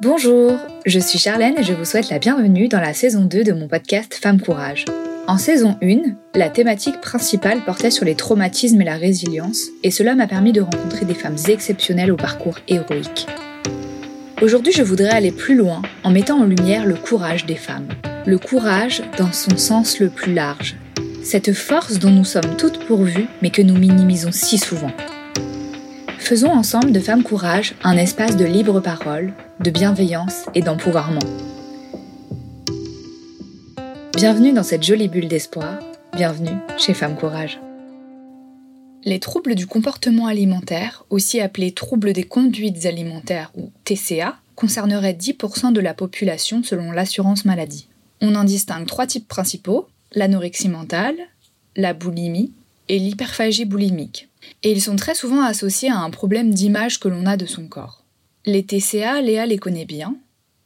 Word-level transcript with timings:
Bonjour, 0.00 0.58
je 0.86 0.98
suis 0.98 1.20
Charlène 1.20 1.56
et 1.56 1.62
je 1.62 1.72
vous 1.72 1.84
souhaite 1.84 2.10
la 2.10 2.18
bienvenue 2.18 2.66
dans 2.66 2.80
la 2.80 2.92
saison 2.92 3.24
2 3.24 3.44
de 3.44 3.52
mon 3.52 3.68
podcast 3.68 4.18
Femme 4.20 4.40
Courage. 4.40 4.86
En 5.28 5.38
saison 5.38 5.78
1, 5.82 6.16
la 6.34 6.50
thématique 6.50 7.00
principale 7.00 7.64
portait 7.64 7.92
sur 7.92 8.04
les 8.04 8.16
traumatismes 8.16 8.80
et 8.80 8.84
la 8.84 8.96
résilience, 8.96 9.68
et 9.84 9.92
cela 9.92 10.16
m'a 10.16 10.26
permis 10.26 10.52
de 10.52 10.62
rencontrer 10.62 11.04
des 11.04 11.14
femmes 11.14 11.36
exceptionnelles 11.46 12.10
au 12.10 12.16
parcours 12.16 12.58
héroïque. 12.66 13.28
Aujourd'hui, 14.42 14.72
je 14.72 14.82
voudrais 14.82 15.10
aller 15.10 15.30
plus 15.30 15.54
loin 15.54 15.80
en 16.02 16.10
mettant 16.10 16.40
en 16.40 16.44
lumière 16.44 16.86
le 16.86 16.96
courage 16.96 17.46
des 17.46 17.54
femmes. 17.54 17.88
Le 18.26 18.38
courage 18.38 19.00
dans 19.16 19.32
son 19.32 19.56
sens 19.56 20.00
le 20.00 20.08
plus 20.08 20.34
large. 20.34 20.74
Cette 21.22 21.52
force 21.52 22.00
dont 22.00 22.10
nous 22.10 22.24
sommes 22.24 22.56
toutes 22.58 22.84
pourvues, 22.84 23.28
mais 23.42 23.50
que 23.50 23.62
nous 23.62 23.78
minimisons 23.78 24.32
si 24.32 24.58
souvent. 24.58 24.90
Faisons 26.24 26.52
ensemble 26.52 26.90
de 26.90 27.00
Femmes 27.00 27.22
Courage 27.22 27.74
un 27.84 27.98
espace 27.98 28.38
de 28.38 28.46
libre 28.46 28.80
parole, 28.80 29.34
de 29.60 29.70
bienveillance 29.70 30.46
et 30.54 30.62
d'empouvoirment. 30.62 31.18
Bienvenue 34.16 34.54
dans 34.54 34.62
cette 34.62 34.82
jolie 34.82 35.08
bulle 35.08 35.28
d'espoir, 35.28 35.80
bienvenue 36.16 36.56
chez 36.78 36.94
Femmes 36.94 37.16
Courage. 37.16 37.60
Les 39.04 39.20
troubles 39.20 39.54
du 39.54 39.66
comportement 39.66 40.26
alimentaire, 40.26 41.04
aussi 41.10 41.42
appelés 41.42 41.72
troubles 41.72 42.14
des 42.14 42.24
conduites 42.24 42.86
alimentaires 42.86 43.52
ou 43.54 43.70
TCA, 43.84 44.38
concerneraient 44.56 45.12
10% 45.12 45.74
de 45.74 45.80
la 45.80 45.92
population 45.92 46.62
selon 46.62 46.90
l'assurance 46.90 47.44
maladie. 47.44 47.86
On 48.22 48.34
en 48.34 48.44
distingue 48.44 48.86
trois 48.86 49.06
types 49.06 49.28
principaux, 49.28 49.88
l'anorexie 50.14 50.70
mentale, 50.70 51.16
la 51.76 51.92
boulimie 51.92 52.54
et 52.88 52.98
l'hyperphagie 52.98 53.66
boulimique 53.66 54.30
et 54.62 54.72
ils 54.72 54.82
sont 54.82 54.96
très 54.96 55.14
souvent 55.14 55.42
associés 55.42 55.90
à 55.90 55.98
un 55.98 56.10
problème 56.10 56.52
d'image 56.52 57.00
que 57.00 57.08
l'on 57.08 57.26
a 57.26 57.36
de 57.36 57.46
son 57.46 57.68
corps. 57.68 58.04
Les 58.46 58.64
TCA, 58.64 59.20
Léa 59.22 59.46
les 59.46 59.58
connaît 59.58 59.84
bien, 59.84 60.16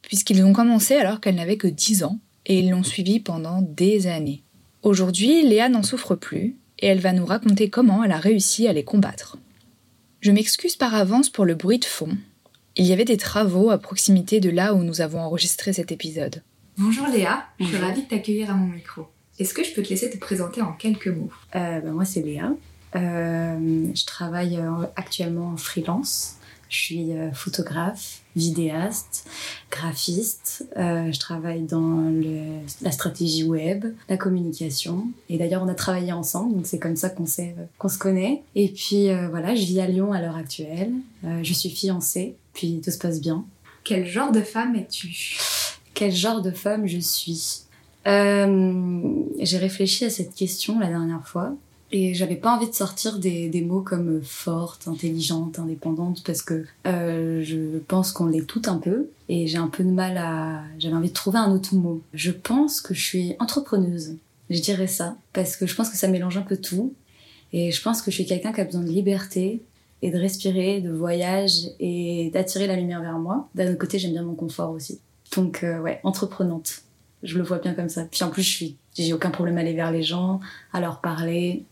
puisqu'ils 0.01 0.43
ont 0.43 0.53
commencé 0.53 0.95
alors 0.95 1.21
qu'elle 1.21 1.35
n'avait 1.35 1.57
que 1.57 1.67
10 1.67 2.03
ans, 2.03 2.19
et 2.45 2.59
ils 2.59 2.69
l'ont 2.69 2.83
suivi 2.83 3.19
pendant 3.19 3.61
des 3.61 4.07
années. 4.07 4.43
Aujourd'hui, 4.81 5.43
Léa 5.43 5.69
n'en 5.69 5.83
souffre 5.83 6.15
plus, 6.15 6.57
et 6.79 6.87
elle 6.87 6.99
va 6.99 7.13
nous 7.13 7.25
raconter 7.25 7.69
comment 7.69 8.03
elle 8.03 8.11
a 8.11 8.17
réussi 8.17 8.67
à 8.67 8.73
les 8.73 8.83
combattre. 8.83 9.37
Je 10.21 10.31
m'excuse 10.31 10.75
par 10.75 10.95
avance 10.95 11.29
pour 11.29 11.45
le 11.45 11.55
bruit 11.55 11.79
de 11.79 11.85
fond. 11.85 12.17
Il 12.75 12.85
y 12.85 12.93
avait 12.93 13.05
des 13.05 13.17
travaux 13.17 13.71
à 13.71 13.77
proximité 13.77 14.39
de 14.39 14.49
là 14.49 14.73
où 14.73 14.83
nous 14.83 15.01
avons 15.01 15.19
enregistré 15.19 15.73
cet 15.73 15.91
épisode. 15.91 16.43
Bonjour 16.77 17.07
Léa, 17.07 17.45
je 17.59 17.65
suis 17.65 17.77
ravie 17.77 18.03
de 18.03 18.07
t'accueillir 18.07 18.51
à 18.51 18.53
mon 18.53 18.67
micro. 18.67 19.07
Est-ce 19.37 19.53
que 19.53 19.63
je 19.63 19.73
peux 19.73 19.83
te 19.83 19.89
laisser 19.89 20.09
te 20.09 20.17
présenter 20.17 20.61
en 20.61 20.73
quelques 20.73 21.07
mots? 21.07 21.31
Euh, 21.55 21.81
ben 21.81 21.91
Moi 21.91 22.05
c'est 22.05 22.21
Léa, 22.21 22.53
je 22.93 24.05
travaille 24.05 24.57
euh, 24.57 24.85
actuellement 24.95 25.49
en 25.49 25.57
freelance. 25.57 26.35
Je 26.69 26.77
suis 26.77 27.13
euh, 27.13 27.31
photographe, 27.31 28.21
vidéaste, 28.35 29.27
graphiste. 29.71 30.67
Euh, 30.77 31.11
je 31.11 31.19
travaille 31.19 31.63
dans 31.63 32.11
le, 32.11 32.59
la 32.83 32.91
stratégie 32.91 33.43
web, 33.43 33.85
la 34.07 34.17
communication. 34.17 35.07
Et 35.29 35.39
d'ailleurs, 35.39 35.63
on 35.63 35.67
a 35.67 35.73
travaillé 35.73 36.11
ensemble, 36.13 36.55
donc 36.55 36.67
c'est 36.67 36.77
comme 36.77 36.95
ça 36.95 37.09
qu'on 37.09 37.25
qu'on 37.79 37.89
se 37.89 37.97
connaît. 37.97 38.43
Et 38.53 38.69
puis 38.69 39.09
euh, 39.09 39.29
voilà, 39.29 39.55
je 39.55 39.65
vis 39.65 39.79
à 39.79 39.87
Lyon 39.87 40.13
à 40.13 40.21
l'heure 40.21 40.35
actuelle. 40.35 40.93
Euh, 41.23 41.39
je 41.41 41.53
suis 41.53 41.71
fiancée, 41.71 42.35
puis 42.53 42.81
tout 42.83 42.91
se 42.91 42.99
passe 42.99 43.19
bien. 43.19 43.45
Quel 43.83 44.05
genre 44.05 44.31
de 44.31 44.41
femme 44.41 44.75
es-tu? 44.75 45.39
Quel 45.95 46.11
genre 46.11 46.43
de 46.43 46.51
femme 46.51 46.85
je 46.85 46.99
suis? 46.99 47.63
J'ai 48.05 49.57
réfléchi 49.57 50.05
à 50.05 50.09
cette 50.09 50.33
question 50.35 50.79
la 50.79 50.87
dernière 50.87 51.27
fois. 51.27 51.53
Et 51.91 52.13
j'avais 52.13 52.35
pas 52.35 52.55
envie 52.55 52.69
de 52.69 52.73
sortir 52.73 53.17
des, 53.17 53.49
des 53.49 53.61
mots 53.61 53.81
comme 53.81 54.21
forte, 54.21 54.87
intelligente, 54.87 55.57
indépendante, 55.57 56.23
parce 56.23 56.43
que 56.43 56.65
euh, 56.85 57.41
je 57.43 57.79
pense 57.79 58.11
qu'on 58.11 58.27
l'est 58.27 58.45
tout 58.45 58.61
un 58.67 58.77
peu. 58.77 59.07
Et 59.27 59.47
j'ai 59.47 59.57
un 59.57 59.67
peu 59.67 59.83
de 59.83 59.89
mal 59.89 60.17
à... 60.17 60.61
J'avais 60.77 60.95
envie 60.95 61.09
de 61.09 61.13
trouver 61.13 61.39
un 61.39 61.51
autre 61.51 61.73
mot. 61.73 62.01
Je 62.13 62.31
pense 62.31 62.81
que 62.81 62.93
je 62.93 63.01
suis 63.03 63.35
entrepreneuse. 63.39 64.15
Je 64.51 64.61
dirais 64.61 64.87
ça. 64.87 65.17
Parce 65.33 65.55
que 65.57 65.65
je 65.65 65.75
pense 65.75 65.89
que 65.89 65.97
ça 65.97 66.07
mélange 66.07 66.37
un 66.37 66.43
peu 66.43 66.57
tout. 66.57 66.93
Et 67.53 67.71
je 67.71 67.81
pense 67.81 68.03
que 68.03 68.11
je 68.11 68.15
suis 68.17 68.25
quelqu'un 68.25 68.53
qui 68.53 68.61
a 68.61 68.65
besoin 68.65 68.81
de 68.81 68.89
liberté 68.89 69.61
et 70.01 70.11
de 70.11 70.17
respirer, 70.17 70.81
de 70.81 70.91
voyage 70.91 71.69
et 71.79 72.29
d'attirer 72.33 72.67
la 72.67 72.75
lumière 72.75 73.01
vers 73.01 73.17
moi. 73.17 73.49
D'un 73.55 73.69
autre 73.69 73.79
côté, 73.79 73.97
j'aime 73.97 74.11
bien 74.11 74.23
mon 74.23 74.35
confort 74.35 74.71
aussi. 74.71 74.99
Donc, 75.35 75.63
euh, 75.63 75.79
ouais, 75.79 75.99
entreprenante. 76.03 76.83
Je 77.23 77.37
le 77.37 77.43
vois 77.43 77.57
bien 77.57 77.73
comme 77.73 77.89
ça. 77.89 78.05
Puis 78.09 78.23
en 78.23 78.29
plus, 78.29 78.43
je 78.43 78.49
suis, 78.49 78.75
j'ai 78.95 79.11
aucun 79.13 79.31
problème 79.31 79.57
à 79.57 79.61
aller 79.61 79.73
vers 79.73 79.91
les 79.91 80.03
gens, 80.03 80.39
à 80.71 80.79
leur 80.79 81.01
parler, 81.01 81.65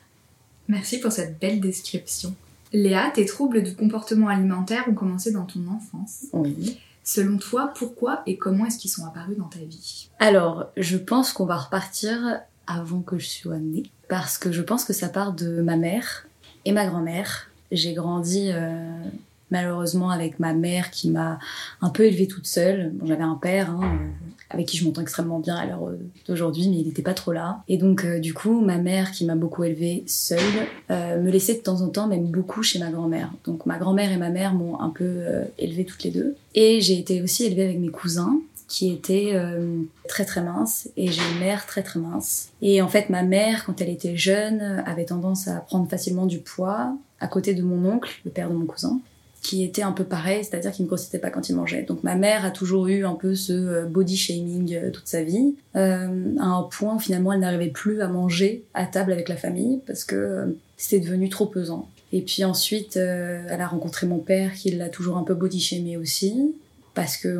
Merci 0.68 1.00
pour 1.00 1.12
cette 1.12 1.40
belle 1.40 1.60
description. 1.60 2.36
Léa, 2.74 3.12
tes 3.14 3.26
troubles 3.26 3.64
du 3.64 3.76
comportement 3.76 4.28
alimentaire 4.28 4.86
ont 4.90 4.94
commencé 4.94 5.32
dans 5.32 5.46
ton 5.46 5.66
enfance. 5.70 6.26
Oui. 6.34 6.80
Selon 7.04 7.38
toi, 7.38 7.72
pourquoi 7.74 8.22
et 8.26 8.36
comment 8.38 8.66
est-ce 8.66 8.78
qu'ils 8.78 8.92
sont 8.92 9.06
apparus 9.06 9.38
dans 9.38 9.48
ta 9.48 9.60
vie? 9.60 10.10
Alors, 10.20 10.66
je 10.76 10.98
pense 10.98 11.32
qu'on 11.32 11.46
va 11.46 11.56
repartir 11.56 12.42
avant 12.68 13.00
que 13.00 13.18
je 13.18 13.28
sois 13.28 13.58
née, 13.58 13.84
parce 14.10 14.38
que 14.38 14.52
je 14.52 14.62
pense 14.62 14.84
que 14.84 14.92
ça 14.92 15.08
part 15.08 15.32
de 15.32 15.62
ma 15.62 15.78
mère 15.78 16.28
et 16.66 16.74
ma 16.74 16.86
grand-mère. 16.86 17.50
J'ai 17.72 17.94
grandi 17.94 18.50
euh, 18.52 18.92
malheureusement 19.52 20.10
avec 20.10 20.40
ma 20.40 20.54
mère 20.54 20.92
qui 20.92 21.10
m'a 21.10 21.40
un 21.82 21.90
peu 21.90 22.04
élevée 22.04 22.28
toute 22.28 22.46
seule. 22.46 22.92
Bon, 22.94 23.06
J'avais 23.06 23.24
un 23.24 23.36
père 23.36 23.70
hein, 23.72 23.82
euh, 23.84 24.08
avec 24.50 24.66
qui 24.68 24.78
je 24.78 24.86
m'entends 24.86 25.02
extrêmement 25.02 25.40
bien 25.40 25.56
à 25.56 25.66
l'heure 25.66 25.88
euh, 25.88 26.00
d'aujourd'hui, 26.28 26.68
mais 26.70 26.78
il 26.78 26.88
n'était 26.88 27.02
pas 27.02 27.14
trop 27.14 27.32
là. 27.32 27.64
Et 27.68 27.78
donc 27.78 28.06
euh, 28.06 28.20
du 28.20 28.34
coup, 28.34 28.62
ma 28.62 28.78
mère 28.78 29.12
qui 29.12 29.26
m'a 29.26 29.36
beaucoup 29.36 29.64
élevée 29.64 30.04
seule 30.08 30.40
euh, 30.92 31.22
me 31.22 31.30
laissait 31.30 31.56
de 31.56 31.60
temps 31.60 31.82
en 31.82 31.90
temps, 31.90 32.08
même 32.08 32.28
beaucoup 32.28 32.64
chez 32.64 32.80
ma 32.80 32.90
grand-mère. 32.90 33.32
Donc 33.46 33.66
ma 33.66 33.78
grand-mère 33.78 34.12
et 34.12 34.18
ma 34.18 34.30
mère 34.30 34.54
m'ont 34.54 34.80
un 34.80 34.90
peu 34.90 35.04
euh, 35.06 35.44
élevée 35.58 35.86
toutes 35.86 36.04
les 36.04 36.12
deux. 36.12 36.36
Et 36.56 36.82
j'ai 36.82 36.98
été 36.98 37.22
aussi 37.22 37.46
élevée 37.46 37.66
avec 37.66 37.80
mes 37.80 37.90
cousins 37.90 38.40
qui 38.68 38.92
étaient 38.92 39.32
euh, 39.34 39.82
très 40.10 40.26
très 40.26 40.42
minces 40.42 40.90
et 40.98 41.10
j'ai 41.10 41.22
une 41.34 41.40
mère 41.40 41.66
très 41.66 41.84
très 41.84 42.00
mince. 42.00 42.50
Et 42.62 42.82
en 42.82 42.90
fait, 42.90 43.10
ma 43.10 43.24
mère, 43.24 43.66
quand 43.66 43.80
elle 43.82 43.90
était 43.90 44.18
jeune, 44.18 44.84
avait 44.86 45.06
tendance 45.06 45.48
à 45.48 45.56
prendre 45.62 45.90
facilement 45.90 46.26
du 46.26 46.40
poids 46.40 46.94
à 47.20 47.28
côté 47.28 47.54
de 47.54 47.64
mon 47.64 47.90
oncle, 47.90 48.12
le 48.26 48.32
père 48.32 48.50
de 48.50 48.56
mon 48.56 48.66
cousin 48.66 49.00
qui 49.42 49.64
était 49.64 49.84
un 49.84 49.92
peu 49.92 50.04
pareil, 50.04 50.44
c'est-à-dire 50.44 50.72
qu'il 50.72 50.86
ne 50.86 50.88
grossissait 50.88 51.20
pas 51.20 51.30
quand 51.30 51.50
il 51.50 51.56
mangeait. 51.56 51.84
Donc 51.84 52.04
ma 52.04 52.16
mère 52.16 52.46
a 52.46 52.52
toujours 52.52 52.88
eu 52.88 53.06
un 53.06 53.14
peu 53.14 53.36
ce 53.36 53.54
euh, 53.54 53.86
body 53.86 54.18
shaming 54.18 54.76
euh, 54.76 54.92
toute 54.92 55.08
sa 55.08 55.24
vie, 55.24 55.56
euh, 55.76 56.36
à 56.40 56.46
un 56.46 56.64
point 56.64 56.96
où 56.96 57.00
finalement 57.00 57.34
elle 57.34 57.40
n'arrivait 57.40 57.70
plus 57.70 58.02
à 58.02 58.08
manger 58.08 58.64
à 58.74 58.86
table 58.86 59.12
avec 59.12 59.30
la 59.30 59.38
famille 59.38 59.80
parce 59.86 60.04
que 60.04 60.56
c'était 60.76 61.06
devenu 61.06 61.30
trop 61.30 61.46
pesant. 61.46 61.88
Et 62.14 62.22
puis 62.22 62.46
ensuite, 62.46 62.96
elle 62.96 63.60
a 63.60 63.68
rencontré 63.68 64.08
mon 64.08 64.20
père 64.20 64.54
qui 64.54 64.72
l'a 64.72 64.88
toujours 64.88 65.18
un 65.18 65.24
peu 65.24 65.34
body 65.34 65.60
shamé 65.60 65.98
aussi 65.98 66.54
parce 66.94 67.18
que 67.18 67.38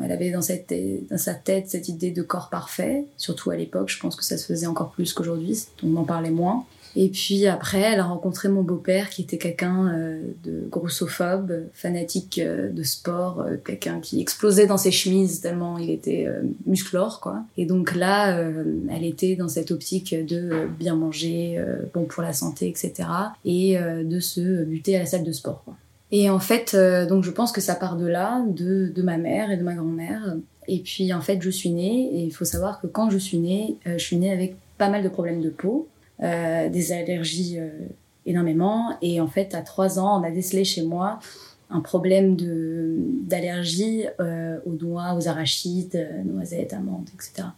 avait 0.00 0.30
dans, 0.30 0.38
dans 0.38 1.18
sa 1.18 1.34
tête 1.34 1.68
cette 1.68 1.88
idée 1.88 2.12
de 2.12 2.22
corps 2.22 2.48
parfait, 2.48 3.04
surtout 3.16 3.50
à 3.50 3.56
l'époque, 3.56 3.88
je 3.88 3.98
pense 3.98 4.14
que 4.14 4.24
ça 4.24 4.38
se 4.38 4.46
faisait 4.46 4.66
encore 4.66 4.90
plus 4.92 5.12
qu'aujourd'hui, 5.12 5.58
on 5.82 5.96
en 5.96 6.04
parlait 6.04 6.30
moins. 6.30 6.64
Et 6.98 7.10
puis 7.10 7.46
après, 7.46 7.82
elle 7.82 8.00
a 8.00 8.04
rencontré 8.04 8.48
mon 8.48 8.62
beau-père 8.62 9.10
qui 9.10 9.20
était 9.20 9.36
quelqu'un 9.36 9.88
euh, 9.88 10.18
de 10.44 10.66
grossophobe, 10.70 11.52
fanatique 11.74 12.38
euh, 12.38 12.70
de 12.72 12.82
sport, 12.82 13.42
euh, 13.42 13.56
quelqu'un 13.62 14.00
qui 14.00 14.18
explosait 14.22 14.66
dans 14.66 14.78
ses 14.78 14.90
chemises 14.90 15.42
tellement 15.42 15.76
il 15.76 15.90
était 15.90 16.26
musclore, 16.64 17.20
quoi. 17.20 17.42
Et 17.58 17.66
donc 17.66 17.94
là, 17.94 18.40
elle 18.88 19.04
était 19.04 19.36
dans 19.36 19.48
cette 19.48 19.70
optique 19.70 20.14
de 20.14 20.68
bien 20.78 20.94
manger, 20.94 21.62
bon 21.92 22.04
pour 22.04 22.22
la 22.22 22.32
santé, 22.32 22.68
etc. 22.68 23.08
Et 23.44 23.76
de 23.78 24.20
se 24.20 24.64
buter 24.64 24.96
à 24.96 25.00
la 25.00 25.06
salle 25.06 25.24
de 25.24 25.32
sport. 25.32 25.64
Et 26.12 26.30
en 26.30 26.38
fait, 26.38 26.76
donc 27.08 27.24
je 27.24 27.30
pense 27.30 27.52
que 27.52 27.60
ça 27.60 27.74
part 27.74 27.96
de 27.96 28.06
là, 28.06 28.42
de, 28.48 28.90
de 28.94 29.02
ma 29.02 29.18
mère 29.18 29.50
et 29.50 29.56
de 29.56 29.62
ma 29.62 29.74
grand-mère. 29.74 30.36
Et 30.68 30.78
puis 30.78 31.12
en 31.12 31.20
fait, 31.20 31.42
je 31.42 31.50
suis 31.50 31.70
née, 31.70 32.10
et 32.14 32.24
il 32.24 32.32
faut 32.32 32.44
savoir 32.44 32.80
que 32.80 32.86
quand 32.86 33.10
je 33.10 33.18
suis 33.18 33.38
née, 33.38 33.76
je 33.84 33.98
suis 33.98 34.16
née 34.16 34.32
avec 34.32 34.56
pas 34.78 34.88
mal 34.88 35.02
de 35.02 35.08
problèmes 35.08 35.42
de 35.42 35.50
peau, 35.50 35.88
des 36.20 36.92
allergies 36.92 37.58
euh, 37.58 37.70
énormément. 38.26 38.96
Et 39.02 39.20
en 39.20 39.28
fait, 39.28 39.54
à 39.54 39.62
trois 39.62 39.98
ans, 39.98 40.20
on 40.20 40.24
a 40.24 40.30
décelé 40.30 40.64
chez 40.64 40.82
moi 40.82 41.18
un 41.68 41.80
problème 41.80 42.36
d'allergie 43.26 44.04
euh, 44.20 44.58
aux 44.66 44.72
noix, 44.72 45.14
aux 45.14 45.28
arachides, 45.28 45.96
euh, 45.96 46.22
noisettes, 46.22 46.72
amandes, 46.72 47.08
etc. 47.14 47.48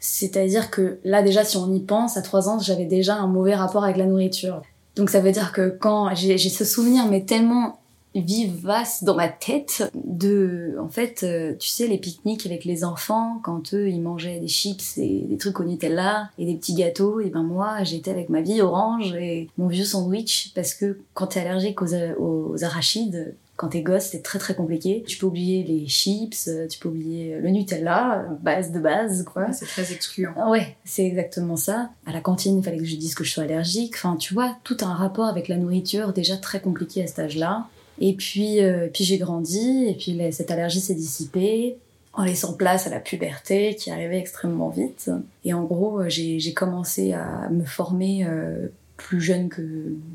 C'est-à-dire 0.00 0.70
que 0.70 0.98
là 1.04 1.22
déjà, 1.22 1.44
si 1.44 1.56
on 1.56 1.72
y 1.74 1.80
pense, 1.80 2.16
à 2.16 2.22
trois 2.22 2.48
ans, 2.48 2.58
j'avais 2.60 2.86
déjà 2.86 3.16
un 3.16 3.26
mauvais 3.26 3.54
rapport 3.54 3.84
avec 3.84 3.96
la 3.96 4.06
nourriture. 4.06 4.62
Donc 4.96 5.10
ça 5.10 5.20
veut 5.20 5.32
dire 5.32 5.52
que 5.52 5.68
quand 5.68 6.14
j'ai 6.14 6.38
ce 6.38 6.64
souvenir, 6.64 7.06
mais 7.06 7.24
tellement 7.24 7.80
vivace 8.20 9.04
dans 9.04 9.14
ma 9.14 9.28
tête 9.28 9.90
de 9.94 10.76
en 10.80 10.88
fait 10.88 11.22
euh, 11.22 11.54
tu 11.58 11.68
sais 11.68 11.86
les 11.86 11.98
pique-niques 11.98 12.46
avec 12.46 12.64
les 12.64 12.84
enfants 12.84 13.40
quand 13.42 13.74
eux 13.74 13.88
ils 13.88 14.00
mangeaient 14.00 14.40
des 14.40 14.48
chips 14.48 14.98
et 14.98 15.24
des 15.28 15.36
trucs 15.36 15.60
au 15.60 15.64
Nutella 15.64 16.30
et 16.38 16.46
des 16.46 16.54
petits 16.54 16.74
gâteaux 16.74 17.20
et 17.20 17.30
ben 17.30 17.42
moi 17.42 17.84
j'étais 17.84 18.10
avec 18.10 18.28
ma 18.28 18.40
vie 18.40 18.60
orange 18.60 19.14
et 19.14 19.48
mon 19.58 19.68
vieux 19.68 19.84
sandwich 19.84 20.52
parce 20.54 20.74
que 20.74 20.98
quand 21.14 21.28
t'es 21.28 21.40
allergique 21.40 21.82
aux, 21.82 21.94
aux 22.18 22.64
arachides 22.64 23.34
quand 23.58 23.70
t'es 23.70 23.82
gosse, 23.82 24.10
c'est 24.12 24.22
très 24.22 24.38
très 24.38 24.54
compliqué. 24.54 25.02
Tu 25.04 25.18
peux 25.18 25.26
oublier 25.26 25.64
les 25.64 25.88
chips, 25.88 26.48
tu 26.70 26.78
peux 26.78 26.88
oublier 26.88 27.40
le 27.40 27.48
Nutella, 27.48 28.24
base 28.40 28.70
de 28.70 28.78
base, 28.78 29.24
quoi. 29.24 29.50
C'est 29.50 29.66
très 29.66 29.92
excluant. 29.92 30.32
Ah 30.36 30.48
Ouais, 30.48 30.76
c'est 30.84 31.04
exactement 31.04 31.56
ça. 31.56 31.90
À 32.06 32.12
la 32.12 32.20
cantine, 32.20 32.56
il 32.56 32.62
fallait 32.62 32.78
que 32.78 32.84
je 32.84 32.94
dise 32.94 33.16
que 33.16 33.24
je 33.24 33.32
sois 33.32 33.42
allergique. 33.42 33.94
Enfin, 33.96 34.14
tu 34.14 34.32
vois, 34.32 34.56
tout 34.62 34.76
un 34.82 34.94
rapport 34.94 35.26
avec 35.26 35.48
la 35.48 35.56
nourriture 35.56 36.12
déjà 36.12 36.36
très 36.36 36.60
compliqué 36.60 37.02
à 37.02 37.08
cet 37.08 37.18
âge-là. 37.18 37.66
Et 38.00 38.14
puis, 38.14 38.62
euh, 38.62 38.88
puis 38.92 39.04
j'ai 39.04 39.18
grandi, 39.18 39.86
et 39.88 39.94
puis 39.94 40.20
cette 40.32 40.50
allergie 40.50 40.80
s'est 40.80 40.94
dissipée 40.94 41.76
en 42.12 42.24
laissant 42.24 42.54
place 42.54 42.86
à 42.86 42.90
la 42.90 43.00
puberté 43.00 43.74
qui 43.76 43.90
arrivait 43.90 44.18
extrêmement 44.18 44.70
vite. 44.70 45.10
Et 45.44 45.54
en 45.54 45.64
gros, 45.64 46.00
euh, 46.00 46.08
j'ai 46.08 46.52
commencé 46.54 47.12
à 47.12 47.48
me 47.50 47.64
former 47.64 48.24
euh, 48.24 48.68
plus 48.96 49.20
jeune 49.20 49.48
que 49.48 49.62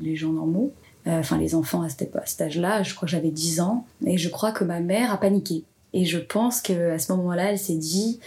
les 0.00 0.16
gens 0.16 0.32
normaux. 0.32 0.72
Enfin, 1.06 1.36
les 1.36 1.54
enfants 1.54 1.82
à 1.82 1.86
à 1.86 2.26
cet 2.26 2.40
âge-là, 2.40 2.82
je 2.82 2.94
crois 2.94 3.06
que 3.06 3.12
j'avais 3.12 3.30
10 3.30 3.60
ans. 3.60 3.84
Et 4.06 4.16
je 4.16 4.30
crois 4.30 4.52
que 4.52 4.64
ma 4.64 4.80
mère 4.80 5.12
a 5.12 5.18
paniqué. 5.18 5.64
Et 5.92 6.06
je 6.06 6.18
pense 6.18 6.62
qu'à 6.62 6.98
ce 6.98 7.12
moment-là, 7.12 7.52
elle 7.52 7.58
s'est 7.58 7.76
dit 7.76 8.20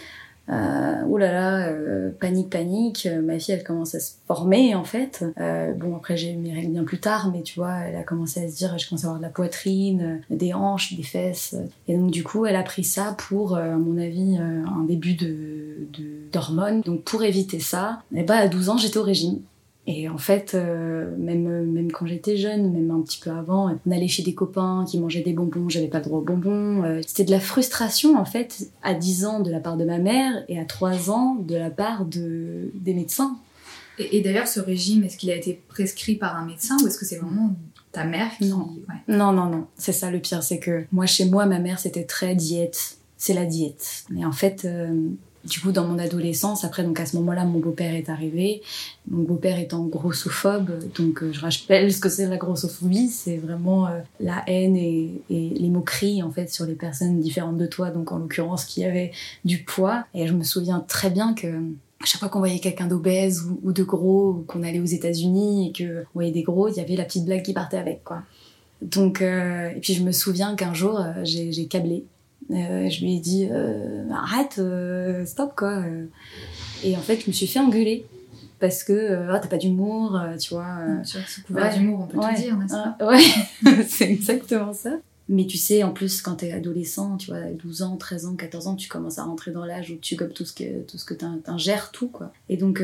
euh, 0.50 1.02
ouh 1.04 1.18
là 1.18 1.32
là, 1.32 1.68
euh, 1.68 2.10
panique, 2.18 2.50
panique. 2.50 3.06
Euh, 3.06 3.20
ma 3.20 3.38
fille, 3.38 3.54
elle 3.54 3.64
commence 3.64 3.94
à 3.94 4.00
se 4.00 4.12
former 4.26 4.74
en 4.74 4.84
fait. 4.84 5.24
Euh, 5.40 5.72
bon, 5.74 5.96
après 5.96 6.16
j'ai 6.16 6.32
eu 6.32 6.36
mes 6.36 6.52
règles 6.52 6.72
bien 6.72 6.84
plus 6.84 7.00
tard, 7.00 7.30
mais 7.32 7.42
tu 7.42 7.58
vois, 7.58 7.74
elle 7.80 7.96
a 7.96 8.02
commencé 8.02 8.44
à 8.44 8.48
se 8.48 8.56
dire, 8.56 8.78
je 8.78 8.88
commence 8.88 9.04
à 9.04 9.08
avoir 9.08 9.18
de 9.18 9.24
la 9.24 9.30
poitrine, 9.30 10.20
des 10.30 10.54
hanches, 10.54 10.94
des 10.94 11.02
fesses. 11.02 11.56
Et 11.86 11.96
donc 11.96 12.10
du 12.10 12.24
coup, 12.24 12.46
elle 12.46 12.56
a 12.56 12.62
pris 12.62 12.84
ça 12.84 13.14
pour, 13.18 13.56
à 13.56 13.76
mon 13.76 13.98
avis, 13.98 14.38
un 14.38 14.84
début 14.84 15.14
de 15.14 15.88
d'hormones. 16.32 16.82
donc 16.82 17.02
pour 17.04 17.22
éviter 17.24 17.60
ça, 17.60 18.02
et 18.14 18.20
eh 18.20 18.22
bah 18.22 18.36
ben, 18.38 18.44
à 18.44 18.48
12 18.48 18.68
ans, 18.68 18.76
j'étais 18.76 18.98
au 18.98 19.02
régime. 19.02 19.40
Et 19.90 20.06
en 20.06 20.18
fait, 20.18 20.52
euh, 20.54 21.16
même, 21.16 21.64
même 21.64 21.90
quand 21.90 22.04
j'étais 22.04 22.36
jeune, 22.36 22.70
même 22.70 22.90
un 22.90 23.00
petit 23.00 23.18
peu 23.18 23.30
avant, 23.30 23.74
on 23.86 23.90
allait 23.90 24.06
chez 24.06 24.22
des 24.22 24.34
copains 24.34 24.84
qui 24.86 24.98
mangeaient 24.98 25.22
des 25.22 25.32
bonbons, 25.32 25.70
j'avais 25.70 25.88
pas 25.88 25.96
le 25.96 26.04
droit 26.04 26.18
aux 26.18 26.24
bonbons. 26.24 26.84
Euh, 26.84 27.00
c'était 27.06 27.24
de 27.24 27.30
la 27.30 27.40
frustration, 27.40 28.18
en 28.18 28.26
fait, 28.26 28.68
à 28.82 28.92
10 28.92 29.24
ans 29.24 29.40
de 29.40 29.50
la 29.50 29.60
part 29.60 29.78
de 29.78 29.86
ma 29.86 29.96
mère 29.96 30.44
et 30.48 30.60
à 30.60 30.66
3 30.66 31.10
ans 31.10 31.36
de 31.36 31.56
la 31.56 31.70
part 31.70 32.04
de, 32.04 32.70
des 32.74 32.92
médecins. 32.92 33.38
Et, 33.98 34.20
d'ailleurs, 34.20 34.46
ce 34.46 34.60
régime, 34.60 35.04
est-ce 35.04 35.16
qu'il 35.16 35.30
a 35.30 35.34
été 35.34 35.58
prescrit 35.68 36.16
par 36.16 36.36
un 36.36 36.44
médecin 36.44 36.76
ou 36.82 36.86
est-ce 36.86 36.98
que 36.98 37.06
c'est 37.06 37.16
vraiment 37.16 37.56
ta 37.90 38.04
mère 38.04 38.28
qui... 38.36 38.50
Non, 38.50 38.76
non, 39.08 39.32
non, 39.32 39.46
non. 39.46 39.66
C'est 39.78 39.92
ça 39.92 40.10
le 40.10 40.18
pire, 40.18 40.42
c'est 40.42 40.58
que 40.58 40.84
moi, 40.92 41.06
chez 41.06 41.24
moi, 41.24 41.46
ma 41.46 41.60
mère, 41.60 41.78
c'était 41.78 42.04
très 42.04 42.34
diète. 42.34 42.98
C'est 43.16 43.32
la 43.32 43.46
diète. 43.46 44.04
Mais 44.10 44.26
en 44.26 44.32
fait... 44.32 44.66
Euh, 44.66 45.08
du 45.48 45.60
coup, 45.60 45.72
dans 45.72 45.86
mon 45.86 45.98
adolescence, 45.98 46.64
après, 46.64 46.84
donc 46.84 47.00
à 47.00 47.06
ce 47.06 47.16
moment-là, 47.16 47.44
mon 47.44 47.58
beau-père 47.58 47.94
est 47.94 48.08
arrivé. 48.08 48.62
Mon 49.10 49.22
beau-père 49.22 49.58
étant 49.58 49.84
grossophobe, 49.84 50.70
donc 50.96 51.22
euh, 51.22 51.32
je 51.32 51.40
rappelle 51.40 51.92
ce 51.92 52.00
que 52.00 52.08
c'est 52.08 52.26
la 52.26 52.36
grossophobie, 52.36 53.08
c'est 53.08 53.36
vraiment 53.38 53.86
euh, 53.86 54.00
la 54.20 54.42
haine 54.46 54.76
et, 54.76 55.22
les 55.30 55.70
moqueries 55.70 56.22
en 56.22 56.30
fait 56.30 56.52
sur 56.52 56.66
les 56.66 56.74
personnes 56.74 57.20
différentes 57.20 57.56
de 57.56 57.66
toi, 57.66 57.90
donc 57.90 58.12
en 58.12 58.18
l'occurrence 58.18 58.64
qui 58.64 58.84
avaient 58.84 59.12
du 59.44 59.62
poids. 59.62 60.04
Et 60.14 60.26
je 60.26 60.34
me 60.34 60.42
souviens 60.42 60.84
très 60.86 61.10
bien 61.10 61.34
que 61.34 61.48
chaque 62.04 62.20
fois 62.20 62.28
qu'on 62.28 62.38
voyait 62.38 62.60
quelqu'un 62.60 62.86
d'obèse 62.86 63.46
ou, 63.62 63.72
de 63.72 63.82
gros, 63.82 64.30
ou 64.30 64.44
qu'on 64.46 64.62
allait 64.62 64.80
aux 64.80 64.84
États-Unis 64.84 65.68
et 65.68 65.72
que 65.72 66.02
on 66.14 66.14
voyait 66.14 66.32
des 66.32 66.42
gros, 66.42 66.68
il 66.68 66.76
y 66.76 66.80
avait 66.80 66.96
la 66.96 67.04
petite 67.04 67.24
blague 67.24 67.42
qui 67.42 67.54
partait 67.54 67.78
avec 67.78 68.04
quoi. 68.04 68.22
Donc 68.82 69.22
euh, 69.22 69.70
et 69.70 69.80
puis 69.80 69.94
je 69.94 70.02
me 70.02 70.12
souviens 70.12 70.54
qu'un 70.54 70.74
jour 70.74 71.02
j'ai 71.24 71.66
câblé 71.66 72.04
euh, 72.50 72.88
je 72.88 73.04
lui 73.04 73.16
ai 73.16 73.20
dit 73.20 73.48
euh, 73.50 74.08
arrête, 74.10 74.56
euh, 74.58 75.26
stop 75.26 75.52
quoi. 75.56 75.82
Et 76.82 76.96
en 76.96 77.00
fait, 77.00 77.20
je 77.20 77.26
me 77.26 77.32
suis 77.32 77.46
fait 77.46 77.58
engueuler 77.58 78.06
parce 78.58 78.84
que 78.84 79.28
oh, 79.30 79.38
t'as 79.40 79.48
pas 79.48 79.58
d'humour, 79.58 80.18
tu 80.40 80.54
vois. 80.54 80.78
c'est 81.04 81.44
couvert 81.44 81.72
d'humour, 81.74 82.00
on 82.02 82.06
peut 82.06 82.18
te 82.18 82.40
dire, 82.40 82.56
n'est-ce 82.56 82.72
pas 82.72 82.96
Ouais, 83.06 83.84
c'est 83.88 84.10
exactement 84.10 84.72
ça. 84.72 84.92
Mais 85.30 85.46
tu 85.46 85.58
sais, 85.58 85.82
en 85.82 85.92
plus, 85.92 86.22
quand 86.22 86.36
t'es 86.36 86.52
adolescent, 86.52 87.18
tu 87.18 87.30
vois, 87.30 87.42
12 87.52 87.82
ans, 87.82 87.96
13 87.98 88.26
ans, 88.26 88.34
14 88.34 88.66
ans, 88.66 88.76
tu 88.76 88.88
commences 88.88 89.18
à 89.18 89.24
rentrer 89.24 89.50
dans 89.50 89.66
l'âge 89.66 89.90
où 89.90 89.96
tu 89.96 90.16
gobes 90.16 90.32
tout 90.32 90.46
ce 90.46 90.54
que, 90.54 90.80
tout 90.84 90.96
ce 90.96 91.04
que 91.04 91.12
t'ingères, 91.12 91.90
tout, 91.92 92.08
quoi. 92.08 92.32
Et 92.48 92.56
donc, 92.56 92.82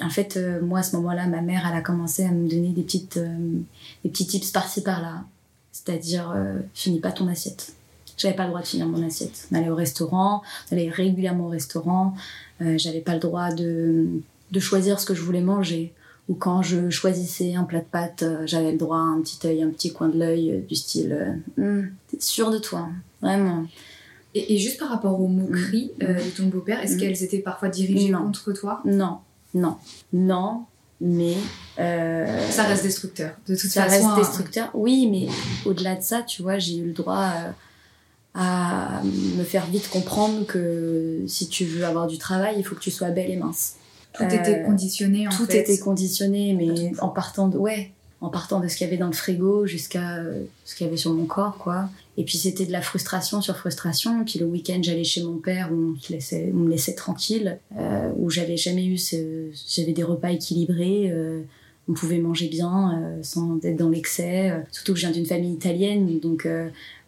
en 0.00 0.08
fait, 0.08 0.40
moi, 0.62 0.78
à 0.78 0.82
ce 0.82 0.96
moment-là, 0.96 1.26
ma 1.26 1.42
mère, 1.42 1.68
elle 1.70 1.76
a 1.76 1.82
commencé 1.82 2.24
à 2.24 2.30
me 2.30 2.48
donner 2.48 2.70
des, 2.70 2.82
petites, 2.82 3.18
des 3.18 4.10
petits 4.10 4.26
tips 4.26 4.50
par-ci, 4.52 4.82
par-là. 4.82 5.24
C'est-à-dire, 5.70 6.34
finis 6.72 7.00
pas 7.00 7.12
ton 7.12 7.28
assiette. 7.28 7.74
J'avais 8.16 8.34
pas 8.34 8.44
le 8.44 8.50
droit 8.50 8.60
de 8.60 8.66
finir 8.66 8.86
mon 8.86 9.04
assiette. 9.06 9.48
On 9.50 9.56
allait 9.56 9.70
au 9.70 9.74
restaurant, 9.74 10.42
on 10.70 10.76
allait 10.76 10.90
régulièrement 10.90 11.46
au 11.46 11.48
restaurant. 11.48 12.14
Euh, 12.60 12.76
j'avais 12.78 13.00
pas 13.00 13.14
le 13.14 13.20
droit 13.20 13.52
de, 13.52 14.06
de 14.50 14.60
choisir 14.60 15.00
ce 15.00 15.06
que 15.06 15.14
je 15.14 15.22
voulais 15.22 15.40
manger. 15.40 15.92
Ou 16.28 16.34
quand 16.34 16.62
je 16.62 16.88
choisissais 16.88 17.54
un 17.54 17.64
plat 17.64 17.80
de 17.80 17.84
pâtes, 17.84 18.22
euh, 18.22 18.46
j'avais 18.46 18.72
le 18.72 18.78
droit 18.78 18.98
à 18.98 19.00
un 19.00 19.20
petit 19.20 19.44
œil, 19.46 19.62
un 19.62 19.70
petit 19.70 19.92
coin 19.92 20.08
de 20.08 20.18
l'œil, 20.18 20.52
euh, 20.52 20.60
du 20.60 20.76
style 20.76 21.40
hum, 21.58 21.90
T'es 22.08 22.20
sûr 22.20 22.50
de 22.50 22.58
toi 22.58 22.88
Vraiment. 23.20 23.66
Et, 24.34 24.56
juste 24.56 24.78
par 24.78 24.88
rapport 24.88 25.20
aux 25.20 25.28
moqueries 25.28 25.90
mmh. 26.00 26.06
de 26.06 26.36
ton 26.36 26.46
beau-père, 26.46 26.80
est-ce 26.82 26.94
mmh. 26.94 26.98
qu'elles 26.98 27.22
étaient 27.22 27.40
parfois 27.40 27.68
dirigées 27.68 28.12
contre 28.12 28.52
toi? 28.52 28.80
Non, 28.86 29.18
non, 29.52 29.76
non, 30.14 30.64
mais 31.02 31.34
ça 31.66 32.62
reste 32.62 32.84
destructeur 32.84 33.34
de 33.46 33.54
toute 33.56 33.70
ça 33.70 33.84
façon 33.84 34.02
ça 34.02 34.14
reste 34.14 34.28
destructeur 34.28 34.70
oui 34.72 35.08
mais 35.10 35.26
au-delà 35.68 35.96
de 35.96 36.02
ça 36.02 36.22
tu 36.22 36.42
vois 36.42 36.58
j'ai 36.58 36.76
eu 36.76 36.84
le 36.84 36.92
droit 36.92 37.32
à 38.34 39.02
me 39.36 39.44
faire 39.44 39.66
vite 39.66 39.88
comprendre 39.90 40.46
que 40.46 41.22
si 41.26 41.48
tu 41.48 41.64
veux 41.64 41.84
avoir 41.84 42.06
du 42.06 42.18
travail, 42.18 42.54
il 42.58 42.64
faut 42.64 42.74
que 42.74 42.80
tu 42.80 42.90
sois 42.90 43.10
belle 43.10 43.30
et 43.30 43.36
mince. 43.36 43.74
Tout 44.14 44.24
était 44.24 44.60
euh, 44.60 44.64
conditionné 44.64 45.26
en 45.26 45.30
tout 45.30 45.46
fait. 45.46 45.64
Tout 45.64 45.70
était 45.70 45.78
conditionné, 45.78 46.54
mais 46.54 46.92
en 47.00 47.08
partant 47.08 47.48
de 47.48 47.56
ouais, 47.58 47.92
en 48.22 48.28
partant 48.28 48.60
de 48.60 48.68
ce 48.68 48.76
qu'il 48.76 48.86
y 48.86 48.88
avait 48.88 48.98
dans 48.98 49.08
le 49.08 49.12
frigo 49.12 49.66
jusqu'à 49.66 50.18
euh, 50.18 50.44
ce 50.64 50.76
qu'il 50.76 50.86
y 50.86 50.88
avait 50.88 50.96
sur 50.96 51.12
mon 51.12 51.24
corps, 51.24 51.58
quoi. 51.58 51.90
Et 52.16 52.24
puis 52.24 52.38
c'était 52.38 52.64
de 52.64 52.72
la 52.72 52.80
frustration 52.80 53.42
sur 53.42 53.56
frustration. 53.56 54.24
Puis 54.24 54.38
le 54.38 54.46
week-end, 54.46 54.78
j'allais 54.80 55.02
chez 55.02 55.24
mon 55.24 55.38
père 55.38 55.70
où 55.72 55.74
on, 55.74 55.94
laissait, 56.08 56.50
on 56.54 56.58
me 56.58 56.70
laissait 56.70 56.94
tranquille, 56.94 57.58
euh, 57.76 58.12
où 58.16 58.30
j'avais 58.30 58.56
jamais 58.56 58.86
eu 58.86 58.96
ce, 58.96 59.50
j'avais 59.68 59.92
des 59.92 60.04
repas 60.04 60.30
équilibrés. 60.30 61.10
Euh, 61.10 61.42
on 61.88 61.94
pouvait 61.94 62.18
manger 62.18 62.46
bien 62.46 63.02
sans 63.22 63.58
être 63.64 63.76
dans 63.76 63.88
l'excès. 63.88 64.52
surtout 64.70 64.92
que 64.92 65.00
je 65.00 65.06
viens 65.06 65.12
d'une 65.12 65.26
famille 65.26 65.52
italienne, 65.52 66.20
donc 66.20 66.46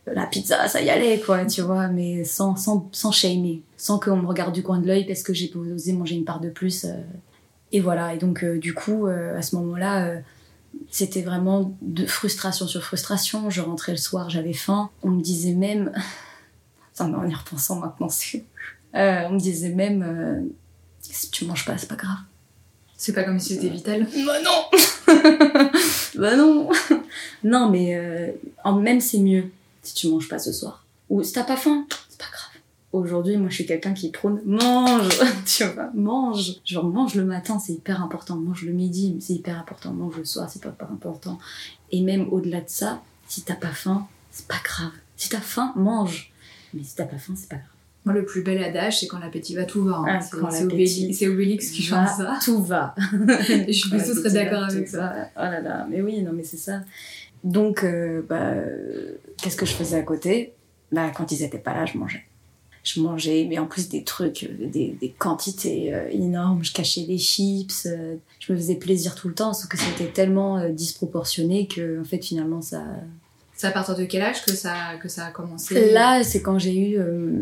la 0.07 0.27
pizza, 0.27 0.69
ça 0.69 0.83
y 0.83 0.91
allait, 0.91 1.21
quoi, 1.21 1.47
tu 1.47 1.63
vois, 1.63 1.89
mais 1.89 2.25
sans, 2.25 2.57
sans, 2.57 2.89
sans 2.93 3.13
shamer, 3.13 3.63
sans 3.77 3.99
qu'on 3.99 4.17
me 4.17 4.27
regarde 4.27 4.55
du 4.55 4.63
coin 4.63 4.79
de 4.79 4.87
l'œil 4.87 5.07
parce 5.07 5.23
que 5.23 5.33
j'ai 5.33 5.51
osé 5.55 5.93
manger 5.93 6.17
une 6.17 6.25
part 6.25 6.41
de 6.41 6.51
plus. 6.51 6.85
Euh. 6.85 6.95
et 7.73 7.81
voilà, 7.81 8.15
et 8.15 8.19
donc, 8.19 8.45
euh, 8.45 8.59
du 8.59 8.75
coup, 8.75 9.07
euh, 9.07 9.39
à 9.39 9.43
ce 9.43 9.57
moment-là, 9.57 10.21
c'était 10.91 11.23
vraiment 11.23 11.75
de 11.81 12.05
frustration 12.05 12.67
sur 12.67 12.83
frustration. 12.83 13.49
Je 13.49 13.63
rentrais 13.63 13.93
le 13.93 13.99
soir, 13.99 14.29
j'avais 14.29 14.53
faim. 14.53 14.91
On 15.03 15.11
me 15.11 15.23
disait 15.23 15.55
même, 15.55 15.93
ça 16.93 17.05
en 17.05 17.29
y 17.29 17.35
repensant 17.35 17.77
maintenant, 17.77 18.09
on 18.93 19.31
me 19.33 19.39
disait 19.39 19.71
même, 19.71 20.51
si 21.01 21.31
tu 21.31 21.47
manges 21.47 21.65
pas, 21.65 21.79
c'est 21.79 21.89
pas 21.89 21.97
grave. 21.97 22.19
C'est 22.97 23.13
pas 23.13 23.25
comme 23.25 23.41
si 23.41 23.55
c'était 23.55 23.69
vital 23.69 24.07
Bah 24.25 24.41
non 24.43 25.11
Bah 26.15 26.37
non 26.37 26.71
Non, 27.45 27.71
mais 27.71 28.35
même 28.67 29.01
c'est 29.01 29.19
mieux 29.19 29.51
si 29.85 29.95
tu 29.95 30.09
manges 30.09 30.29
pas 30.29 30.39
ce 30.39 30.53
soir. 30.53 30.85
Ou 31.11 31.23
si 31.23 31.33
t'as 31.33 31.45
pas 31.45 31.57
faim, 31.57 31.87
c'est 32.09 32.19
pas 32.19 32.27
grave. 32.33 32.63
Aujourd'hui, 32.93 33.37
moi, 33.37 33.49
je 33.49 33.57
suis 33.57 33.67
quelqu'un 33.67 33.93
qui 33.93 34.11
prône 34.11 34.41
mange, 34.45 35.19
tu 35.47 35.65
vois, 35.65 35.91
mange. 35.95 36.61
Genre, 36.65 36.85
mange 36.85 37.15
le 37.15 37.25
matin, 37.25 37.59
c'est 37.59 37.73
hyper 37.73 38.03
important. 38.03 38.37
Mange 38.37 38.63
le 38.63 38.73
midi, 38.73 39.17
c'est 39.21 39.35
hyper 39.35 39.59
important. 39.59 39.93
Mange 39.93 40.17
le 40.17 40.25
soir, 40.25 40.49
c'est 40.49 40.63
pas, 40.63 40.71
pas 40.71 40.89
important. 40.93 41.39
Et 41.91 42.01
même 42.03 42.29
au-delà 42.33 42.61
de 42.61 42.69
ça, 42.69 43.03
si 43.29 43.43
t'as 43.43 43.57
pas 43.57 43.73
faim, 43.73 44.07
c'est 44.31 44.47
pas 44.47 44.61
grave. 44.63 44.93
Si 45.17 45.29
t'as 45.29 45.41
faim, 45.41 45.73
mange. 45.77 46.33
Mais 46.73 46.83
si 46.83 46.95
t'as 46.97 47.05
pas 47.05 47.19
faim, 47.19 47.35
c'est 47.37 47.49
pas 47.49 47.57
grave. 47.57 47.69
Moi, 48.05 48.15
le 48.15 48.27
plus 48.27 48.43
bel 48.43 48.63
adage, 48.63 49.01
c'est 49.01 49.07
quand 49.07 49.19
l'appétit 49.19 49.55
va, 49.55 49.65
tout 49.65 49.83
va. 49.83 49.97
Hein. 49.97 50.19
Ah, 50.21 50.51
c'est 50.51 51.27
Obélix, 51.27 51.71
qui 51.71 51.83
chante 51.83 52.09
ça. 52.09 52.39
Tout 52.45 52.63
va. 52.63 52.95
je 53.01 53.73
suis 53.73 53.89
plutôt 53.89 54.21
très 54.21 54.31
d'accord 54.31 54.65
avec 54.65 54.89
ça. 54.89 55.31
Oh 55.37 55.41
là 55.41 55.61
là, 55.63 55.87
mais 55.89 56.03
oui, 56.03 56.23
non, 56.23 56.33
mais 56.35 56.43
c'est 56.43 56.59
ça. 56.59 56.81
Donc, 57.45 57.85
euh, 57.85 58.23
bah, 58.27 58.55
qu'est-ce 59.41 59.57
que 59.57 59.67
je 59.67 59.75
faisais 59.75 59.99
à 59.99 60.03
côté? 60.03 60.55
Bah, 60.91 61.11
Quand 61.15 61.31
ils 61.31 61.43
étaient 61.43 61.59
pas 61.59 61.75
là, 61.75 61.85
je 61.85 61.99
mangeais. 61.99 62.25
Je 62.83 63.01
mangeais, 63.01 63.47
mais 63.49 63.59
en 63.59 63.67
plus 63.67 63.89
des 63.89 64.03
trucs, 64.03 64.45
euh, 64.45 64.67
des, 64.67 64.97
des 65.01 65.11
quantités 65.11 65.95
euh, 65.95 66.09
énormes. 66.11 66.65
Je 66.65 66.73
cachais 66.73 67.05
des 67.05 67.19
chips. 67.19 67.87
je 68.41 68.53
me 68.53 68.59
faisais 68.59 68.77
plaisir 68.77 69.15
tout 69.15 69.29
le 69.29 69.35
temps, 69.35 69.53
sauf 69.53 69.69
que 69.69 69.79
c'était 69.79 70.11
tellement 70.11 70.69
disproportionné 70.71 71.67
que, 71.69 72.01
en 72.01 72.05
fait, 72.05 72.25
finalement, 72.25 72.63
ça. 72.63 72.83
C'est 73.57 73.69
à 73.69 73.71
partir 73.71 73.95
de 73.95 74.05
quel 74.05 74.23
âge 74.23 74.45
que 74.45 74.53
ça, 74.53 74.97
que 75.01 75.09
ça 75.09 75.27
a 75.27 75.31
commencé? 75.31 75.93
Là, 75.93 76.25
c'est 76.25 76.43
quand 76.43 76.59
j'ai 76.59 76.77
eu 76.77 76.99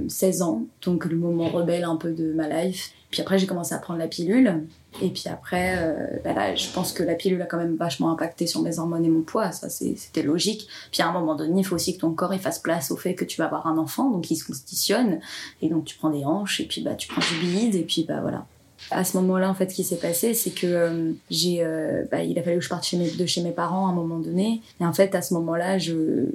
16 0.08 0.42
ans, 0.42 0.66
donc 0.82 1.06
le 1.06 1.16
moment 1.16 1.48
rebelle 1.48 1.84
un 1.84 1.96
peu 1.96 2.12
de 2.12 2.32
ma 2.34 2.48
life. 2.48 2.92
Puis 3.12 3.20
après, 3.20 3.38
j'ai 3.38 3.46
commencé 3.46 3.74
à 3.74 3.78
prendre 3.78 3.98
la 3.98 4.08
pilule. 4.08 4.64
Et 5.02 5.10
puis 5.10 5.24
après, 5.26 5.76
euh, 5.78 6.18
bah 6.24 6.32
là, 6.32 6.54
je 6.54 6.68
pense 6.70 6.92
que 6.92 7.02
la 7.02 7.14
pilule 7.14 7.40
a 7.42 7.46
quand 7.46 7.58
même 7.58 7.76
vachement 7.76 8.10
impacté 8.10 8.46
sur 8.46 8.62
mes 8.62 8.78
hormones 8.78 9.04
et 9.04 9.08
mon 9.08 9.20
poids, 9.20 9.52
ça 9.52 9.68
c'était 9.68 10.22
logique. 10.22 10.66
Puis 10.90 11.02
à 11.02 11.08
un 11.08 11.12
moment 11.12 11.34
donné, 11.34 11.60
il 11.60 11.64
faut 11.64 11.76
aussi 11.76 11.94
que 11.94 12.00
ton 12.00 12.12
corps 12.12 12.34
il 12.34 12.40
fasse 12.40 12.58
place 12.58 12.90
au 12.90 12.96
fait 12.96 13.14
que 13.14 13.24
tu 13.24 13.38
vas 13.38 13.44
avoir 13.46 13.66
un 13.66 13.78
enfant, 13.78 14.10
donc 14.10 14.30
il 14.30 14.36
se 14.36 14.44
constitutionne, 14.44 15.20
et 15.62 15.68
donc 15.68 15.84
tu 15.84 15.96
prends 15.96 16.10
des 16.10 16.24
hanches, 16.24 16.60
et 16.60 16.66
puis 16.66 16.82
bah 16.82 16.94
tu 16.94 17.08
prends 17.08 17.22
du 17.22 17.46
bide, 17.46 17.74
et 17.74 17.82
puis 17.82 18.04
bah 18.06 18.20
voilà. 18.20 18.46
À 18.90 19.04
ce 19.04 19.16
moment-là, 19.18 19.48
en 19.48 19.54
fait, 19.54 19.70
ce 19.70 19.76
qui 19.76 19.84
s'est 19.84 19.96
passé, 19.96 20.34
c'est 20.34 20.50
que 20.50 20.66
euh, 20.66 21.12
euh, 21.32 22.04
bah, 22.10 22.24
il 22.24 22.38
a 22.38 22.42
fallu 22.42 22.58
que 22.58 22.64
je 22.64 22.68
parte 22.68 22.94
de 22.94 23.26
chez 23.26 23.42
mes 23.42 23.52
parents 23.52 23.86
à 23.86 23.90
un 23.90 23.94
moment 23.94 24.18
donné, 24.18 24.60
et 24.80 24.84
en 24.84 24.92
fait, 24.92 25.14
à 25.14 25.22
ce 25.22 25.34
moment-là, 25.34 25.78
je, 25.78 26.26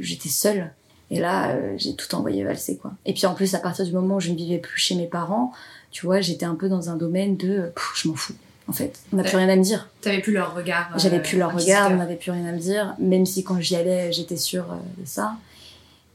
j'étais 0.00 0.28
seule. 0.28 0.72
Et 1.10 1.20
là, 1.20 1.76
j'ai 1.76 1.94
tout 1.94 2.14
envoyé 2.14 2.42
valser, 2.42 2.78
quoi. 2.78 2.92
Et 3.04 3.12
puis 3.12 3.26
en 3.26 3.34
plus, 3.34 3.54
à 3.54 3.58
partir 3.58 3.84
du 3.84 3.92
moment 3.92 4.16
où 4.16 4.20
je 4.20 4.30
ne 4.30 4.34
vivais 4.34 4.56
plus 4.56 4.80
chez 4.80 4.94
mes 4.94 5.06
parents, 5.06 5.52
tu 5.92 6.06
vois, 6.06 6.20
j'étais 6.20 6.46
un 6.46 6.54
peu 6.54 6.68
dans 6.68 6.90
un 6.90 6.96
domaine 6.96 7.36
de 7.36 7.72
je 7.94 8.08
m'en 8.08 8.14
fous. 8.14 8.34
en 8.68 8.72
fait. 8.72 9.00
On 9.12 9.16
n'a 9.16 9.22
plus 9.22 9.36
rien 9.36 9.48
à 9.48 9.56
me 9.56 9.62
dire. 9.62 9.88
T'avais 10.00 10.20
plus 10.20 10.32
leur 10.32 10.54
regard. 10.54 10.90
J'avais 10.98 11.22
plus 11.22 11.38
leur 11.38 11.54
regard, 11.54 11.90
on 11.92 11.96
n'avait 11.96 12.16
plus 12.16 12.30
rien 12.30 12.46
à 12.46 12.52
me 12.52 12.58
dire, 12.58 12.94
même 12.98 13.26
si 13.26 13.44
quand 13.44 13.60
j'y 13.60 13.76
allais, 13.76 14.12
j'étais 14.12 14.36
sûre 14.36 14.66
de 14.98 15.06
ça. 15.06 15.36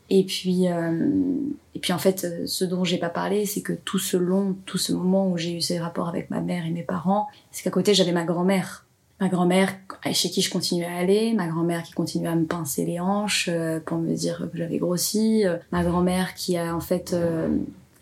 Et 0.10 0.24
puis, 0.24 0.65
et 0.65 1.79
puis 1.79 1.93
en 1.93 1.98
fait, 1.98 2.27
ce 2.46 2.65
dont 2.65 2.84
j'ai 2.84 2.98
pas 2.98 3.10
parlé, 3.10 3.46
c'est 3.46 3.62
que 3.62 3.74
tout 3.74 4.00
ce 4.00 4.17
long, 4.17 4.55
tout 4.65 4.77
ce 4.77 4.93
moment 4.93 5.29
où 5.29 5.38
j'ai 5.38 5.53
eu 5.53 5.62
ces 5.62 5.79
rapports 5.79 6.07
avec 6.07 6.29
ma 6.29 6.41
mère 6.41 6.65
et 6.65 6.72
mes 6.72 6.84
parents, 6.84 7.27
c'est 7.51 7.63
qu'à 7.63 7.72
côté 7.72 7.93
j'avais 7.93 8.13
ma 8.13 8.24
grand-mère 8.24 8.86
ma 9.19 9.29
grand-mère 9.29 9.74
chez 10.12 10.29
qui 10.29 10.41
je 10.41 10.50
continuais 10.50 10.86
à 10.86 10.98
aller, 10.98 11.34
ma 11.34 11.48
grand-mère 11.48 11.84
qui 11.84 11.93
continuait 11.93 12.29
à 12.29 12.36
me 12.36 12.46
pincer 12.46 12.86
les 12.86 13.00
hanches 13.00 13.50
euh, 13.51 13.79
pour 13.79 13.98
me 13.98 14.13
dire 14.13 14.50
que 14.51 14.57
j'avais 14.57 14.77
grossi, 14.77 15.46
euh, 15.46 15.57
ma 15.72 15.84
grand-mère 15.84 16.36
qui 16.36 16.57
a 16.57 16.75
en 16.75 16.79
fait 16.79 17.13
euh, 17.13 17.50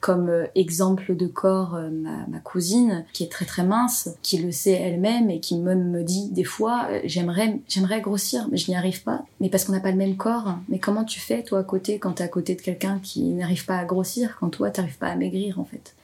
comme 0.05 0.31
exemple 0.53 1.15
de 1.15 1.25
corps 1.25 1.79
ma, 1.91 2.27
ma, 2.27 2.39
cousine 2.39 3.05
qui 3.11 3.23
est 3.23 3.31
très 3.31 3.45
très 3.45 3.63
mince, 3.63 4.09
qui 4.21 4.37
le 4.37 4.51
sait 4.51 4.73
elle-même 4.73 5.31
et 5.31 5.39
qui 5.39 5.57
même 5.57 5.89
me 5.89 6.03
dit 6.03 6.29
des 6.29 6.43
fois 6.43 6.87
j'aimerais 7.05 7.59
j'aimerais 7.67 8.01
grossir 8.01 8.47
mais 8.51 8.57
je 8.57 8.69
n'y 8.69 8.77
arrive 8.77 9.01
pas, 9.01 9.25
mais 9.39 9.49
parce 9.49 9.65
qu'on 9.65 9.73
n'a 9.73 9.79
pas 9.79 9.91
le 9.91 9.97
même 9.97 10.15
corps. 10.15 10.57
Mais 10.69 10.79
comment 10.79 11.03
tu 11.03 11.19
fais 11.19 11.43
toi 11.43 11.59
à 11.59 11.63
côté 11.63 11.97
quand 11.97 12.13
t'es 12.13 12.23
à 12.23 12.27
côté 12.27 12.55
de 12.55 12.61
quelqu'un 12.61 12.99
qui 13.01 13.23
n'arrive 13.23 13.65
pas 13.65 13.77
à 13.77 13.85
grossir 13.85 14.37
quand 14.39 14.49
toi 14.49 14.69
t'arrives 14.69 14.97
pas 14.97 15.07
à 15.07 15.15
maigrir 15.15 15.59
en 15.59 15.65
fait? 15.65 15.95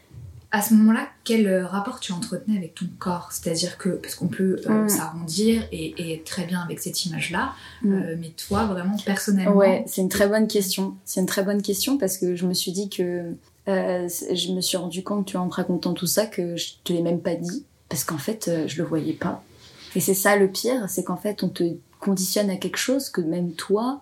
À 0.53 0.61
ce 0.61 0.73
moment-là, 0.73 1.07
quel 1.23 1.47
euh, 1.47 1.65
rapport 1.65 2.01
tu 2.01 2.11
entretenais 2.11 2.57
avec 2.57 2.75
ton 2.75 2.85
corps? 2.99 3.29
C'est-à-dire 3.31 3.77
que, 3.77 3.87
parce 3.87 4.15
qu'on 4.15 4.27
peut 4.27 4.61
euh, 4.67 4.83
mm. 4.83 4.89
s'arrondir 4.89 5.63
et, 5.71 6.15
être 6.15 6.25
très 6.25 6.43
bien 6.43 6.59
avec 6.59 6.81
cette 6.81 7.05
image-là, 7.05 7.53
mm. 7.83 7.93
euh, 7.93 8.15
mais 8.19 8.31
toi, 8.31 8.65
vraiment, 8.65 8.97
personnellement 9.05 9.55
Ouais, 9.55 9.85
c'est 9.87 10.01
une 10.01 10.09
très 10.09 10.27
bonne 10.27 10.49
question. 10.49 10.97
C'est 11.05 11.21
une 11.21 11.25
très 11.25 11.43
bonne 11.43 11.61
question 11.61 11.97
parce 11.97 12.17
que 12.17 12.35
je 12.35 12.45
me 12.45 12.53
suis 12.53 12.73
dit 12.73 12.89
que. 12.89 13.33
Je 13.67 14.53
me 14.53 14.61
suis 14.61 14.77
rendu 14.77 15.03
compte, 15.03 15.27
tu 15.27 15.37
vois, 15.37 15.45
en 15.45 15.49
te 15.49 15.55
racontant 15.55 15.93
tout 15.93 16.07
ça, 16.07 16.25
que 16.25 16.57
je 16.57 16.73
te 16.83 16.93
l'ai 16.93 17.01
même 17.01 17.21
pas 17.21 17.35
dit 17.35 17.65
parce 17.89 18.03
qu'en 18.03 18.17
fait, 18.17 18.49
je 18.67 18.81
le 18.81 18.87
voyais 18.87 19.13
pas. 19.13 19.43
Et 19.95 19.99
c'est 19.99 20.13
ça 20.13 20.35
le 20.35 20.47
pire, 20.47 20.89
c'est 20.89 21.03
qu'en 21.03 21.17
fait, 21.17 21.43
on 21.43 21.49
te 21.49 21.63
conditionne 21.99 22.49
à 22.49 22.55
quelque 22.55 22.77
chose 22.77 23.09
que 23.09 23.21
même 23.21 23.51
toi, 23.51 24.01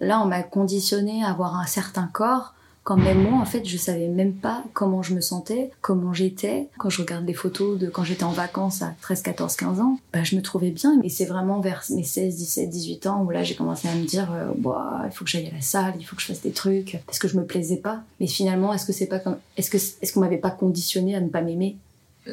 là, 0.00 0.20
on 0.22 0.26
m'a 0.26 0.42
conditionné 0.42 1.24
à 1.24 1.30
avoir 1.30 1.56
un 1.56 1.66
certain 1.66 2.08
corps 2.12 2.53
quand 2.84 2.98
même 2.98 3.22
moi, 3.22 3.40
en 3.40 3.46
fait, 3.46 3.64
je 3.64 3.78
savais 3.78 4.08
même 4.08 4.34
pas 4.34 4.62
comment 4.74 5.02
je 5.02 5.14
me 5.14 5.22
sentais, 5.22 5.70
comment 5.80 6.12
j'étais. 6.12 6.68
Quand 6.78 6.90
je 6.90 7.00
regarde 7.00 7.26
les 7.26 7.32
photos 7.32 7.78
de 7.78 7.88
quand 7.88 8.04
j'étais 8.04 8.24
en 8.24 8.30
vacances 8.30 8.82
à 8.82 8.94
13, 9.00 9.22
14, 9.22 9.56
15 9.56 9.80
ans, 9.80 9.98
bah, 10.12 10.22
je 10.22 10.36
me 10.36 10.42
trouvais 10.42 10.70
bien. 10.70 11.00
Et 11.02 11.08
c'est 11.08 11.24
vraiment 11.24 11.60
vers 11.60 11.82
mes 11.88 12.04
16, 12.04 12.36
17, 12.36 12.68
18 12.68 13.06
ans 13.06 13.24
où 13.24 13.30
là, 13.30 13.42
j'ai 13.42 13.54
commencé 13.54 13.88
à 13.88 13.94
me 13.94 14.04
dire, 14.04 14.30
euh, 14.32 14.52
bah, 14.58 15.02
il 15.06 15.12
faut 15.12 15.24
que 15.24 15.30
j'aille 15.30 15.48
à 15.48 15.54
la 15.54 15.62
salle, 15.62 15.94
il 15.98 16.04
faut 16.04 16.14
que 16.14 16.20
je 16.20 16.26
fasse 16.26 16.42
des 16.42 16.52
trucs, 16.52 17.00
parce 17.06 17.18
que 17.18 17.26
je 17.26 17.38
me 17.38 17.46
plaisais 17.46 17.78
pas. 17.78 18.02
Mais 18.20 18.26
finalement, 18.26 18.74
est-ce 18.74 18.84
que 18.84 18.92
c'est 18.92 19.06
pas 19.06 19.18
comme, 19.18 19.38
est-ce 19.56 19.70
que, 19.70 19.78
est-ce 19.78 20.12
qu'on 20.12 20.20
m'avait 20.20 20.36
pas 20.36 20.50
conditionné 20.50 21.16
à 21.16 21.20
ne 21.20 21.28
pas 21.28 21.40
m'aimer? 21.40 21.76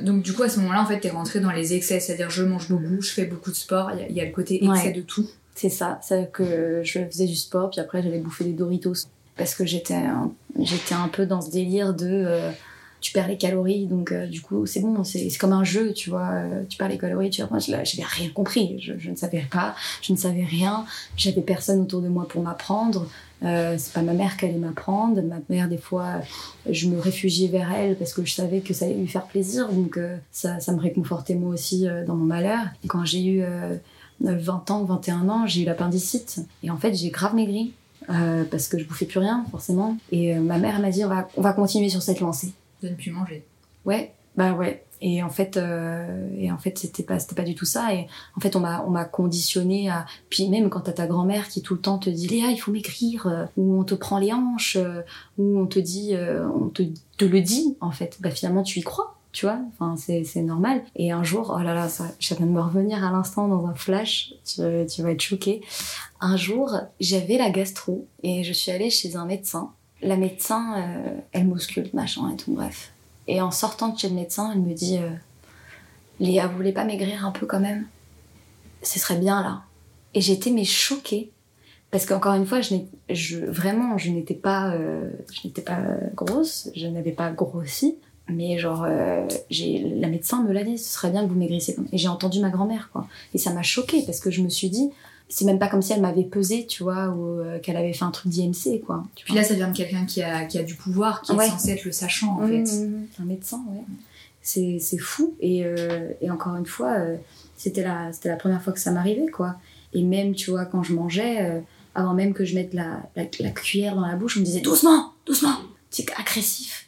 Donc 0.03 0.23
du 0.23 0.31
coup 0.31 0.43
à 0.43 0.47
ce 0.47 0.57
moment-là 0.61 0.83
en 0.83 0.85
fait 0.85 1.01
t'es 1.01 1.09
rentré 1.09 1.41
dans 1.41 1.51
les 1.51 1.73
excès, 1.73 1.99
c'est-à-dire 1.99 2.29
je 2.29 2.45
mange 2.45 2.69
beaucoup, 2.69 3.01
je 3.01 3.11
fais 3.11 3.25
beaucoup 3.25 3.51
de 3.51 3.57
sport, 3.57 3.91
il 4.09 4.15
y, 4.15 4.21
a 4.21 4.25
le 4.25 4.31
côté 4.31 4.63
excès 4.63 4.93
de 4.93 5.01
tout. 5.01 5.27
C'est 5.53 5.67
ça, 5.67 5.99
c'est 6.01 6.31
que 6.31 6.79
je 6.81 6.99
faisais 6.99 7.25
du 7.25 7.35
sport 7.35 7.71
puis 7.71 7.81
après 7.81 8.01
j'allais 8.01 8.19
bouffer 8.19 8.45
des 8.45 8.53
Doritos 8.53 8.93
parce 9.41 9.55
que 9.55 9.65
j'étais 9.65 9.95
un, 9.95 10.31
j'étais 10.59 10.93
un 10.93 11.07
peu 11.07 11.25
dans 11.25 11.41
ce 11.41 11.49
délire 11.49 11.95
de 11.95 12.05
euh, 12.07 12.51
tu 12.99 13.11
perds 13.11 13.27
les 13.27 13.39
calories 13.39 13.87
donc 13.87 14.11
euh, 14.11 14.27
du 14.27 14.39
coup 14.39 14.67
c'est 14.67 14.81
bon 14.81 15.03
c'est 15.03 15.35
comme 15.39 15.51
un 15.51 15.63
jeu 15.63 15.93
tu 15.93 16.11
vois 16.11 16.29
euh, 16.29 16.61
tu 16.69 16.77
perds 16.77 16.89
les 16.89 16.99
calories 16.99 17.31
tu 17.31 17.41
moi 17.49 17.57
j'avais 17.57 18.03
rien 18.03 18.29
compris 18.29 18.79
je, 18.79 19.09
ne 19.09 19.15
savais 19.15 19.47
pas 19.49 19.73
je 20.03 20.13
ne 20.13 20.17
savais 20.17 20.43
rien 20.43 20.85
j'avais 21.17 21.41
personne 21.41 21.81
autour 21.81 22.01
de 22.01 22.07
moi 22.07 22.27
pour 22.27 22.43
m'apprendre 22.43 23.07
c'est 23.41 23.93
pas 23.93 24.03
ma 24.03 24.13
mère 24.13 24.37
qui 24.37 24.45
allait 24.45 24.59
m'apprendre 24.59 25.19
ma 25.23 25.37
mère 25.49 25.67
des 25.67 25.79
fois 25.79 26.21
je 26.69 26.87
me 26.87 26.99
réfugiais 26.99 27.47
vers 27.47 27.71
elle 27.73 27.97
parce 27.97 28.13
que 28.13 28.23
je 28.23 28.35
savais 28.35 28.59
que 28.59 28.75
ça 28.75 28.85
allait 28.85 28.93
lui 28.93 29.07
faire 29.07 29.25
plaisir 29.25 29.69
donc 29.69 29.97
ça, 30.29 30.59
me 30.71 30.79
réconfortait 30.79 31.33
moi 31.33 31.51
aussi 31.51 31.87
dans 32.05 32.15
mon 32.15 32.25
malheur. 32.25 32.59
Quand 32.87 33.03
j'ai 33.03 33.25
eu 33.25 33.43
20 34.19 34.69
ans 34.69 34.83
21 34.83 35.27
ans 35.29 35.47
j'ai 35.47 35.63
eu 35.63 35.65
l'appendicite. 35.65 36.41
Et 36.61 36.69
en 36.69 36.77
fait 36.77 36.93
j'ai 36.93 37.09
grave 37.09 37.33
maigri 37.33 37.73
euh, 38.09 38.43
parce 38.49 38.67
que 38.67 38.79
je 38.79 38.85
bouffais 38.85 39.05
plus 39.05 39.19
rien 39.19 39.45
forcément. 39.51 39.97
Et 40.11 40.35
euh, 40.35 40.41
ma 40.41 40.57
mère 40.57 40.79
m'a 40.79 40.89
dit 40.89 41.05
on 41.05 41.09
va, 41.09 41.27
on 41.37 41.41
va 41.41 41.53
continuer 41.53 41.89
sur 41.89 42.01
cette 42.01 42.19
lancée. 42.19 42.53
De 42.81 42.89
ne 42.89 42.95
plus 42.95 43.11
manger. 43.11 43.43
Ouais, 43.85 44.13
bah 44.35 44.53
ouais. 44.53 44.83
Et 45.03 45.23
en 45.23 45.29
fait, 45.29 45.57
euh, 45.57 46.27
et 46.37 46.51
en 46.51 46.57
fait, 46.57 46.77
c'était 46.77 47.03
pas, 47.03 47.19
c'était 47.19 47.35
pas 47.35 47.43
du 47.43 47.55
tout 47.55 47.65
ça. 47.65 47.93
Et 47.93 48.07
en 48.35 48.39
fait, 48.39 48.55
on 48.55 48.59
m'a, 48.59 48.83
on 48.85 48.89
m'a 48.89 49.05
conditionné 49.05 49.89
à. 49.89 50.05
Puis 50.29 50.47
même 50.49 50.69
quand 50.69 50.81
t'as 50.81 50.93
ta 50.93 51.07
grand-mère 51.07 51.47
qui 51.47 51.61
tout 51.61 51.73
le 51.73 51.81
temps 51.81 51.97
te 51.97 52.09
dit 52.09 52.27
Léa, 52.27 52.49
il 52.51 52.57
faut 52.57 52.71
maigrir, 52.71 53.47
ou 53.57 53.79
on 53.79 53.83
te 53.83 53.95
prend 53.95 54.19
les 54.19 54.31
hanches, 54.31 54.77
ou 55.37 55.59
on 55.59 55.65
te 55.65 55.79
dit, 55.79 56.13
on 56.55 56.69
te, 56.69 56.83
te 57.17 57.25
le 57.25 57.41
dit 57.41 57.77
en 57.81 57.91
fait. 57.91 58.17
Bah 58.21 58.29
finalement, 58.29 58.63
tu 58.63 58.79
y 58.79 58.83
crois 58.83 59.20
tu 59.31 59.45
vois 59.45 59.59
enfin 59.69 59.95
c'est 59.97 60.41
normal. 60.41 60.83
Et 60.95 61.11
un 61.11 61.23
jour 61.23 61.55
oh 61.57 61.61
là 61.61 61.73
là 61.73 61.89
ça 61.89 62.05
je 62.19 62.35
viens 62.35 62.45
de 62.45 62.51
me 62.51 62.61
revenir 62.61 63.03
à 63.03 63.11
l'instant 63.11 63.47
dans 63.47 63.65
un 63.65 63.75
flash 63.75 64.33
tu, 64.45 64.61
tu 64.87 65.01
vas 65.01 65.11
être 65.11 65.21
choqué 65.21 65.61
un 66.19 66.37
jour 66.37 66.75
j'avais 66.99 67.37
la 67.37 67.49
gastro 67.49 68.07
et 68.23 68.43
je 68.43 68.53
suis 68.53 68.71
allée 68.71 68.89
chez 68.89 69.15
un 69.15 69.25
médecin. 69.25 69.71
La 70.01 70.17
médecin 70.17 70.75
euh, 70.77 71.19
elle 71.31 71.47
m'ausculte 71.47 71.93
machin 71.93 72.31
et 72.31 72.35
tout 72.35 72.53
bref. 72.53 72.91
Et 73.27 73.41
en 73.41 73.51
sortant 73.51 73.89
de 73.89 73.97
chez 73.97 74.09
le 74.09 74.15
médecin 74.15 74.51
elle 74.53 74.61
me 74.61 74.73
dit 74.73 74.97
euh, 74.97 75.09
Léa 76.19 76.47
vous 76.47 76.57
voulez 76.57 76.73
pas 76.73 76.85
maigrir 76.85 77.25
un 77.25 77.31
peu 77.31 77.45
quand 77.45 77.59
même? 77.59 77.87
Ce 78.83 78.99
serait 78.99 79.17
bien 79.17 79.41
là. 79.41 79.63
Et 80.13 80.21
j'étais 80.21 80.51
mais 80.51 80.65
choquée. 80.65 81.31
Parce 81.91 82.05
qu'encore 82.05 82.33
une 82.35 82.45
fois, 82.45 82.61
je, 82.61 82.75
je 83.09 83.37
vraiment, 83.37 83.97
je 83.97 84.11
n'étais 84.11 84.33
pas, 84.33 84.73
euh, 84.73 85.11
je 85.33 85.45
n'étais 85.45 85.61
pas 85.61 85.81
grosse, 86.15 86.69
je 86.73 86.87
n'avais 86.87 87.11
pas 87.11 87.31
grossi, 87.31 87.97
mais 88.29 88.57
genre 88.57 88.85
euh, 88.87 89.27
la 89.49 90.07
médecin 90.07 90.43
me 90.43 90.51
l'a 90.53 90.63
dit 90.63 90.77
ce 90.77 90.93
serait 90.93 91.11
bien 91.11 91.23
que 91.23 91.29
vous 91.29 91.37
maigrissez. 91.37 91.75
Et 91.91 91.97
j'ai 91.97 92.07
entendu 92.07 92.39
ma 92.39 92.49
grand-mère 92.49 92.89
quoi. 92.93 93.07
Et 93.33 93.37
ça 93.37 93.51
m'a 93.53 93.63
choqué 93.63 94.03
parce 94.05 94.19
que 94.19 94.31
je 94.31 94.41
me 94.41 94.49
suis 94.49 94.69
dit 94.69 94.89
c'est 95.27 95.45
même 95.45 95.59
pas 95.59 95.67
comme 95.69 95.81
si 95.81 95.93
elle 95.93 96.01
m'avait 96.01 96.23
pesé 96.25 96.65
tu 96.67 96.83
vois 96.83 97.07
ou 97.09 97.39
euh, 97.39 97.59
qu'elle 97.59 97.77
avait 97.77 97.93
fait 97.93 98.03
un 98.05 98.11
truc 98.11 98.31
d'IMC 98.31 98.81
quoi 98.85 99.03
puis 99.15 99.33
là 99.33 99.43
ça 99.43 99.53
vient 99.53 99.69
de 99.69 99.75
quelqu'un 99.75 100.05
qui 100.05 100.21
a, 100.21 100.45
qui 100.45 100.57
a 100.57 100.63
du 100.63 100.75
pouvoir 100.75 101.21
qui 101.21 101.31
est 101.33 101.47
censé 101.47 101.71
être 101.71 101.85
le 101.85 101.91
sachant 101.91 102.41
en 102.41 102.47
fait. 102.47 102.63
mmh, 102.63 103.05
un 103.21 103.25
médecin 103.25 103.63
ouais. 103.69 103.83
C'est 104.41 104.77
c'est 104.79 104.97
fou. 104.97 105.35
Et, 105.39 105.63
euh, 105.65 106.09
et 106.21 106.31
encore 106.31 106.55
une 106.55 106.65
fois 106.65 106.97
c'était 107.57 107.83
la 107.83 108.11
c'était 108.11 108.29
la 108.29 108.37
première 108.37 108.61
fois 108.61 108.73
que 108.73 108.79
ça 108.79 108.91
m'arrivait 108.91 109.27
quoi. 109.27 109.55
Et 109.93 110.03
même 110.03 110.33
tu 110.35 110.51
vois 110.51 110.65
quand 110.65 110.83
je 110.83 110.93
mangeais 110.93 111.61
avant 111.95 112.13
même 112.13 112.33
que 112.33 112.43
je 112.45 112.55
mette 112.55 112.73
la, 112.73 113.01
la, 113.15 113.23
la 113.39 113.49
cuillère 113.51 113.95
dans 113.95 114.05
la 114.07 114.15
bouche 114.15 114.37
on 114.37 114.39
me 114.41 114.45
disait 114.45 114.61
doucement 114.61 115.11
doucement. 115.25 115.55
C'est 115.89 116.09
agressif 116.17 116.87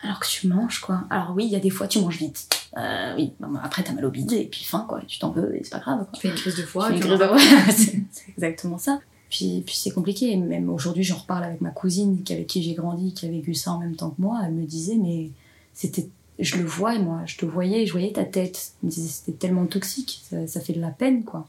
alors 0.00 0.20
que 0.20 0.26
tu 0.26 0.48
manges 0.48 0.80
quoi. 0.80 1.04
Alors 1.10 1.32
oui, 1.34 1.44
il 1.44 1.50
y 1.50 1.56
a 1.56 1.60
des 1.60 1.70
fois 1.70 1.88
tu 1.88 2.00
manges 2.00 2.18
vite. 2.18 2.48
Euh, 2.76 3.14
oui, 3.16 3.32
après 3.62 3.82
t'as 3.82 3.92
mal 3.92 4.04
au 4.04 4.10
bide 4.10 4.32
et 4.32 4.44
puis 4.44 4.64
faim 4.64 4.84
quoi, 4.88 5.00
tu 5.06 5.18
t'en 5.18 5.30
veux 5.30 5.56
et 5.56 5.64
c'est 5.64 5.70
pas 5.70 5.80
grave. 5.80 5.98
Quoi. 5.98 6.08
Tu 6.14 6.20
fais 6.20 6.28
une 6.28 6.34
crise 6.34 6.56
de 6.56 6.62
foie. 6.62 6.90
c'est 7.70 8.04
exactement 8.28 8.78
ça. 8.78 9.00
Puis, 9.30 9.62
puis 9.64 9.74
c'est 9.76 9.90
compliqué. 9.90 10.36
Même 10.36 10.70
aujourd'hui, 10.70 11.04
j'en 11.04 11.18
reparle 11.18 11.44
avec 11.44 11.60
ma 11.60 11.70
cousine 11.70 12.22
qui, 12.22 12.32
avec 12.32 12.46
qui 12.46 12.62
j'ai 12.62 12.74
grandi, 12.74 13.12
qui 13.12 13.26
a 13.26 13.30
vécu 13.30 13.54
ça 13.54 13.72
en 13.72 13.78
même 13.78 13.96
temps 13.96 14.10
que 14.10 14.20
moi. 14.20 14.40
Elle 14.44 14.52
me 14.52 14.64
disait, 14.64 14.96
mais 14.96 15.30
c'était, 15.74 16.08
je 16.38 16.56
le 16.56 16.64
vois, 16.64 16.98
moi, 16.98 17.22
je 17.26 17.36
te 17.36 17.44
voyais, 17.44 17.86
je 17.86 17.92
voyais 17.92 18.12
ta 18.12 18.24
tête. 18.24 18.72
Elle 18.82 18.86
me 18.86 18.90
disait, 18.90 19.08
c'était 19.08 19.32
tellement 19.32 19.66
toxique, 19.66 20.22
ça, 20.30 20.46
ça 20.46 20.60
fait 20.60 20.72
de 20.72 20.80
la 20.80 20.90
peine, 20.90 21.24
quoi. 21.24 21.46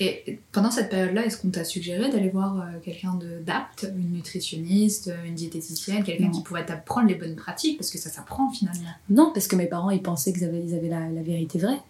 Et 0.00 0.40
pendant 0.50 0.70
cette 0.72 0.90
période-là, 0.90 1.24
est-ce 1.24 1.36
qu'on 1.38 1.50
t'a 1.50 1.64
suggéré 1.64 2.10
d'aller 2.10 2.28
voir 2.28 2.60
euh, 2.60 2.80
quelqu'un 2.82 3.16
d'apte, 3.42 3.88
une 3.96 4.12
nutritionniste, 4.12 5.08
euh, 5.08 5.24
une 5.24 5.34
diététicienne, 5.34 6.02
quelqu'un 6.02 6.30
qui 6.30 6.42
pourrait 6.42 6.66
t'apprendre 6.66 7.06
les 7.06 7.14
bonnes 7.14 7.36
pratiques? 7.36 7.78
Parce 7.78 7.90
que 7.90 7.98
ça 7.98 8.10
s'apprend 8.10 8.50
finalement. 8.50 8.88
Non, 9.08 9.30
parce 9.32 9.46
que 9.46 9.54
mes 9.54 9.66
parents, 9.66 9.90
ils 9.90 10.02
pensaient 10.02 10.32
qu'ils 10.32 10.44
avaient, 10.44 10.62
ils 10.64 10.74
avaient 10.74 10.88
la, 10.88 11.22
vérité 11.22 11.58
vraie. 11.58 11.80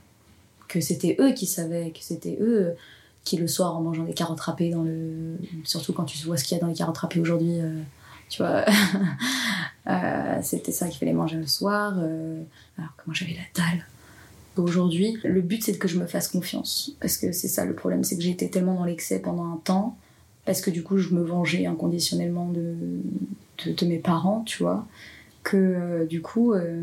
Que 0.69 0.81
c'était 0.81 1.17
eux 1.19 1.33
qui 1.33 1.47
savaient, 1.47 1.93
que 1.93 2.01
c'était 2.03 2.37
eux 2.41 2.67
euh, 2.67 2.75
qui 3.25 3.39
le 3.39 3.49
soir 3.49 3.75
en 3.75 3.81
mangeant 3.81 4.05
des 4.05 4.13
carottes 4.13 4.41
râpées 4.41 4.69
dans 4.69 4.83
le... 4.83 5.39
Surtout 5.65 5.95
quand 5.95 6.05
tu 6.05 6.19
vois 6.27 6.37
ce 6.37 6.45
qu'il 6.45 6.59
y 6.59 6.61
a 6.61 6.63
dans 6.63 6.69
les 6.69 6.75
carottes 6.75 6.99
râpées 6.99 7.21
aujourd'hui, 7.21 7.57
tu 8.29 8.43
vois. 8.43 8.67
c'était 10.43 10.73
ça 10.73 10.89
qu'il 10.89 10.99
fallait 10.99 11.15
manger 11.15 11.39
le 11.39 11.47
soir. 11.47 11.95
alors 11.97 12.97
que 12.97 13.03
moi 13.07 13.15
j'avais 13.15 13.33
la 13.33 13.63
dalle 13.63 13.87
Aujourd'hui, 14.57 15.19
le 15.25 15.41
but 15.41 15.65
c'est 15.65 15.77
que 15.79 15.89
je 15.89 15.99
me 15.99 16.07
fasse 16.07 16.29
confiance. 16.29 16.93
Parce 17.01 17.17
que 17.17 17.33
c'est 17.33 17.49
ça 17.49 17.65
le 17.65 17.75
problème, 17.75 18.05
c'est 18.05 18.17
que 18.17 18.23
j'ai 18.23 18.31
été 18.31 18.49
tellement 18.49 18.75
dans 18.75 18.85
l'excès 18.85 19.19
pendant 19.19 19.45
un 19.45 19.57
temps, 19.57 19.97
parce 20.45 20.61
que 20.61 20.71
du 20.71 20.83
coup 20.83 20.99
je 20.99 21.13
me 21.15 21.23
vengeais 21.23 21.67
inconditionnellement 21.67 22.49
de, 22.49 22.75
mes 23.85 23.99
parents, 23.99 24.43
tu 24.47 24.63
vois, 24.63 24.87
que 25.43 25.57
euh, 25.57 26.07
du 26.07 26.23
coup 26.23 26.53
euh, 26.53 26.83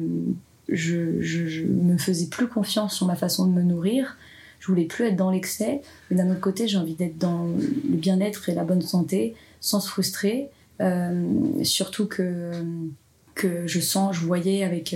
je, 0.68 1.22
je, 1.22 1.48
je, 1.48 1.66
me 1.66 1.98
faisais 1.98 2.28
plus 2.28 2.48
confiance 2.48 2.96
sur 2.96 3.08
ma 3.08 3.16
façon 3.16 3.48
de 3.48 3.54
me 3.54 3.63
nourrir. 3.63 4.18
Je 4.60 4.68
voulais 4.68 4.86
plus 4.86 5.06
être 5.06 5.16
dans 5.16 5.32
l'excès, 5.32 5.82
mais 6.10 6.18
d'un 6.18 6.30
autre 6.30 6.42
côté 6.42 6.68
j'ai 6.68 6.78
envie 6.78 6.96
d'être 6.96 7.18
dans 7.18 7.46
le 7.46 7.96
bien-être 7.96 8.50
et 8.50 8.54
la 8.54 8.63
bonne 8.63 8.82
santé 8.82 9.34
sans 9.62 9.80
se 9.80 9.90
frustrer. 9.90 10.50
Euh, 10.82 11.63
surtout 11.63 12.08
que, 12.08 12.51
que 13.34 13.66
je 13.66 13.80
sens, 13.80 14.16
je 14.18 14.25
voyais 14.25 14.63
avec 14.63 14.96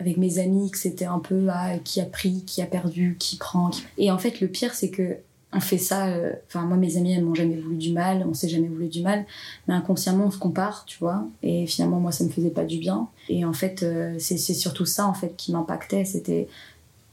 avec 0.00 0.16
mes 0.16 0.38
amis 0.38 0.70
que 0.70 0.78
c'était 0.78 1.04
un 1.04 1.18
peu 1.18 1.48
ah, 1.50 1.78
qui 1.82 2.00
a 2.00 2.04
pris, 2.04 2.42
qui 2.44 2.62
a 2.62 2.66
perdu, 2.66 3.16
qui 3.18 3.36
prend. 3.36 3.70
Et 3.96 4.10
en 4.10 4.18
fait, 4.18 4.40
le 4.40 4.48
pire, 4.48 4.74
c'est 4.74 4.90
que 4.90 5.18
on 5.54 5.60
fait 5.60 5.78
ça. 5.78 6.08
Euh, 6.08 6.32
enfin, 6.48 6.62
moi, 6.62 6.76
mes 6.76 6.96
amis, 6.96 7.12
elles 7.12 7.24
m'ont 7.24 7.34
jamais 7.34 7.56
voulu 7.56 7.76
du 7.76 7.92
mal, 7.92 8.24
on 8.28 8.34
s'est 8.34 8.48
jamais 8.48 8.68
voulu 8.68 8.88
du 8.88 9.02
mal, 9.02 9.24
mais 9.68 9.74
inconsciemment, 9.74 10.26
on 10.26 10.30
se 10.30 10.38
compare, 10.38 10.84
tu 10.84 10.98
vois. 10.98 11.26
Et 11.42 11.66
finalement, 11.66 12.00
moi, 12.00 12.12
ça 12.12 12.24
me 12.24 12.28
faisait 12.28 12.50
pas 12.50 12.64
du 12.64 12.78
bien. 12.78 13.08
Et 13.28 13.44
en 13.44 13.52
fait, 13.52 13.82
euh, 13.82 14.16
c'est 14.18 14.36
surtout 14.36 14.86
ça, 14.86 15.06
en 15.06 15.14
fait, 15.14 15.34
qui 15.36 15.52
m'impactait. 15.52 16.04
C'était 16.04 16.48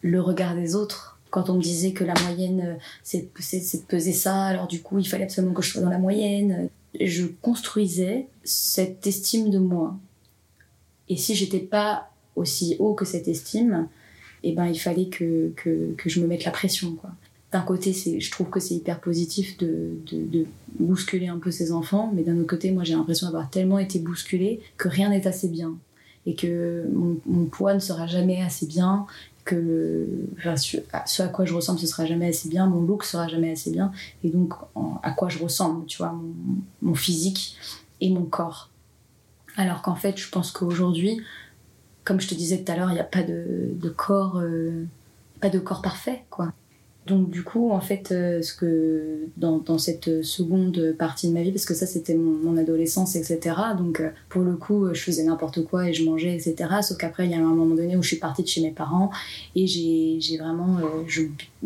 le 0.02 0.20
regard 0.20 0.56
des 0.56 0.76
autres. 0.76 1.20
Quand 1.30 1.50
on 1.50 1.54
me 1.54 1.62
disait 1.62 1.94
que 1.94 2.04
la 2.04 2.16
moyenne, 2.26 2.78
c'est 3.04 3.32
de 3.34 3.86
peser 3.88 4.12
ça, 4.12 4.44
alors 4.44 4.68
du 4.68 4.82
coup, 4.82 5.00
il 5.00 5.08
fallait 5.08 5.24
absolument 5.24 5.54
que 5.54 5.62
je 5.62 5.72
sois 5.72 5.82
dans 5.82 5.90
la 5.90 6.00
moyenne. 6.00 6.68
Je 7.00 7.26
construisais 7.42 8.28
cette 8.44 9.08
estime 9.08 9.50
de 9.50 9.60
moi. 9.60 9.96
Et 11.08 11.16
si 11.16 11.36
j'étais 11.36 11.60
pas 11.60 12.11
aussi 12.42 12.76
haut 12.80 12.94
que 12.94 13.06
cette 13.06 13.28
estime, 13.28 13.88
eh 14.44 14.54
ben, 14.54 14.68
il 14.68 14.80
fallait 14.80 15.08
que, 15.08 15.52
que, 15.56 15.96
je 16.06 16.20
me 16.20 16.28
mette 16.28 16.46
la 16.46 16.52
pression, 16.52 16.98
d'un 17.52 17.62
côté, 17.62 17.94
je 17.94 18.32
trouve 18.32 18.50
que 18.50 18.60
c'est 18.60 18.76
hyper 18.76 19.02
positif 19.02 19.58
de, 19.58 19.98
de, 20.10 20.46
bousculer 20.80 21.28
un 21.28 21.38
peu 21.38 21.52
ses 21.52 21.74
enfants, 21.74 22.12
mais 22.16 22.24
d'un 22.24 22.38
autre 22.38 22.48
côté, 22.48 22.72
moi 22.72 22.84
j'ai 22.84 22.94
l'impression 22.94 23.28
d'avoir 23.28 23.50
tellement 23.50 23.78
été 23.78 24.00
bousculée 24.00 24.62
que 24.78 24.88
rien 24.88 25.10
n'est 25.10 25.28
assez 25.28 25.50
bien. 25.50 25.76
Et 26.26 26.36
que 26.36 26.86
mon, 26.94 27.46
poids 27.46 27.74
ne 27.74 27.80
sera 27.80 28.08
jamais 28.08 28.42
assez 28.42 28.68
bien, 28.68 29.06
que 29.44 30.08
ce, 30.56 30.78
à 31.22 31.28
quoi 31.28 31.46
je 31.46 31.54
ressemble 31.54 31.80
ce 31.80 31.88
sera 31.88 32.06
jamais 32.06 32.28
assez 32.28 32.48
bien, 32.48 32.68
mon 32.68 32.82
look 32.82 33.04
sera 33.04 33.28
jamais 33.28 33.52
assez 33.52 33.72
bien, 33.72 33.92
et 34.24 34.30
donc 34.30 34.54
à 35.04 35.12
quoi 35.12 35.28
je 35.30 35.40
ressemble, 35.40 35.86
tu 35.88 35.98
vois, 35.98 36.18
mon, 36.82 36.96
physique 36.96 37.58
et 38.00 38.10
mon 38.10 38.24
corps. 38.24 38.70
Alors 39.58 39.82
qu'en 39.82 39.96
fait, 39.96 40.18
je 40.18 40.30
pense 40.30 40.52
qu'aujourd'hui, 40.52 41.22
comme 42.12 42.20
je 42.20 42.28
te 42.28 42.36
disais 42.36 42.58
tout 42.58 42.70
à 42.70 42.76
l'heure, 42.76 42.90
il 42.92 42.96
n'y 42.96 43.00
a 43.00 43.06
pas 43.06 43.24
de, 43.24 43.90
corps. 43.96 44.38
Euh, 44.38 44.84
pas 45.40 45.48
de 45.48 45.60
corps 45.60 45.82
parfait, 45.82 46.26
quoi. 46.30 46.52
Donc 47.08 47.30
du 47.30 47.42
coup, 47.42 47.72
en 47.72 47.80
fait, 47.80 48.12
euh, 48.12 48.42
ce 48.42 48.54
que 48.54 49.28
dans, 49.38 49.78
cette 49.78 50.22
seconde 50.22 50.94
partie 51.00 51.30
de 51.30 51.34
ma 51.34 51.42
vie, 51.42 51.52
parce 51.52 51.64
que 51.64 51.74
ça 51.74 51.88
c'était 51.88 52.16
mon, 52.16 52.58
adolescence, 52.58 53.16
etc. 53.16 53.56
Donc 53.78 54.02
euh, 54.02 54.10
pour 54.28 54.42
le 54.42 54.58
coup, 54.58 54.94
je 54.94 55.02
faisais 55.02 55.24
n'importe 55.24 55.64
quoi 55.64 55.88
et 55.88 55.94
je 55.94 56.04
mangeais, 56.04 56.36
etc. 56.36 56.70
Sauf 56.82 56.98
qu'après, 56.98 57.26
il 57.26 57.32
y 57.32 57.34
a 57.34 57.38
un 57.38 57.42
moment 57.42 57.76
donné 57.76 57.96
où 57.96 58.04
je 58.04 58.10
suis 58.10 58.18
partie 58.18 58.44
de 58.44 58.48
chez 58.50 58.62
mes 58.62 58.72
parents 58.72 59.10
et 59.56 59.68
j'ai 59.68 60.38
vraiment, 60.38 60.80
euh, 60.80 61.08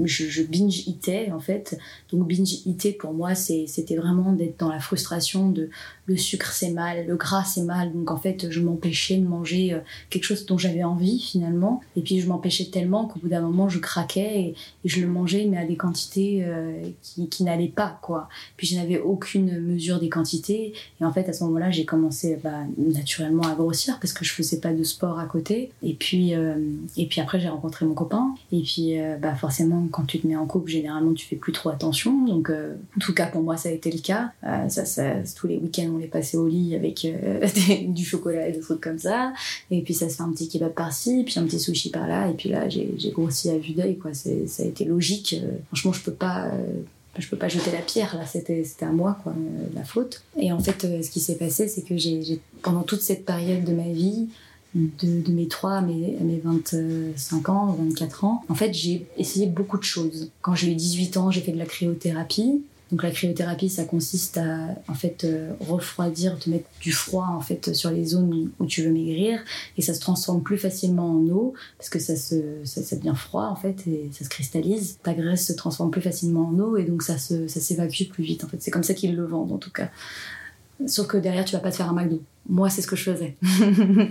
je, 0.03 0.25
je 0.25 0.43
binge-eatais 0.43 1.31
en 1.31 1.39
fait. 1.39 1.77
Donc 2.11 2.27
binge-eater 2.27 2.93
pour 2.93 3.13
moi, 3.13 3.35
c'était 3.35 3.95
vraiment 3.95 4.33
d'être 4.33 4.59
dans 4.59 4.69
la 4.69 4.79
frustration 4.79 5.49
de 5.49 5.69
le 6.07 6.17
sucre 6.17 6.51
c'est 6.51 6.71
mal, 6.71 7.07
le 7.07 7.15
gras 7.15 7.43
c'est 7.43 7.63
mal. 7.63 7.91
Donc 7.93 8.11
en 8.11 8.17
fait, 8.17 8.49
je 8.49 8.61
m'empêchais 8.61 9.17
de 9.17 9.25
manger 9.25 9.79
quelque 10.09 10.23
chose 10.23 10.45
dont 10.45 10.57
j'avais 10.57 10.83
envie 10.83 11.19
finalement. 11.19 11.81
Et 11.95 12.01
puis 12.01 12.19
je 12.19 12.27
m'empêchais 12.27 12.65
tellement 12.65 13.05
qu'au 13.07 13.19
bout 13.19 13.29
d'un 13.29 13.41
moment, 13.41 13.69
je 13.69 13.79
craquais 13.79 14.39
et, 14.39 14.55
je 14.85 15.01
le 15.01 15.07
mangeais 15.07 15.45
mais 15.45 15.57
à 15.57 15.65
des 15.65 15.75
quantités 15.75 16.43
euh, 16.43 16.81
qui, 17.01 17.27
qui 17.27 17.43
n'allaient 17.43 17.67
pas, 17.67 17.97
quoi. 18.01 18.29
Puis 18.57 18.67
je 18.67 18.75
n'avais 18.75 18.99
aucune 18.99 19.59
mesure 19.59 19.99
des 19.99 20.09
quantités. 20.09 20.73
Et 21.01 21.05
en 21.05 21.11
fait, 21.11 21.27
à 21.27 21.33
ce 21.33 21.43
moment-là, 21.45 21.71
j'ai 21.71 21.85
commencé 21.85 22.37
bah, 22.43 22.63
naturellement 22.77 23.43
à 23.43 23.55
grossir 23.55 23.99
parce 23.99 24.13
que 24.13 24.23
je 24.23 24.31
faisais 24.31 24.59
pas 24.59 24.73
de 24.73 24.83
sport 24.83 25.19
à 25.19 25.25
côté. 25.25 25.71
Et 25.83 25.93
puis, 25.93 26.33
euh, 26.33 26.55
et 26.97 27.07
puis 27.07 27.21
après, 27.21 27.39
j'ai 27.39 27.49
rencontré 27.49 27.85
mon 27.85 27.93
copain. 27.93 28.35
Et 28.51 28.61
puis, 28.61 28.99
euh, 28.99 29.17
bah, 29.17 29.35
forcément, 29.35 29.84
quand 29.91 30.05
tu 30.05 30.19
te 30.19 30.27
mets 30.27 30.35
en 30.35 30.45
couple, 30.45 30.69
généralement, 30.69 31.13
tu 31.13 31.25
fais 31.25 31.35
plus 31.35 31.51
trop 31.51 31.69
attention. 31.69 32.25
Donc, 32.25 32.49
en 32.49 32.99
tout 32.99 33.13
cas, 33.13 33.27
pour 33.27 33.41
moi, 33.41 33.57
ça 33.57 33.69
a 33.69 33.71
été 33.71 33.91
le 33.91 33.99
cas. 33.99 34.31
ça, 34.69 34.85
ça, 34.85 35.15
tous 35.35 35.47
les 35.47 35.57
week-ends, 35.57 35.91
on 35.93 35.97
les 35.97 36.07
passait 36.07 36.37
au 36.37 36.47
lit 36.47 36.75
avec 36.75 37.05
du 37.93 38.05
chocolat 38.05 38.47
et 38.47 38.51
des 38.51 38.59
trucs 38.59 38.81
comme 38.81 38.99
ça. 38.99 39.33
Et 39.71 39.81
puis, 39.81 39.93
ça 39.93 40.09
se 40.09 40.17
fait 40.17 40.23
un 40.23 40.31
petit 40.31 40.49
kebab 40.49 40.73
par-ci, 40.73 41.23
puis 41.23 41.39
un 41.39 41.43
petit 41.43 41.59
sushi 41.59 41.89
par-là. 41.89 42.29
Et 42.29 42.33
puis 42.33 42.49
là, 42.49 42.69
j'ai 42.69 43.11
grossi 43.11 43.49
à 43.49 43.57
vue 43.57 43.73
d'œil. 43.73 43.97
Ça 44.13 44.63
a 44.63 44.65
été 44.65 44.85
logique 44.85 45.25
euh, 45.33 45.57
franchement, 45.67 45.93
je 45.93 46.01
peux 46.01 46.13
pas 46.13 46.47
euh, 46.47 46.81
je 47.17 47.27
peux 47.29 47.37
pas 47.37 47.47
jeter 47.47 47.71
la 47.71 47.79
pierre 47.79 48.17
là 48.17 48.25
c'était 48.25 48.65
à 48.81 48.91
moi 48.91 49.17
quoi 49.23 49.31
euh, 49.31 49.67
la 49.73 49.85
faute 49.85 50.21
et 50.37 50.51
en 50.51 50.59
fait 50.59 50.81
ce 51.01 51.09
qui 51.09 51.21
s'est 51.21 51.35
passé 51.35 51.69
c'est 51.69 51.81
que 51.81 51.95
j'ai 51.95 52.41
pendant 52.61 52.83
toute 52.83 53.01
cette 53.01 53.23
période 53.23 53.63
de 53.63 53.71
ma 53.71 53.87
vie 53.87 54.27
de, 54.75 55.22
de 55.22 55.32
mes 55.32 55.48
3 55.48 55.72
à 55.72 55.82
mes, 55.82 56.17
à 56.20 56.24
mes 56.24 56.39
25 56.44 57.50
ans 57.50 57.75
24 57.79 58.24
ans 58.25 58.44
en 58.50 58.55
fait 58.55 58.74
j'ai 58.74 59.08
essayé 59.17 59.48
beaucoup 59.48 59.77
de 59.77 59.84
choses 59.84 60.32
quand 60.41 60.53
j'ai 60.53 60.72
eu 60.72 60.75
18 60.75 61.17
ans 61.17 61.32
j'ai 61.32 61.41
fait 61.41 61.53
de 61.53 61.58
la 61.58 61.65
cryothérapie 61.65 62.62
donc 62.91 63.01
la 63.01 63.10
cryothérapie, 63.10 63.70
ça 63.70 63.84
consiste 63.84 64.38
à 64.38 64.75
en 64.88 64.94
fait 64.94 65.24
euh, 65.24 65.53
refroidir, 65.60 66.38
te 66.38 66.50
mettre 66.50 66.70
du 66.82 66.91
froid 66.91 67.27
en 67.27 67.41
fait 67.41 67.74
sur 67.74 67.89
les 67.89 68.05
zones 68.05 68.51
où 68.60 68.65
tu 68.67 68.84
veux 68.84 68.91
maigrir 68.91 69.39
et 69.75 69.81
ça 69.81 69.96
se 69.96 70.00
transforme 70.00 70.44
plus 70.44 70.57
facilement 70.57 71.09
en 71.09 71.27
eau 71.29 71.55
parce 71.79 71.90
que 71.90 71.98
ça 71.98 72.16
se 72.16 72.35
ça, 72.64 72.96
devient 72.96 73.16
froid 73.16 73.46
en 73.46 73.55
fait 73.55 73.88
et 73.88 74.09
ça 74.11 74.24
se 74.24 74.29
cristallise. 74.29 75.00
Ta 75.01 75.14
graisse 75.14 75.48
se 75.48 75.53
transforme 75.53 75.90
plus 75.90 76.01
facilement 76.01 76.50
en 76.50 76.59
eau 76.59 76.77
et 76.77 76.83
donc 76.83 77.01
ça 77.01 77.18
se 77.18 77.48
ça 77.48 77.59
s'évacue 77.59 78.03
plus 78.03 78.24
vite 78.24 78.44
en 78.44 78.48
fait. 78.48 78.61
C'est 78.61 78.72
comme 78.72 78.83
ça 78.83 78.94
qu'ils 78.94 79.16
le 79.16 79.25
vendent 79.25 79.51
en 79.51 79.57
tout 79.57 79.72
cas. 79.72 79.90
Sauf 80.85 81.07
que 81.07 81.18
derrière 81.18 81.46
tu 81.46 81.53
vas 81.53 81.61
pas 81.61 81.72
te 81.72 81.77
faire 81.77 81.90
un 81.90 81.94
McDo. 81.94 82.22
Moi 82.48 82.70
c'est 82.70 82.83
ce 82.83 82.88
que 82.88 82.96
je 82.96 83.11
faisais. 83.11 83.35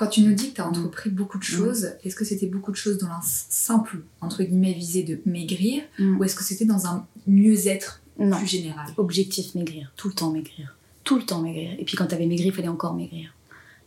Quand 0.00 0.06
tu 0.06 0.22
nous 0.22 0.32
dis 0.32 0.48
que 0.48 0.54
tu 0.54 0.60
as 0.62 0.66
entrepris 0.66 1.10
beaucoup 1.10 1.36
de 1.36 1.44
mm. 1.44 1.46
choses, 1.46 1.92
est-ce 2.02 2.16
que 2.16 2.24
c'était 2.24 2.46
beaucoup 2.46 2.70
de 2.70 2.76
choses 2.76 2.96
dans 2.96 3.08
un 3.08 3.20
simple, 3.22 3.98
entre 4.22 4.42
guillemets, 4.42 4.72
visée 4.72 5.02
de 5.02 5.20
maigrir, 5.26 5.82
mm. 5.98 6.16
ou 6.16 6.24
est-ce 6.24 6.34
que 6.34 6.42
c'était 6.42 6.64
dans 6.64 6.86
un 6.86 7.06
mieux-être 7.26 8.00
plus 8.16 8.46
général? 8.46 8.86
Objectif 8.96 9.54
maigrir, 9.54 9.92
tout 9.98 10.08
le 10.08 10.14
temps 10.14 10.30
maigrir. 10.30 10.74
Tout 11.04 11.16
le 11.16 11.24
temps 11.24 11.42
maigrir. 11.42 11.72
Et 11.78 11.84
puis 11.84 11.98
quand 11.98 12.06
tu 12.06 12.14
avais 12.14 12.24
maigri, 12.24 12.46
il 12.46 12.52
fallait 12.54 12.68
encore 12.68 12.94
maigrir. 12.94 13.34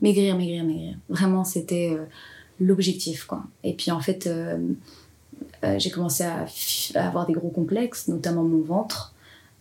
Maigrir, 0.04 0.38
maigrir, 0.38 0.64
maigrir. 0.64 0.98
Vraiment, 1.10 1.44
c'était 1.44 1.98
euh, 1.98 2.06
l'objectif, 2.60 3.26
quoi. 3.26 3.46
Et 3.64 3.74
puis 3.74 3.90
en 3.90 4.00
fait, 4.00 4.28
euh, 4.28 4.60
euh, 5.64 5.80
j'ai 5.80 5.90
commencé 5.90 6.24
à, 6.24 6.46
avoir 6.94 7.26
des 7.26 7.34
gros 7.34 7.50
complexes, 7.50 8.08
notamment 8.08 8.44
mon 8.44 8.62
ventre. 8.62 9.13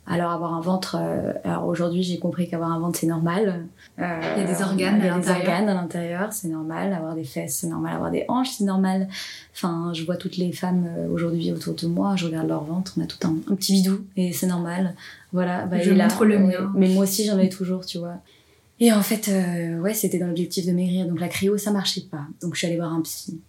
Alors 0.04 0.32
avoir 0.32 0.52
un 0.52 0.60
ventre, 0.60 0.96
euh, 0.98 1.32
alors 1.44 1.66
aujourd'hui 1.66 2.02
j'ai 2.02 2.18
compris 2.18 2.48
qu'avoir 2.48 2.72
un 2.72 2.80
ventre 2.80 2.98
c'est 2.98 3.06
normal. 3.06 3.66
Euh, 4.00 4.20
il 4.36 4.42
y 4.42 4.44
a 4.44 4.52
des 4.52 4.60
organes 4.60 4.98
il 4.98 5.06
y 5.06 5.08
a 5.08 5.16
des 5.16 5.30
organes 5.30 5.68
à 5.68 5.74
l'intérieur, 5.74 6.32
c'est 6.32 6.48
normal. 6.48 6.92
Avoir 6.92 7.14
des 7.14 7.22
fesses 7.22 7.58
c'est 7.58 7.68
normal, 7.68 7.94
avoir 7.94 8.10
des 8.10 8.24
hanches 8.26 8.50
c'est 8.50 8.64
normal. 8.64 9.06
Enfin, 9.54 9.92
je 9.94 10.04
vois 10.04 10.16
toutes 10.16 10.38
les 10.38 10.50
femmes 10.50 10.86
euh, 10.88 11.08
aujourd'hui 11.08 11.52
autour 11.52 11.74
de 11.74 11.86
moi, 11.86 12.16
je 12.16 12.26
regarde 12.26 12.48
leur 12.48 12.64
ventre, 12.64 12.94
on 12.98 13.02
a 13.02 13.06
tout 13.06 13.24
un, 13.24 13.36
un 13.48 13.54
petit 13.54 13.74
bidou 13.74 14.04
et 14.16 14.32
c'est 14.32 14.48
normal. 14.48 14.94
Voilà. 15.32 15.66
Bah, 15.66 15.80
je 15.80 15.92
montre 15.92 16.24
le 16.24 16.40
mien. 16.40 16.72
Mais 16.74 16.88
moi 16.88 17.04
aussi 17.04 17.24
j'en 17.24 17.38
ai 17.38 17.48
toujours, 17.48 17.86
tu 17.86 17.98
vois. 17.98 18.16
Et 18.80 18.92
en 18.92 19.02
fait, 19.02 19.30
ouais, 19.80 19.94
c'était 19.94 20.18
dans 20.18 20.26
l'objectif 20.26 20.66
de 20.66 20.72
maigrir. 20.72 21.06
Donc 21.06 21.20
la 21.20 21.28
cryo 21.28 21.56
ça 21.58 21.70
marchait 21.70 22.06
pas. 22.10 22.24
Donc 22.40 22.54
je 22.54 22.58
suis 22.58 22.66
allée 22.66 22.76
voir 22.76 22.92
un 22.92 23.02
psy. 23.02 23.40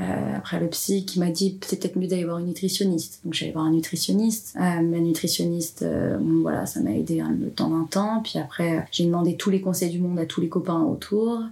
Euh, 0.00 0.36
après 0.36 0.58
le 0.58 0.68
psy 0.68 1.04
qui 1.04 1.18
m'a 1.18 1.30
dit 1.30 1.58
c'est 1.66 1.78
peut-être 1.78 1.96
mieux 1.96 2.06
d'aller 2.06 2.24
voir 2.24 2.38
une 2.38 2.46
nutritionniste. 2.46 3.20
Donc 3.24 3.34
j'allais 3.34 3.52
voir 3.52 3.64
un 3.64 3.72
nutritionniste. 3.72 4.56
Euh, 4.56 4.80
ma 4.80 4.98
nutritionniste, 4.98 5.82
euh, 5.82 6.18
voilà, 6.42 6.66
ça 6.66 6.80
m'a 6.80 6.92
aidé 6.92 7.20
hein, 7.20 7.36
le 7.38 7.50
temps 7.50 7.68
d'un 7.70 7.84
temps. 7.84 8.22
Puis 8.22 8.38
après, 8.38 8.86
j'ai 8.92 9.04
demandé 9.04 9.36
tous 9.36 9.50
les 9.50 9.60
conseils 9.60 9.90
du 9.90 9.98
monde 9.98 10.18
à 10.18 10.26
tous 10.26 10.40
les 10.40 10.48
copains 10.48 10.82
autour. 10.82 11.42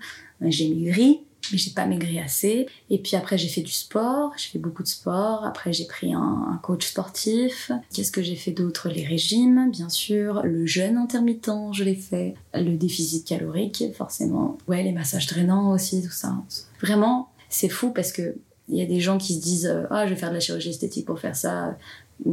J'ai 0.41 0.69
maigri, 0.69 1.21
mais 1.53 1.59
j'ai 1.59 1.73
pas 1.73 1.85
maigri 1.87 2.19
assez. 2.21 2.67
Et 2.91 2.99
puis 2.99 3.17
après, 3.17 3.37
j'ai 3.37 3.49
fait 3.49 3.61
du 3.61 3.73
sport, 3.73 4.33
j'ai 4.37 4.51
fait 4.51 4.59
beaucoup 4.59 4.83
de 4.83 4.89
sport. 4.89 5.45
Après, 5.45 5.73
j'ai 5.73 5.87
pris 5.87 6.15
un, 6.15 6.59
coach 6.63 6.87
sportif. 6.87 7.71
Qu'est-ce 7.93 8.13
que 8.13 8.23
j'ai 8.23 8.37
fait 8.37 8.53
d'autre? 8.53 8.89
Les 8.89 9.05
régimes, 9.05 9.71
bien 9.71 9.89
sûr. 9.89 10.43
Le 10.45 10.65
jeûne 10.65 10.97
intermittent, 10.97 11.51
je 11.73 11.85
l'ai 11.85 11.97
fait. 11.97 12.35
Le 12.55 12.77
déficit 12.77 13.27
calorique, 13.27 13.85
forcément. 13.95 14.59
Ouais, 14.69 14.83
les 14.83 14.93
massages 14.93 15.27
drainants 15.27 15.73
aussi, 15.73 16.03
tout 16.03 16.13
ça. 16.13 16.35
Vraiment, 16.81 17.28
c'est 17.49 17.69
fou 17.69 17.91
parce 17.91 18.13
que 18.13 18.37
il 18.69 18.77
y 18.77 18.83
a 18.83 18.87
des 18.87 19.01
gens 19.01 19.17
qui 19.19 19.35
se 19.35 19.41
disent 19.41 19.67
euh, 19.67 19.85
ah 19.91 20.07
je 20.07 20.11
vais 20.11 20.19
faire 20.19 20.29
de 20.29 20.35
la 20.35 20.41
chirurgie 20.41 20.71
esthétique 20.71 21.07
pour 21.07 21.19
faire 21.19 21.37
ça 21.37 21.77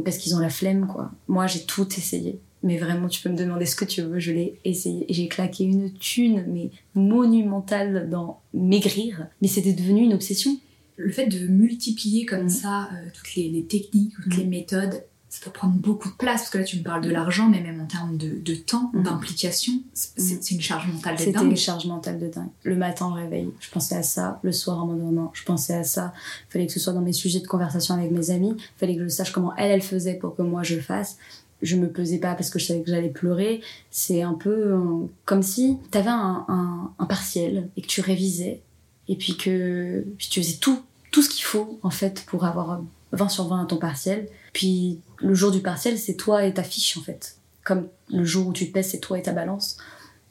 parce 0.04 0.18
qu'ils 0.18 0.34
ont 0.34 0.40
la 0.40 0.50
flemme 0.50 0.86
quoi. 0.86 1.10
Moi 1.28 1.46
j'ai 1.46 1.64
tout 1.64 1.88
essayé. 1.96 2.40
Mais 2.62 2.78
vraiment, 2.78 3.06
tu 3.06 3.22
peux 3.22 3.28
me 3.28 3.36
demander 3.36 3.64
ce 3.64 3.76
que 3.76 3.84
tu 3.84 4.02
veux, 4.02 4.18
je 4.18 4.32
l'ai 4.32 4.58
essayé. 4.64 5.06
J'ai 5.08 5.28
claqué 5.28 5.62
une 5.62 5.92
thune, 5.92 6.44
mais 6.48 6.70
monumentale 6.94 8.10
dans 8.10 8.40
maigrir. 8.54 9.28
Mais 9.40 9.46
c'était 9.46 9.72
devenu 9.72 10.02
une 10.02 10.14
obsession. 10.14 10.58
Le 10.96 11.12
fait 11.12 11.26
de 11.26 11.46
multiplier 11.46 12.26
comme 12.26 12.46
mm. 12.46 12.50
ça 12.50 12.88
euh, 12.92 13.08
toutes 13.14 13.36
les, 13.36 13.64
techniques, 13.68 14.14
toutes 14.20 14.36
les 14.36 14.46
mm. 14.46 14.48
méthodes, 14.48 15.04
ça 15.36 15.44
peut 15.44 15.50
prendre 15.50 15.74
beaucoup 15.74 16.08
de 16.08 16.14
place 16.14 16.40
parce 16.42 16.50
que 16.50 16.58
là 16.58 16.64
tu 16.64 16.78
me 16.78 16.82
parles 16.82 17.02
de 17.02 17.10
l'argent 17.10 17.46
mais 17.46 17.60
même 17.60 17.78
en 17.82 17.84
termes 17.84 18.16
de, 18.16 18.38
de 18.38 18.54
temps 18.54 18.90
mhm. 18.94 19.02
d'implication 19.02 19.74
c'est 19.92 20.50
une 20.50 20.62
charge 20.62 20.86
mentale 20.86 21.16
de 21.16 21.24
dingue. 21.24 21.34
c'était 21.34 21.44
une 21.44 21.56
charge 21.56 21.86
mentale 21.86 22.18
de 22.18 22.28
dingue. 22.28 22.48
Le 22.62 22.74
matin 22.74 23.08
au 23.08 23.12
réveil 23.12 23.50
je 23.60 23.68
pensais 23.68 23.96
à 23.96 24.02
ça. 24.02 24.40
Le 24.42 24.52
soir 24.52 24.82
en 24.82 24.86
m'endormant 24.86 25.30
je 25.34 25.44
pensais 25.44 25.74
à 25.74 25.84
ça. 25.84 26.14
Il 26.48 26.52
fallait 26.52 26.66
que 26.66 26.72
ce 26.72 26.80
soit 26.80 26.94
dans 26.94 27.02
mes 27.02 27.12
sujets 27.12 27.40
de 27.40 27.46
conversation 27.46 27.94
avec 27.94 28.12
mes 28.12 28.30
amis. 28.30 28.54
Il 28.56 28.78
fallait 28.78 28.96
que 28.96 29.04
je 29.04 29.08
sache 29.08 29.30
comment 29.30 29.54
elle 29.56 29.70
elle 29.70 29.82
faisait 29.82 30.14
pour 30.14 30.34
que 30.36 30.42
moi 30.42 30.62
je 30.62 30.80
fasse. 30.80 31.18
Je 31.60 31.76
me 31.76 31.90
pesais 31.90 32.18
pas 32.18 32.34
parce 32.34 32.48
que 32.48 32.58
je 32.58 32.64
savais 32.64 32.80
que 32.80 32.90
j'allais 32.90 33.10
pleurer. 33.10 33.60
C'est 33.90 34.22
un 34.22 34.34
peu 34.34 34.72
euh, 34.72 35.06
comme 35.26 35.42
si 35.42 35.76
tu 35.92 35.98
avais 35.98 36.08
un, 36.08 36.46
un, 36.48 36.92
un, 36.98 37.06
partiel 37.06 37.68
et 37.76 37.82
que 37.82 37.86
tu 37.86 38.00
révisais 38.00 38.62
et 39.08 39.16
puis 39.16 39.36
que 39.36 40.02
puis 40.16 40.28
tu 40.30 40.42
faisais 40.42 40.56
tout 40.56 40.80
tout 41.10 41.20
ce 41.20 41.28
qu'il 41.28 41.44
faut 41.44 41.78
en 41.82 41.90
fait 41.90 42.24
pour 42.26 42.46
avoir 42.46 42.80
20 43.12 43.28
sur 43.28 43.48
20 43.48 43.64
à 43.64 43.66
ton 43.66 43.76
partiel 43.76 44.28
puis 44.56 45.00
le 45.18 45.34
jour 45.34 45.50
du 45.50 45.60
partiel, 45.60 45.98
c'est 45.98 46.14
toi 46.14 46.46
et 46.46 46.54
ta 46.54 46.62
fiche 46.62 46.96
en 46.96 47.02
fait. 47.02 47.36
Comme 47.62 47.88
le 48.10 48.24
jour 48.24 48.46
où 48.46 48.54
tu 48.54 48.66
te 48.66 48.72
pèses, 48.72 48.88
c'est 48.88 49.00
toi 49.00 49.18
et 49.18 49.22
ta 49.22 49.32
balance. 49.32 49.76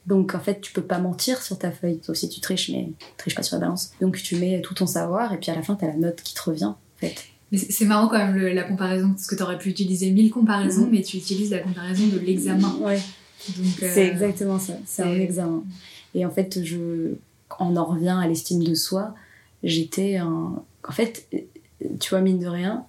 Donc 0.04 0.34
en 0.34 0.40
fait, 0.40 0.60
tu 0.60 0.72
peux 0.72 0.82
pas 0.82 0.98
mentir 0.98 1.40
sur 1.40 1.56
ta 1.56 1.70
feuille, 1.70 2.00
sauf 2.02 2.16
si 2.16 2.28
tu 2.28 2.40
triches, 2.40 2.70
mais 2.70 2.88
tu 2.98 3.06
triches 3.18 3.36
pas 3.36 3.44
sur 3.44 3.54
la 3.54 3.60
balance. 3.60 3.92
Donc 4.00 4.20
tu 4.20 4.34
mets 4.34 4.60
tout 4.62 4.74
ton 4.74 4.88
savoir 4.88 5.32
et 5.32 5.36
puis 5.36 5.52
à 5.52 5.54
la 5.54 5.62
fin, 5.62 5.76
tu 5.76 5.84
as 5.84 5.88
la 5.88 5.96
note 5.96 6.22
qui 6.22 6.34
te 6.34 6.42
revient 6.42 6.64
en 6.64 6.76
fait. 6.96 7.14
Mais 7.52 7.58
c'est 7.58 7.84
marrant 7.84 8.08
quand 8.08 8.18
même 8.18 8.36
la 8.36 8.64
comparaison, 8.64 9.10
parce 9.10 9.28
que 9.28 9.36
tu 9.36 9.42
aurais 9.44 9.58
pu 9.58 9.68
utiliser 9.68 10.10
mille 10.10 10.32
comparaisons, 10.32 10.86
mhm. 10.86 10.90
mais 10.90 11.02
tu 11.02 11.18
utilises 11.18 11.52
la 11.52 11.60
comparaison 11.60 12.08
de 12.08 12.18
l'examen. 12.18 12.74
Ouais. 12.80 12.98
Euh, 12.98 13.62
c'est 13.78 14.08
exactement 14.08 14.58
ça, 14.58 14.72
c'est 14.86 15.02
un 15.02 15.14
examen. 15.14 15.62
Et 16.16 16.26
en 16.26 16.32
fait, 16.32 16.64
je, 16.64 17.12
on 17.60 17.76
en 17.76 17.84
revient 17.84 18.18
à 18.20 18.26
l'estime 18.26 18.64
de 18.64 18.74
soi. 18.74 19.14
J'étais 19.62 20.16
un. 20.16 20.60
En 20.82 20.92
fait, 20.92 21.28
tu 22.00 22.10
vois, 22.10 22.22
mine 22.22 22.40
de 22.40 22.48
rien, 22.48 22.84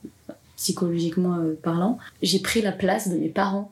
psychologiquement 0.58 1.38
euh, 1.38 1.58
parlant, 1.62 1.98
j'ai 2.22 2.40
pris 2.40 2.62
la 2.62 2.74
place 2.74 3.08
de 3.10 3.18
mes 3.18 3.30
parents. 3.30 3.72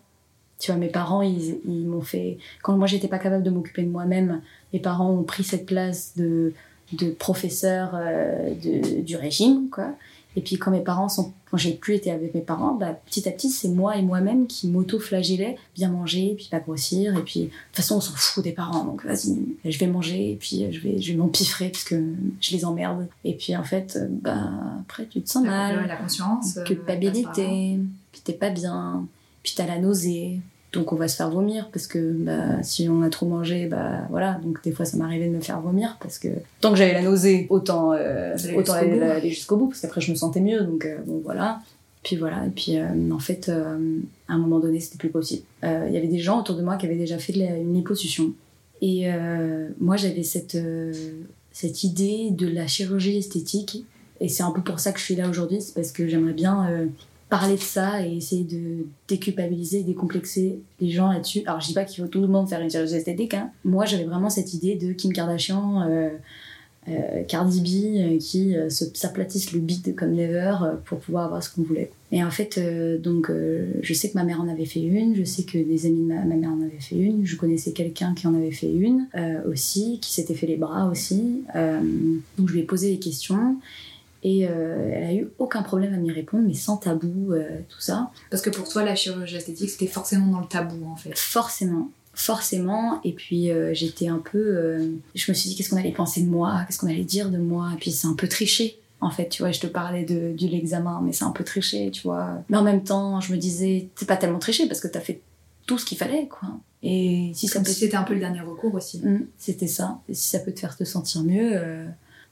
Tu 0.57 0.71
vois, 0.71 0.79
mes 0.79 0.87
parents, 0.87 1.21
ils, 1.21 1.59
ils 1.67 1.85
m'ont 1.85 2.01
fait. 2.01 2.37
Quand 2.63 2.77
moi, 2.77 2.87
j'étais 2.87 3.09
pas 3.09 3.19
capable 3.19 3.43
de 3.43 3.49
m'occuper 3.49 3.83
de 3.83 3.89
moi-même, 3.89 4.41
mes 4.71 4.79
parents 4.79 5.11
ont 5.11 5.23
pris 5.23 5.43
cette 5.43 5.65
place 5.65 6.13
de, 6.15 6.53
de 6.93 7.09
professeur 7.09 7.91
euh, 7.93 8.53
de, 8.63 9.01
du 9.01 9.17
régime, 9.17 9.69
quoi. 9.69 9.89
Et 10.35 10.41
puis 10.41 10.57
quand 10.57 10.71
mes 10.71 10.81
parents 10.81 11.09
sont, 11.09 11.33
quand 11.49 11.57
j'ai 11.57 11.73
plus 11.73 11.95
été 11.95 12.11
avec 12.11 12.33
mes 12.33 12.41
parents, 12.41 12.73
bah, 12.73 12.93
petit 13.05 13.27
à 13.27 13.31
petit 13.31 13.49
c'est 13.49 13.69
moi 13.69 13.97
et 13.97 14.01
moi-même 14.01 14.47
qui 14.47 14.67
m'auto-flagellais, 14.67 15.57
bien 15.75 15.89
manger, 15.89 16.33
puis 16.35 16.47
pas 16.51 16.59
grossir, 16.59 17.17
et 17.17 17.21
puis 17.21 17.41
de 17.41 17.45
toute 17.45 17.75
façon 17.75 17.97
on 17.97 18.01
s'en 18.01 18.15
fout 18.15 18.43
des 18.43 18.51
parents, 18.51 18.83
donc 18.83 19.05
vas-y, 19.05 19.37
je 19.63 19.79
vais 19.79 19.87
manger, 19.87 20.31
et 20.31 20.35
puis 20.35 20.71
je 20.71 20.79
vais, 20.79 21.01
je 21.01 21.11
vais 21.11 21.17
m'empiffrer 21.17 21.69
parce 21.69 21.83
que 21.83 21.95
je 22.41 22.51
les 22.51 22.65
emmerde. 22.65 23.07
Et 23.23 23.33
puis 23.33 23.55
en 23.55 23.63
fait, 23.63 23.97
bah 24.21 24.51
après 24.81 25.07
tu 25.07 25.21
te 25.21 25.29
sens 25.29 25.45
mal, 25.45 25.87
la 25.87 25.95
conscience, 25.95 26.57
euh, 26.57 26.63
culpabilité, 26.63 27.79
puis 28.11 28.21
t'es 28.23 28.33
pas 28.33 28.49
bien, 28.49 29.07
puis 29.43 29.53
t'as 29.55 29.67
la 29.67 29.79
nausée, 29.79 30.41
donc 30.75 30.91
on 30.91 30.95
va 30.95 31.07
se 31.07 31.15
faire 31.15 31.29
vomir 31.29 31.69
parce 31.71 31.87
que 31.87 31.97
bah, 32.11 32.61
si 32.61 32.87
on 32.89 33.01
a 33.01 33.09
trop 33.09 33.25
mangé, 33.25 33.65
bah 33.65 34.01
voilà. 34.09 34.39
Donc 34.43 34.61
des 34.63 34.71
fois 34.71 34.85
ça 34.85 34.97
m'arrivait 34.97 35.27
de 35.27 35.35
me 35.35 35.39
faire 35.39 35.61
vomir 35.61 35.97
parce 36.01 36.19
que 36.19 36.27
tant 36.61 36.71
que 36.71 36.77
j'avais 36.77 36.93
la 36.93 37.01
nausée, 37.01 37.47
autant 37.49 37.93
euh, 37.93 38.35
autant 38.55 38.73
aller, 38.73 39.29
jusqu'au 39.29 39.55
bout 39.55 39.67
parce 39.67 39.81
qu'après 39.81 40.01
je 40.01 40.11
me 40.11 40.15
sentais 40.15 40.41
mieux. 40.41 40.61
Donc 40.61 40.85
euh, 40.85 40.97
bon 41.05 41.21
voilà. 41.23 41.61
Puis 42.03 42.17
voilà. 42.17 42.45
Et 42.45 42.49
puis 42.49 42.77
euh, 42.77 42.85
en 43.11 43.19
fait 43.19 43.49
à 43.49 44.33
un 44.33 44.37
moment 44.37 44.59
donné 44.59 44.79
c'était 44.79 44.97
plus 44.97 45.09
possible. 45.09 45.43
Il 45.63 45.91
y 45.91 45.97
avait 45.97 46.07
des 46.07 46.19
gens 46.19 46.39
autour 46.39 46.55
de 46.55 46.61
moi 46.61 46.75
qui 46.75 46.85
avaient 46.85 46.97
déjà 46.97 47.17
fait 47.17 47.33
de 47.33 47.39
une 47.39 47.73
liposuction 47.73 48.33
et 48.81 49.07
moi 49.79 49.95
j'avais 49.95 50.23
cette 50.23 50.57
cette 51.51 51.83
idée 51.83 52.31
de 52.31 52.47
la 52.47 52.67
chirurgie 52.67 53.17
esthétique 53.17 53.85
et 54.19 54.29
c'est 54.29 54.43
un 54.43 54.51
peu 54.51 54.61
pour 54.61 54.79
ça 54.79 54.91
que 54.91 54.99
je 54.99 55.05
suis 55.05 55.15
là 55.15 55.29
aujourd'hui. 55.29 55.61
C'est 55.61 55.73
parce 55.73 55.91
que 55.91 56.07
j'aimerais 56.07 56.33
bien 56.33 56.89
parler 57.29 57.55
de 57.55 57.61
ça 57.61 58.05
et 58.05 58.17
essayer 58.17 58.43
de 58.43 58.85
déculpabiliser, 59.07 59.83
décomplexer 59.83 60.59
les 60.79 60.89
gens 60.89 61.11
là-dessus. 61.11 61.41
Alors 61.45 61.59
je 61.59 61.67
dis 61.67 61.73
pas 61.73 61.83
qu'il 61.83 62.03
faut 62.03 62.09
tout 62.09 62.21
le 62.21 62.27
monde 62.27 62.47
faire 62.47 62.61
une 62.61 62.69
chirurgie 62.69 62.95
esthétique. 62.95 63.33
Hein. 63.33 63.49
Moi 63.63 63.85
j'avais 63.85 64.03
vraiment 64.03 64.29
cette 64.29 64.53
idée 64.53 64.75
de 64.75 64.93
Kim 64.93 65.11
Kardashian, 65.11 65.89
euh, 65.89 66.09
euh, 66.87 67.23
Cardi 67.27 67.61
B 67.61 67.97
euh, 67.97 68.19
qui 68.19 68.55
s'aplatissent 68.69 69.53
le 69.53 69.59
bide 69.59 69.95
comme 69.95 70.13
never 70.13 70.55
pour 70.85 70.99
pouvoir 70.99 71.25
avoir 71.25 71.41
ce 71.41 71.49
qu'on 71.49 71.63
voulait. 71.63 71.91
Et 72.11 72.23
en 72.23 72.29
fait, 72.29 72.59
donc 73.01 73.31
je 73.81 73.93
sais 73.93 74.09
que 74.09 74.13
ma 74.13 74.23
mère 74.23 74.39
en 74.39 74.47
avait 74.47 74.65
fait 74.65 74.81
une, 74.81 75.15
je 75.15 75.23
sais 75.23 75.43
que 75.43 75.57
des 75.57 75.87
amis 75.87 76.01
de 76.01 76.07
ma, 76.07 76.23
mère 76.23 76.51
en 76.51 76.61
avaient 76.61 76.79
fait 76.79 76.95
une, 76.95 77.25
je 77.25 77.35
connaissais 77.35 77.71
quelqu'un 77.71 78.13
qui 78.13 78.27
en 78.27 78.35
avait 78.35 78.51
fait 78.51 78.71
une 78.71 79.07
aussi, 79.51 79.99
qui 79.99 80.13
s'était 80.13 80.35
fait 80.35 80.47
les 80.47 80.55
bras 80.55 80.87
aussi. 80.87 81.41
donc 82.37 82.47
je 82.47 82.53
lui 82.53 82.59
ai 82.59 82.63
posé 82.63 82.91
des 82.91 82.99
questions. 82.99 83.57
Et 84.27 84.47
euh, 84.49 84.89
elle 84.91 85.03
a 85.03 85.13
eu 85.13 85.29
aucun 85.37 85.61
problème 85.61 85.93
à 85.93 85.97
m'y 85.97 86.11
répondre, 86.11 86.45
mais 86.47 86.55
sans 86.55 86.77
tabou, 86.77 87.31
euh, 87.33 87.59
tout 87.69 87.79
ça. 87.79 88.09
Parce 88.31 88.41
que 88.41 88.49
pour 88.49 88.67
toi, 88.67 88.83
la 88.83 88.95
chirurgie 88.95 89.35
esthétique, 89.35 89.69
c'était 89.69 89.85
forcément 89.85 90.25
dans 90.25 90.39
le 90.39 90.47
tabou, 90.47 90.83
en 90.87 90.95
fait. 90.95 91.15
Forcément. 91.15 91.91
Forcément. 92.15 93.01
Et 93.03 93.13
puis, 93.13 93.51
euh, 93.51 93.71
j'étais 93.75 94.07
un 94.07 94.17
peu. 94.17 94.79
je 95.13 95.31
me 95.31 95.35
suis 95.35 95.49
dit, 95.51 95.55
qu'est-ce 95.55 95.69
qu'on 95.69 95.77
allait 95.77 95.91
penser 95.91 96.23
de 96.23 96.27
moi? 96.27 96.61
Qu'est-ce 96.65 96.79
qu'on 96.79 96.87
allait 96.87 97.03
dire 97.03 97.29
de 97.29 97.37
moi? 97.37 97.69
Et 97.75 97.77
puis, 97.77 97.91
c'est 97.91 98.07
un 98.07 98.15
peu 98.15 98.27
triché. 98.27 98.79
En 98.99 99.11
fait, 99.11 99.29
tu 99.29 99.43
vois, 99.43 99.51
je 99.51 99.59
te 99.59 99.67
parlais 99.67 100.05
de, 100.05 100.35
de 100.35 100.47
l'examen, 100.47 101.01
mais 101.05 101.13
c'est 101.13 101.25
un 101.25 101.31
peu 101.31 101.43
triché, 101.43 101.91
tu 101.91 102.01
vois. 102.01 102.41
Mais 102.49 102.57
en 102.57 102.63
même 102.63 102.83
temps, 102.83 103.21
je 103.21 103.31
me 103.31 103.37
disais, 103.37 103.89
c'est 103.95 104.07
pas 104.07 104.17
tellement 104.17 104.39
triché 104.39 104.67
parce 104.67 104.79
que 104.79 104.87
t'as 104.87 105.01
fait 105.01 105.21
tout 105.67 105.77
ce 105.77 105.85
qu'il 105.85 105.99
fallait, 105.99 106.27
quoi. 106.27 106.49
Et 106.81 107.31
si 107.35 107.47
ça 107.47 107.59
peut... 107.59 107.69
C'était 107.69 107.95
un 107.95 108.03
peu 108.03 108.15
le 108.15 108.21
dernier 108.21 108.41
recours 108.41 108.73
aussi. 108.73 109.01
Mmh, 109.05 109.27
c'était 109.37 109.67
ça. 109.67 109.99
Et 110.09 110.15
si 110.15 110.29
ça 110.29 110.39
peut 110.39 110.51
te 110.51 110.61
faire 110.61 110.75
te 110.75 110.83
sentir 110.83 111.21
mieux, 111.21 111.61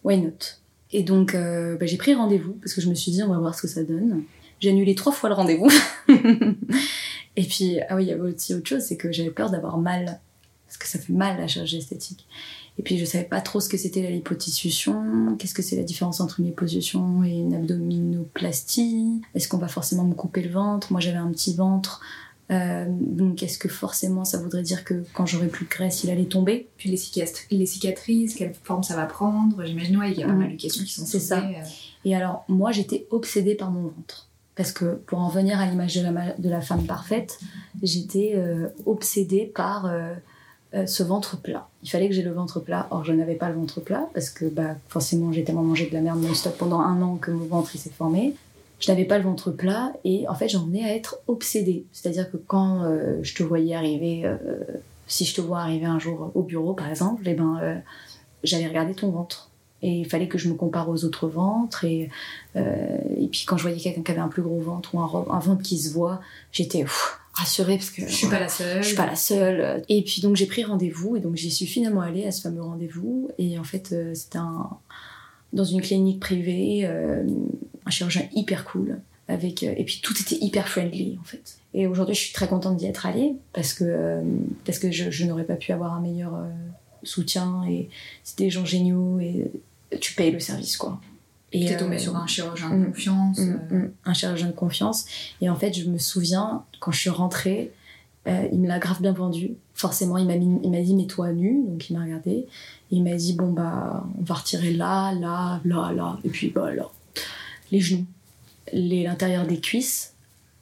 why 0.04 0.20
not? 0.20 0.63
Et 0.94 1.02
donc, 1.02 1.34
euh, 1.34 1.76
bah, 1.76 1.88
j'ai 1.88 1.98
pris 1.98 2.14
rendez-vous 2.14 2.54
parce 2.54 2.74
que 2.74 2.80
je 2.80 2.88
me 2.88 2.94
suis 2.94 3.12
dit, 3.12 3.24
on 3.24 3.30
va 3.30 3.40
voir 3.40 3.56
ce 3.56 3.64
que 3.64 3.68
ça 3.68 3.84
donne. 3.84 4.24
J'ai 4.60 4.70
annulé 4.70 4.94
trois 4.94 5.12
fois 5.12 5.28
le 5.28 5.36
rendez-vous. 5.36 5.70
et 7.36 7.44
puis, 7.44 7.80
ah 7.90 7.96
oui, 7.96 8.04
il 8.04 8.10
y 8.10 8.12
avait 8.12 8.22
aussi 8.22 8.54
autre 8.54 8.70
chose, 8.70 8.84
c'est 8.84 8.96
que 8.96 9.12
j'avais 9.12 9.32
peur 9.32 9.50
d'avoir 9.50 9.80
mal. 9.80 10.20
Parce 10.68 10.78
que 10.78 10.88
ça 10.88 11.00
fait 11.00 11.12
mal 11.12 11.40
la 11.40 11.48
chirurgie 11.48 11.78
esthétique. 11.78 12.28
Et 12.78 12.84
puis, 12.84 12.98
je 13.00 13.06
savais 13.06 13.24
pas 13.24 13.42
trop 13.42 13.60
ce 13.60 13.70
que 13.70 13.78
c'était 13.78 14.04
la 14.04 14.12
liposuction. 14.12 15.36
Qu'est-ce 15.38 15.56
que 15.56 15.64
c'est 15.64 15.76
la 15.76 15.84
différence 15.84 16.22
entre 16.22 16.40
une 16.40 16.46
liposuction 16.46 17.24
et 17.24 17.32
une 17.32 17.56
abdominoplastie 17.56 19.22
Est-ce 19.34 19.48
qu'on 19.48 19.58
va 19.58 19.68
forcément 19.68 20.06
me 20.06 20.14
couper 20.14 20.44
le 20.44 20.50
ventre? 20.50 20.92
Moi, 20.92 21.02
j'avais 21.02 21.18
un 21.18 21.32
petit 21.32 21.56
ventre. 21.56 22.02
Euh, 22.52 22.86
donc 22.90 23.42
est-ce 23.42 23.58
que 23.58 23.70
forcément 23.70 24.26
ça 24.26 24.38
voudrait 24.38 24.64
dire 24.64 24.84
que 24.84 25.04
quand 25.14 25.26
j'aurai 25.26 25.48
plus 25.48 25.66
de 25.66 25.70
graisse, 25.70 26.04
il 26.04 26.10
allait 26.10 26.26
tomber? 26.26 26.68
Puis 26.78 26.90
les, 26.90 26.98
cicatrices, 26.98 27.48
les 27.52 27.66
cicatrices, 27.66 28.36
quelle 28.36 28.54
forme 28.64 28.84
ça 28.84 28.96
va 28.96 29.06
prendre? 29.06 29.64
J'imagine, 29.66 29.98
ouais, 29.98 30.12
il 30.12 30.20
y 30.20 30.24
a 30.24 30.28
pas 30.28 30.34
mal 30.34 30.52
de 30.52 30.58
questions 30.58 30.84
qui 30.84 30.94
sont 30.94 31.06
C'est 31.06 31.20
ça. 31.20 31.40
Euh. 31.40 31.64
Et 32.06 32.16
alors, 32.16 32.44
moi, 32.50 32.72
j'étais 32.72 33.08
obsédée 33.12 33.56
par 33.56 33.72
mon 33.72 33.84
ventre. 33.84 34.28
Parce 34.56 34.72
que 34.72 34.96
pour 35.08 35.20
en 35.20 35.30
venir 35.30 35.60
à 35.60 35.66
l'image 35.66 35.96
de 35.96 36.02
la, 36.02 36.34
de 36.38 36.50
la 36.50 36.62
femme 36.62 36.86
parfaite, 36.86 37.40
j'étais 37.82 38.34
euh, 38.36 38.68
obsédée 38.86 39.46
par 39.46 39.92
ce 40.86 41.04
ventre 41.04 41.40
plat. 41.40 41.68
Il 41.84 41.90
fallait 41.90 42.08
que 42.08 42.14
j'ai 42.14 42.24
le 42.24 42.32
ventre 42.32 42.60
plat. 42.60 42.88
Or, 42.92 43.04
je 43.04 43.14
n'avais 43.14 43.36
pas 43.36 43.50
le 43.50 43.56
ventre 43.56 43.80
plat 43.80 44.10
parce 44.14 44.30
que 44.30 44.46
bah, 44.46 44.76
forcément, 44.90 45.32
j'ai 45.32 45.44
tellement 45.44 45.64
mangé 45.64 45.88
de 45.88 45.94
la 45.94 46.02
merde 46.02 46.22
non-stop 46.22 46.58
pendant 46.58 46.82
un 46.82 47.02
an 47.02 47.16
que 47.16 47.32
mon 47.32 47.46
ventre 47.46 47.72
s'est 47.78 47.90
formé 47.90 48.36
je 48.80 48.92
n'avais 48.92 49.06
pas 49.06 49.18
le 49.18 49.24
ventre 49.24 49.52
plat 49.52 49.94
et 50.04 50.28
en 50.28 50.36
fait 50.36 50.50
j'en 50.50 50.66
venais 50.66 50.84
à 50.84 50.94
être 50.94 51.20
obsédée. 51.28 51.86
C'est-à-dire 51.94 52.30
que 52.30 52.38
quand 52.38 52.84
euh, 52.84 53.20
je 53.22 53.34
te 53.34 53.44
voyais 53.44 53.76
arriver, 53.76 54.26
euh, 54.26 54.38
si 55.08 55.26
je 55.26 55.34
te 55.34 55.42
vois 55.42 55.62
arriver 55.62 55.86
un 55.86 56.00
jour 56.00 56.32
au 56.36 56.44
bureau 56.44 56.74
par 56.74 56.90
exemple, 56.90 57.24
eh 57.26 57.34
ben, 57.34 57.60
euh, 57.62 57.76
j'allais 58.44 58.68
regarder 58.68 58.94
ton 58.94 59.10
ventre. 59.10 59.50
Et 59.82 60.00
il 60.00 60.06
fallait 60.06 60.30
que 60.30 60.38
je 60.38 60.48
me 60.48 60.54
compare 60.54 60.90
aux 60.90 61.04
autres 61.04 61.28
ventres. 61.28 61.84
Et, 61.84 62.10
et 62.56 63.28
puis 63.30 63.44
quand 63.46 63.58
je 63.58 63.64
voyais 63.64 63.78
quelqu'un 63.82 64.02
qui 64.02 64.12
avait 64.12 64.22
un 64.22 64.30
plus 64.30 64.42
gros 64.42 64.62
ventre 64.62 64.96
ou 64.96 65.02
un, 65.02 65.40
ventre 65.40 65.62
qui 65.62 65.78
se 65.78 65.92
voit, 65.92 66.22
j'étais 66.54 66.86
rassurée 67.34 67.76
parce 67.76 67.90
que 67.90 68.08
je 68.08 68.14
suis 68.14 68.30
pas 68.30 68.40
la 68.40 68.48
seule. 68.48 68.82
Je 68.82 68.88
suis 68.88 68.96
pas 68.96 69.06
la 69.06 69.18
seule. 69.18 69.84
Et 69.90 70.02
puis 70.04 70.22
donc 70.22 70.38
j'ai 70.38 70.46
pris 70.46 70.64
rendez-vous 70.64 71.18
et 71.18 71.20
donc 71.20 71.36
j'y 71.36 71.52
suis 71.52 71.66
finalement 71.66 72.00
allée 72.00 72.26
à 72.26 72.32
ce 72.32 72.40
fameux 72.40 72.62
rendez-vous. 72.62 73.30
Et 73.38 73.60
en 73.60 73.66
fait 73.66 73.94
c'était 74.14 74.38
un 74.38 74.70
dans 75.54 75.64
une 75.64 75.82
clinique 75.82 76.20
privée 76.20 76.86
un 77.86 77.90
chirurgien 77.90 78.28
hyper 78.34 78.66
cool. 78.66 79.00
Avec, 79.30 79.64
euh, 79.64 79.74
et 79.78 79.86
puis 79.86 80.02
tout 80.04 80.14
était 80.20 80.36
hyper 80.36 80.68
friendly 80.68 81.18
en 81.20 81.24
fait. 81.24 81.58
Et 81.74 81.88
aujourd'hui, 81.88 82.14
je 82.14 82.20
suis 82.20 82.34
très 82.34 82.48
contente 82.48 82.76
d'y 82.76 82.86
être 82.86 83.06
allée 83.06 83.36
parce 83.54 83.74
que, 83.74 83.86
euh, 83.88 84.22
parce 84.66 84.80
que 84.80 84.92
je, 84.92 85.24
n'aurais 85.24 85.46
pas 85.46 85.56
pu 85.56 85.72
avoir 85.72 85.94
un 85.94 86.02
meilleur 86.02 86.36
euh, 86.36 86.50
soutien 87.04 87.64
et 87.70 87.90
c'était 88.24 88.44
des 88.46 88.50
gens 88.50 88.66
géniaux 88.66 89.20
et 89.22 89.50
tu 90.02 90.14
payes 90.14 90.32
le 90.32 90.42
service 90.42 90.76
quoi. 90.76 91.00
Et 91.54 91.66
t'es 91.68 91.78
tombée 91.78 92.00
sur 92.00 92.18
un 92.18 92.28
chirurgien 92.28 92.72
de 92.72 92.76
mm, 92.76 92.86
confiance. 92.88 93.40
Mm, 93.40 93.60
mm, 93.70 93.92
un 94.06 94.14
chirurgien 94.14 94.48
de 94.48 94.54
confiance. 94.54 95.06
Et 95.40 95.50
en 95.50 95.56
fait, 95.56 95.72
je 95.74 95.88
me 95.88 96.00
souviens, 96.00 96.66
quand 96.80 96.92
je 96.92 97.00
suis 97.00 97.10
rentrée, 97.10 97.72
il 98.26 98.60
me 98.60 98.68
l'a 98.68 98.80
grave 98.80 99.02
bien 99.02 99.12
vendu. 99.12 99.56
Forcément, 99.74 100.18
il 100.18 100.26
m'a 100.26 100.38
dit 100.38 100.96
mets-toi 100.96 101.34
nu, 101.34 101.64
donc 101.68 101.90
il 101.90 101.98
m'a 101.98 102.04
regardé. 102.04 102.48
Il 102.92 103.04
m'a 103.04 103.16
dit 103.16 103.34
bon 103.34 103.52
bah 103.52 104.06
on 104.20 104.24
va 104.24 104.36
retirer 104.36 104.74
là, 104.74 105.14
là, 105.14 105.60
là, 105.66 105.92
là, 105.94 106.20
et 106.24 106.30
puis 106.30 106.50
bah 106.50 106.70
les 107.72 107.80
genoux, 107.80 108.06
l'intérieur 108.72 109.48
des 109.48 109.60
cuisses, 109.60 110.14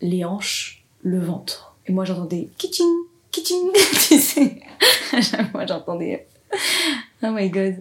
les 0.02 0.24
hanches, 0.24 0.86
le 1.02 1.20
ventre. 1.20 1.76
Et 1.88 1.92
moi 1.92 2.06
j'entendais 2.06 2.48
kitching, 2.58 2.88
kitching, 3.32 3.72
tu 4.08 4.18
sais. 4.18 4.62
moi 5.54 5.66
j'entendais 5.66 6.26
oh 7.24 7.32
my 7.32 7.50
god. 7.50 7.76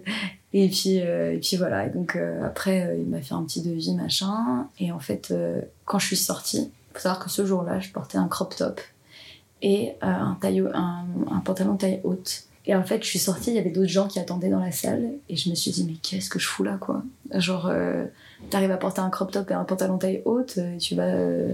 Et 0.53 0.69
puis, 0.69 1.01
euh, 1.01 1.35
et 1.35 1.39
puis 1.39 1.57
voilà. 1.57 1.87
Et 1.87 1.91
donc 1.91 2.17
euh, 2.17 2.45
après, 2.45 2.83
euh, 2.83 2.97
il 2.97 3.07
m'a 3.07 3.21
fait 3.21 3.35
un 3.35 3.45
petit 3.45 3.63
devis, 3.63 3.95
machin. 3.95 4.67
Et 4.79 4.93
en 4.93 4.99
fait, 4.99 5.33
quand 5.85 5.99
je 5.99 6.07
suis 6.07 6.17
sortie, 6.17 6.71
faut 6.93 7.01
savoir 7.01 7.23
que 7.23 7.31
ce 7.31 7.47
jour-là, 7.47 7.81
je 7.81 7.91
portais 7.91 8.19
un 8.19 8.29
crop 8.29 8.55
top 8.57 8.81
et 9.63 9.93
un, 10.01 10.37
taille, 10.41 10.65
un, 10.75 11.05
un 11.31 11.39
pantalon 11.41 11.77
taille 11.77 12.01
haute. 12.05 12.45
Et 12.67 12.75
en 12.75 12.85
fait, 12.85 13.03
je 13.03 13.09
suis 13.09 13.19
sortie, 13.19 13.51
il 13.51 13.57
y 13.57 13.59
avait 13.59 13.71
d'autres 13.71 13.89
gens 13.89 14.07
qui 14.07 14.19
attendaient 14.19 14.51
dans 14.51 14.61
la 14.61 14.71
salle. 14.71 15.05
Et 15.29 15.37
je 15.37 15.49
me 15.51 15.55
suis 15.55 15.71
dit, 15.71 15.85
mais 15.85 15.95
qu'est-ce 15.95 16.29
que 16.29 16.39
je 16.39 16.47
fous 16.47 16.63
là, 16.63 16.77
quoi? 16.79 17.03
Genre, 17.35 17.71
t'arrives 18.49 18.71
à 18.71 18.77
porter 18.77 19.01
un 19.01 19.11
crop 19.11 19.31
top 19.31 19.51
et 19.51 19.55
un 19.55 19.65
pantalon 19.65 19.99
taille 19.99 20.23
haute, 20.25 20.55
euh, 20.59 20.79
tu 20.79 20.95
vas, 20.95 21.05
euh, 21.05 21.53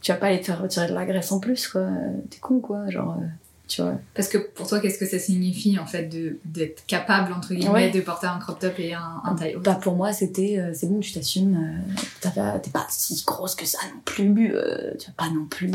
tu 0.00 0.12
vas 0.12 0.18
pas 0.18 0.26
aller 0.26 0.40
te 0.40 0.46
faire 0.46 0.60
retirer 0.60 0.88
de 0.88 0.94
la 0.94 1.06
graisse 1.06 1.30
en 1.30 1.38
plus, 1.38 1.68
quoi. 1.68 1.86
T'es 2.30 2.38
con, 2.38 2.60
quoi. 2.60 2.88
Genre, 2.90 3.16
euh, 3.18 3.24
tu 3.70 3.82
vois. 3.82 3.94
Parce 4.14 4.28
que 4.28 4.38
pour 4.38 4.66
toi, 4.66 4.80
qu'est-ce 4.80 4.98
que 4.98 5.06
ça 5.06 5.18
signifie, 5.18 5.78
en 5.78 5.86
fait, 5.86 6.08
d'être 6.44 6.84
capable, 6.86 7.32
entre 7.32 7.54
guillemets, 7.54 7.90
de 7.90 8.00
porter 8.00 8.26
un 8.26 8.38
crop 8.38 8.58
top 8.58 8.78
et 8.78 8.92
un, 8.94 9.34
taille 9.38 9.54
haute? 9.54 9.64
Bah, 9.64 9.78
pour 9.80 9.94
moi, 9.94 10.12
c'était, 10.12 10.60
c'est 10.74 10.88
bon, 10.88 11.00
tu 11.00 11.12
t'assumes. 11.12 11.82
t'es 12.20 12.30
pas 12.70 12.86
si 12.90 13.22
grosse 13.24 13.54
que 13.54 13.66
ça 13.66 13.78
non 13.94 14.00
plus. 14.04 14.52
tu 14.98 15.06
vas 15.06 15.14
pas 15.16 15.30
non 15.30 15.46
plus 15.46 15.72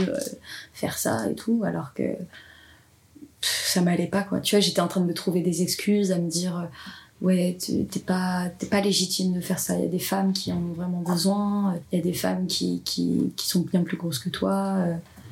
faire 0.73 0.97
ça 0.97 1.29
et 1.29 1.36
tout, 1.36 1.63
alors 1.65 1.93
que 1.93 2.03
ça 3.41 3.81
m'allait 3.81 4.08
pas, 4.08 4.23
quoi. 4.23 4.41
Tu 4.41 4.55
vois, 4.55 4.60
j'étais 4.60 4.81
en 4.81 4.88
train 4.88 5.01
de 5.01 5.05
me 5.05 5.13
trouver 5.13 5.41
des 5.41 5.62
excuses, 5.62 6.12
à 6.12 6.17
me 6.17 6.29
dire 6.29 6.67
ouais, 7.21 7.58
t'es 7.60 7.99
pas, 7.99 8.49
pas 8.69 8.81
légitime 8.81 9.34
de 9.34 9.41
faire 9.41 9.60
ça. 9.60 9.75
Il 9.75 9.81
y 9.81 9.86
a 9.86 9.89
des 9.89 9.99
femmes 9.99 10.34
qui 10.34 10.51
en 10.51 10.58
ont 10.58 10.73
vraiment 10.73 11.01
besoin, 11.01 11.75
il 11.91 11.97
y 11.97 12.01
a 12.01 12.03
des 12.03 12.13
femmes 12.13 12.47
qui, 12.47 12.81
qui, 12.84 13.34
qui 13.36 13.47
sont 13.47 13.62
bien 13.62 13.84
plus 13.84 13.97
grosses 13.97 14.19
que 14.19 14.29
toi. 14.29 14.77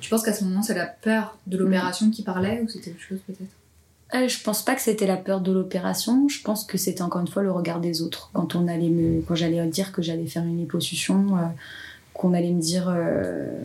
Tu 0.03 0.09
penses 0.09 0.23
qu'à 0.23 0.33
ce 0.33 0.43
moment, 0.43 0.61
c'est 0.61 0.73
la 0.73 0.85
peur 0.85 1.37
de 1.47 1.57
l'opération 1.57 2.09
qui 2.09 2.23
parlait 2.23 2.59
ou 2.59 2.67
c'était 2.67 2.91
autre 2.91 2.99
chose 2.99 3.19
peut-être? 3.25 3.49
Euh, 4.15 4.27
Je 4.27 4.43
pense 4.43 4.61
pas 4.61 4.75
que 4.75 4.81
c'était 4.81 5.07
la 5.07 5.15
peur 5.15 5.39
de 5.39 5.53
l'opération. 5.53 6.27
Je 6.27 6.41
pense 6.41 6.65
que 6.65 6.77
c'était 6.77 7.03
encore 7.03 7.21
une 7.21 7.29
fois 7.29 7.41
le 7.41 7.53
regard 7.53 7.79
des 7.79 8.01
autres. 8.01 8.29
Quand 8.33 8.53
on 8.53 8.67
allait 8.67 8.89
me, 8.89 9.21
quand 9.21 9.35
j'allais 9.35 9.65
dire 9.67 9.93
que 9.93 10.01
j'allais 10.01 10.25
faire 10.25 10.43
une 10.43 10.57
liposuction, 10.57 11.37
euh, 11.37 11.41
qu'on 12.13 12.33
allait 12.33 12.51
me 12.51 12.59
dire. 12.59 12.89
Euh, 12.89 13.63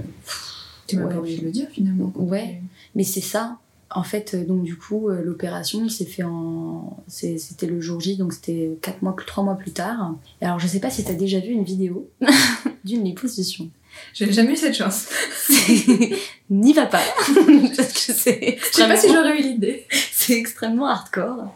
tu 0.87 0.97
m'as 0.97 1.09
pas 1.09 1.19
obligé 1.19 1.41
de 1.41 1.47
le 1.47 1.51
dire 1.51 1.67
finalement. 1.73 2.13
Ouais. 2.15 2.63
Mais 2.95 3.03
c'est 3.03 3.21
ça. 3.21 3.57
En 3.91 4.05
fait, 4.05 4.35
euh, 4.35 4.45
donc 4.45 4.63
du 4.63 4.77
coup, 4.77 5.09
l'opération 5.09 5.89
s'est 5.89 6.05
fait 6.05 6.23
en. 6.23 6.99
C'était 7.09 7.67
le 7.67 7.81
jour 7.81 7.99
J, 8.01 8.17
donc 8.17 8.33
c'était 8.33 8.79
4 8.81 9.03
mois, 9.03 9.17
3 9.27 9.43
mois 9.43 9.57
plus 9.57 9.73
tard. 9.73 10.15
Et 10.41 10.45
alors, 10.45 10.61
je 10.61 10.69
sais 10.69 10.79
pas 10.79 10.91
si 10.91 11.03
t'as 11.03 11.15
déjà 11.15 11.41
vu 11.41 11.49
une 11.49 11.65
vidéo 11.65 12.09
d'une 12.85 13.03
liposuction. 13.03 13.71
J'ai 14.15 14.33
jamais 14.33 14.53
eu 14.53 14.57
cette 14.57 14.75
chance. 14.75 15.09
N'y 16.51 16.73
va 16.73 16.87
pas. 16.87 17.01
Parce 17.77 17.93
que 18.07 18.13
c'est 18.13 18.59
Je 18.59 18.77
sais 18.77 18.89
pas 18.89 18.97
si 18.97 19.09
j'aurais 19.09 19.39
eu 19.39 19.43
l'idée. 19.43 19.87
c'est 20.13 20.35
extrêmement 20.39 20.87
hardcore. 20.89 21.55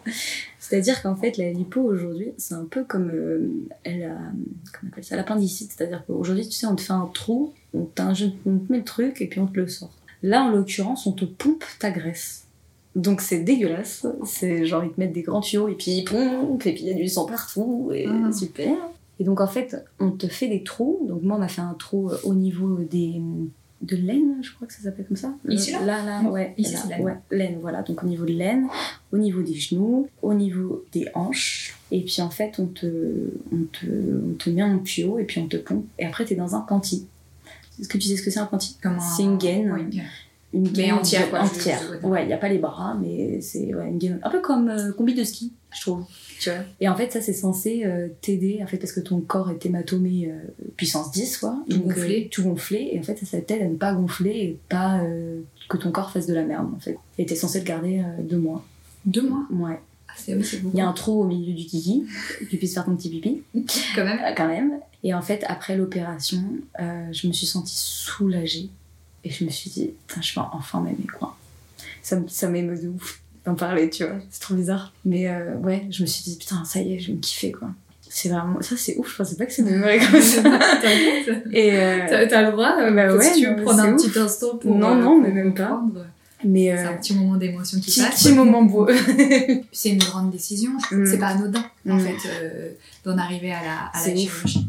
C'est-à-dire 0.59 1.03
qu'en 1.03 1.17
fait, 1.17 1.37
la 1.37 1.51
lipo 1.51 1.81
aujourd'hui, 1.81 2.29
c'est 2.39 2.55
un 2.55 2.65
peu 2.65 2.85
comme 2.85 3.11
euh, 3.13 3.51
elle 3.85 4.05
a, 4.05 4.09
comment 4.73 4.85
on 4.85 4.89
appelle 4.89 5.05
ça, 5.05 5.17
l'appendicite. 5.17 5.73
C'est-à-dire 5.77 6.03
qu'aujourd'hui, 6.07 6.47
tu 6.49 6.53
sais, 6.55 6.67
on 6.67 6.77
te 6.77 6.83
fait 6.83 6.93
un 6.93 7.11
trou, 7.13 7.53
on, 7.75 7.85
t'injecte- 7.85 8.37
on 8.47 8.59
te 8.59 8.73
met 8.73 8.79
le 8.79 8.85
truc 8.85 9.21
et 9.21 9.27
puis 9.27 9.41
on 9.41 9.47
te 9.47 9.59
le 9.59 9.67
sort. 9.69 9.91
Là, 10.23 10.43
en 10.45 10.51
l'occurrence, 10.51 11.07
on 11.07 11.13
te 11.13 11.25
pompe 11.25 11.65
ta 11.79 11.91
graisse. 11.91 12.45
Donc 12.95 13.21
c'est 13.23 13.41
dégueulasse. 13.41 14.07
C'est 14.25 14.67
genre, 14.67 14.85
ils 14.85 14.91
te 14.93 15.01
mettent 15.01 15.13
des 15.13 15.23
grands 15.23 15.41
tuyaux 15.41 15.69
et 15.69 15.75
puis 15.75 15.91
ils 15.93 16.05
pompent 16.05 16.65
et 16.67 16.73
puis 16.75 16.83
il 16.85 16.89
y 16.89 16.93
a 16.93 16.95
du 16.95 17.09
sang 17.09 17.25
partout 17.27 17.91
et 17.95 18.07
Ah. 18.09 18.31
super. 18.33 18.77
Et 19.23 19.25
donc 19.25 19.41
en 19.41 19.47
fait, 19.47 19.77
on 20.01 20.11
te 20.11 20.27
fait 20.27 20.49
des 20.49 20.65
trous. 20.65 21.07
Donc 21.09 21.23
moi, 21.23 21.37
on 21.37 21.39
m'a 21.39 21.47
fait 21.47 21.61
un 21.61 21.75
trou 21.79 22.11
euh, 22.11 22.17
au 22.25 22.35
niveau 22.35 22.79
des 22.91 23.23
de 23.83 23.97
l'aine, 23.97 24.37
je 24.43 24.53
crois 24.53 24.67
que 24.67 24.73
ça 24.75 24.81
s'appelle 24.83 25.07
comme 25.07 25.17
ça. 25.17 25.33
Ici, 25.49 25.71
là 25.71 25.85
Là, 25.85 26.05
là, 26.05 26.29
ouais. 26.29 26.55
Ici, 26.57 26.75
là, 26.75 26.97
l'aine. 26.97 27.05
Ouais, 27.05 27.15
l'aine, 27.31 27.59
voilà. 27.61 27.83
Donc 27.83 28.03
au 28.03 28.07
niveau 28.07 28.25
de 28.25 28.33
l'aine, 28.33 28.67
au 29.13 29.19
niveau 29.19 29.43
des 29.43 29.55
genoux, 29.55 30.09
au 30.23 30.35
niveau 30.35 30.85
des 30.93 31.07
hanches. 31.15 31.77
Et 31.93 32.01
puis 32.01 32.21
en 32.21 32.31
fait, 32.31 32.59
on 32.59 32.67
te, 32.67 32.87
on 33.53 33.63
te, 33.73 33.87
on 33.87 34.35
te 34.35 34.51
met 34.51 34.63
un 34.63 34.79
tuyau 34.79 35.19
et 35.21 35.25
puis 35.25 35.41
on 35.41 35.47
te 35.47 35.57
pompe. 35.57 35.85
Et 36.01 36.05
après, 36.07 36.25
t'es 36.25 36.35
dans 36.35 36.55
un 36.57 36.61
panty. 36.63 37.07
Est-ce 37.81 37.89
que 37.89 37.99
tu 37.99 38.09
sais 38.09 38.17
ce 38.17 38.23
que 38.23 38.31
c'est 38.33 38.41
un 38.41 38.47
panty 38.47 38.77
un- 38.83 38.99
C'est 39.01 39.23
une 39.23 39.39
gaine. 39.39 39.73
Oui. 39.73 40.01
Une 40.55 40.63
Mais 40.65 40.69
gaine 40.71 40.93
entière, 40.93 41.31
quoi, 41.31 41.41
Entière. 41.43 41.81
Ouais, 42.03 42.25
il 42.25 42.27
n'y 42.27 42.35
a 42.35 42.37
pas 42.39 42.49
les 42.51 42.59
bras, 42.59 42.97
mais 43.01 43.41
c'est 43.41 43.75
ouais, 43.75 43.89
une 43.89 43.97
gaine. 43.99 44.21
Un 44.23 44.29
peu 44.31 44.41
comme 44.41 44.69
euh, 44.69 44.93
combi 44.93 45.15
de 45.15 45.25
ski, 45.25 45.51
je 45.75 45.81
trouve. 45.81 46.05
Tu 46.43 46.51
vois. 46.51 46.59
Et 46.81 46.89
en 46.89 46.97
fait, 46.97 47.13
ça, 47.13 47.21
c'est 47.21 47.33
censé 47.33 47.85
euh, 47.85 48.09
t'aider, 48.21 48.59
en 48.65 48.67
fait, 48.67 48.77
parce 48.77 48.91
que 48.91 48.99
ton 48.99 49.21
corps 49.21 49.51
est 49.53 49.65
hématomé 49.65 50.29
euh, 50.29 50.71
puissance 50.77 51.13
10, 51.13 51.39
quoi. 51.39 51.57
Tout 51.71 51.77
Donc, 51.77 51.93
euh, 51.93 51.95
gonflé. 51.95 52.29
tout 52.33 52.43
gonflé. 52.43 52.89
Et 52.91 52.99
en 52.99 53.03
fait, 53.05 53.17
ça, 53.17 53.27
ça 53.27 53.41
t'aide 53.41 53.63
à 53.63 53.67
ne 53.67 53.77
pas 53.77 53.95
gonfler 53.95 54.31
et 54.31 54.59
pas 54.69 55.01
que 55.69 55.77
ton 55.77 55.93
corps 55.93 56.11
fasse 56.11 56.27
de 56.27 56.35
la 56.35 56.43
merde, 56.43 56.67
en 56.75 56.81
fait. 56.81 56.99
Et 57.17 57.27
t'es 57.27 57.37
censé 57.37 57.61
le 57.61 57.65
garder 57.65 58.03
deux 58.19 58.39
mois. 58.39 58.65
Deux 59.07 59.23
mois. 59.23 59.47
Ouais. 59.53 59.79
Ah, 60.09 60.13
c'est. 60.17 60.33
Il 60.33 60.75
y 60.75 60.81
a 60.81 60.89
un 60.89 60.93
trou 60.93 61.23
au 61.23 61.25
milieu 61.25 61.55
du 61.55 61.65
kiki, 61.65 62.07
que 62.41 62.45
tu 62.47 62.57
puisses 62.57 62.75
faire 62.75 62.87
ton 62.87 62.97
petit 62.97 63.09
pipi. 63.09 63.43
Quand 63.95 64.05
même. 64.05 64.19
Quand 64.37 64.49
même. 64.49 64.81
Et 65.05 65.15
en 65.15 65.23
fait, 65.23 65.45
après 65.47 65.77
l'opération, 65.77 66.43
je 66.79 67.29
me 67.29 67.33
suis 67.33 67.47
sentie 67.47 67.77
soulagée. 67.77 68.69
Et 69.23 69.31
je 69.31 69.45
me 69.45 69.51
suis 69.51 69.71
dit, 69.71 69.93
putain, 70.09 70.21
je 70.21 70.35
vais 70.35 70.41
enfin 70.53 70.81
m'aimer, 70.81 71.07
quoi. 71.17 71.37
Ça, 72.03 72.19
ça 72.27 72.49
m'émeut 72.49 72.77
de 72.77 72.89
ouf 72.89 73.22
d'en 73.45 73.55
parler, 73.55 73.91
tu 73.91 74.05
vois. 74.05 74.15
C'est 74.31 74.41
trop 74.41 74.55
bizarre. 74.55 74.93
Mais 75.05 75.29
euh, 75.29 75.55
ouais, 75.57 75.87
je 75.91 76.03
me 76.03 76.07
suis 76.07 76.23
dit, 76.25 76.37
putain, 76.39 76.65
ça 76.65 76.81
y 76.81 76.95
est, 76.95 76.99
je 77.01 77.09
vais 77.09 77.15
me 77.15 77.21
kiffer, 77.21 77.53
quoi. 77.53 77.69
C'est 78.15 78.29
vraiment... 78.29 78.61
Ça, 78.61 78.77
c'est 78.77 78.97
ouf. 78.99 79.11
Je 79.13 79.17
pensais 79.17 79.37
pas 79.37 79.47
que 79.47 79.53
ça 79.53 79.63
m'aimerait 79.63 79.99
comme 79.99 80.21
ça. 80.21 80.43
T'inquiète. 80.83 81.45
Et... 81.51 81.73
euh, 81.75 82.27
T'as 82.29 82.43
le 82.43 82.53
droit, 82.53 82.77
euh, 82.79 82.91
Bah 82.91 83.15
ouais, 83.15 83.25
si 83.25 83.41
tu 83.41 83.47
veux 83.49 83.57
prendre 83.63 83.81
c'est 83.81 83.89
un 83.89 83.95
ouf. 83.95 84.03
petit 84.11 84.19
instant 84.19 84.57
pour. 84.59 84.77
Non, 84.77 84.99
euh, 84.99 85.03
non, 85.03 85.19
mais 85.21 85.31
même 85.31 85.55
pas. 85.55 85.83
mais... 86.45 86.77
C'est 86.77 86.85
euh, 86.87 86.91
un 86.91 86.97
petit 86.99 87.15
moment 87.15 87.37
d'émotion 87.37 87.81
qui 87.81 87.87
petit, 87.87 88.01
passe. 88.03 88.23
petit 88.23 88.35
moment 88.35 88.63
beau. 88.63 88.87
C'est 89.73 89.89
une 89.89 89.99
grande 89.99 90.31
décision. 90.31 90.73
Mm. 90.91 91.07
C'est 91.07 91.19
pas 91.19 91.29
anodin, 91.29 91.65
en 91.89 91.95
Mm. 91.97 92.01
fait, 92.01 92.29
euh, 92.29 92.69
d'en 93.05 93.17
arriver 93.17 93.51
à 93.53 93.63
la, 93.63 93.99
à 93.99 93.99
C'est 94.05 94.11
la 94.11 94.17
chirurgie. 94.19 94.67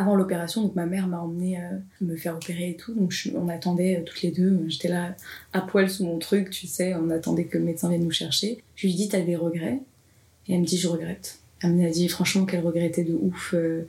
Avant 0.00 0.14
l'opération, 0.14 0.62
donc 0.62 0.76
ma 0.76 0.86
mère 0.86 1.08
m'a 1.08 1.18
emmenée 1.18 1.58
euh, 1.58 1.76
me 2.00 2.14
faire 2.14 2.36
opérer 2.36 2.70
et 2.70 2.76
tout. 2.76 2.94
Donc 2.94 3.12
on 3.34 3.48
attendait 3.48 3.96
euh, 3.96 4.04
toutes 4.04 4.22
les 4.22 4.30
deux. 4.30 4.64
J'étais 4.68 4.86
là 4.86 5.16
à 5.52 5.60
poil 5.60 5.90
sous 5.90 6.04
mon 6.04 6.18
truc, 6.18 6.50
tu 6.50 6.68
sais. 6.68 6.94
On 6.94 7.10
attendait 7.10 7.46
que 7.46 7.58
le 7.58 7.64
médecin 7.64 7.88
vienne 7.88 8.04
nous 8.04 8.12
chercher. 8.12 8.58
Je 8.76 8.86
lui 8.86 8.94
dit 8.94 9.08
T'as 9.08 9.22
des 9.22 9.34
regrets? 9.34 9.80
Et 10.46 10.54
elle 10.54 10.60
me 10.60 10.64
dit 10.66 10.78
Je 10.78 10.86
regrette. 10.86 11.40
Elle 11.64 11.74
m'a 11.74 11.90
dit 11.90 12.08
franchement 12.08 12.44
qu'elle 12.46 12.64
regrettait 12.64 13.02
de 13.02 13.12
ouf 13.20 13.54
euh, 13.54 13.88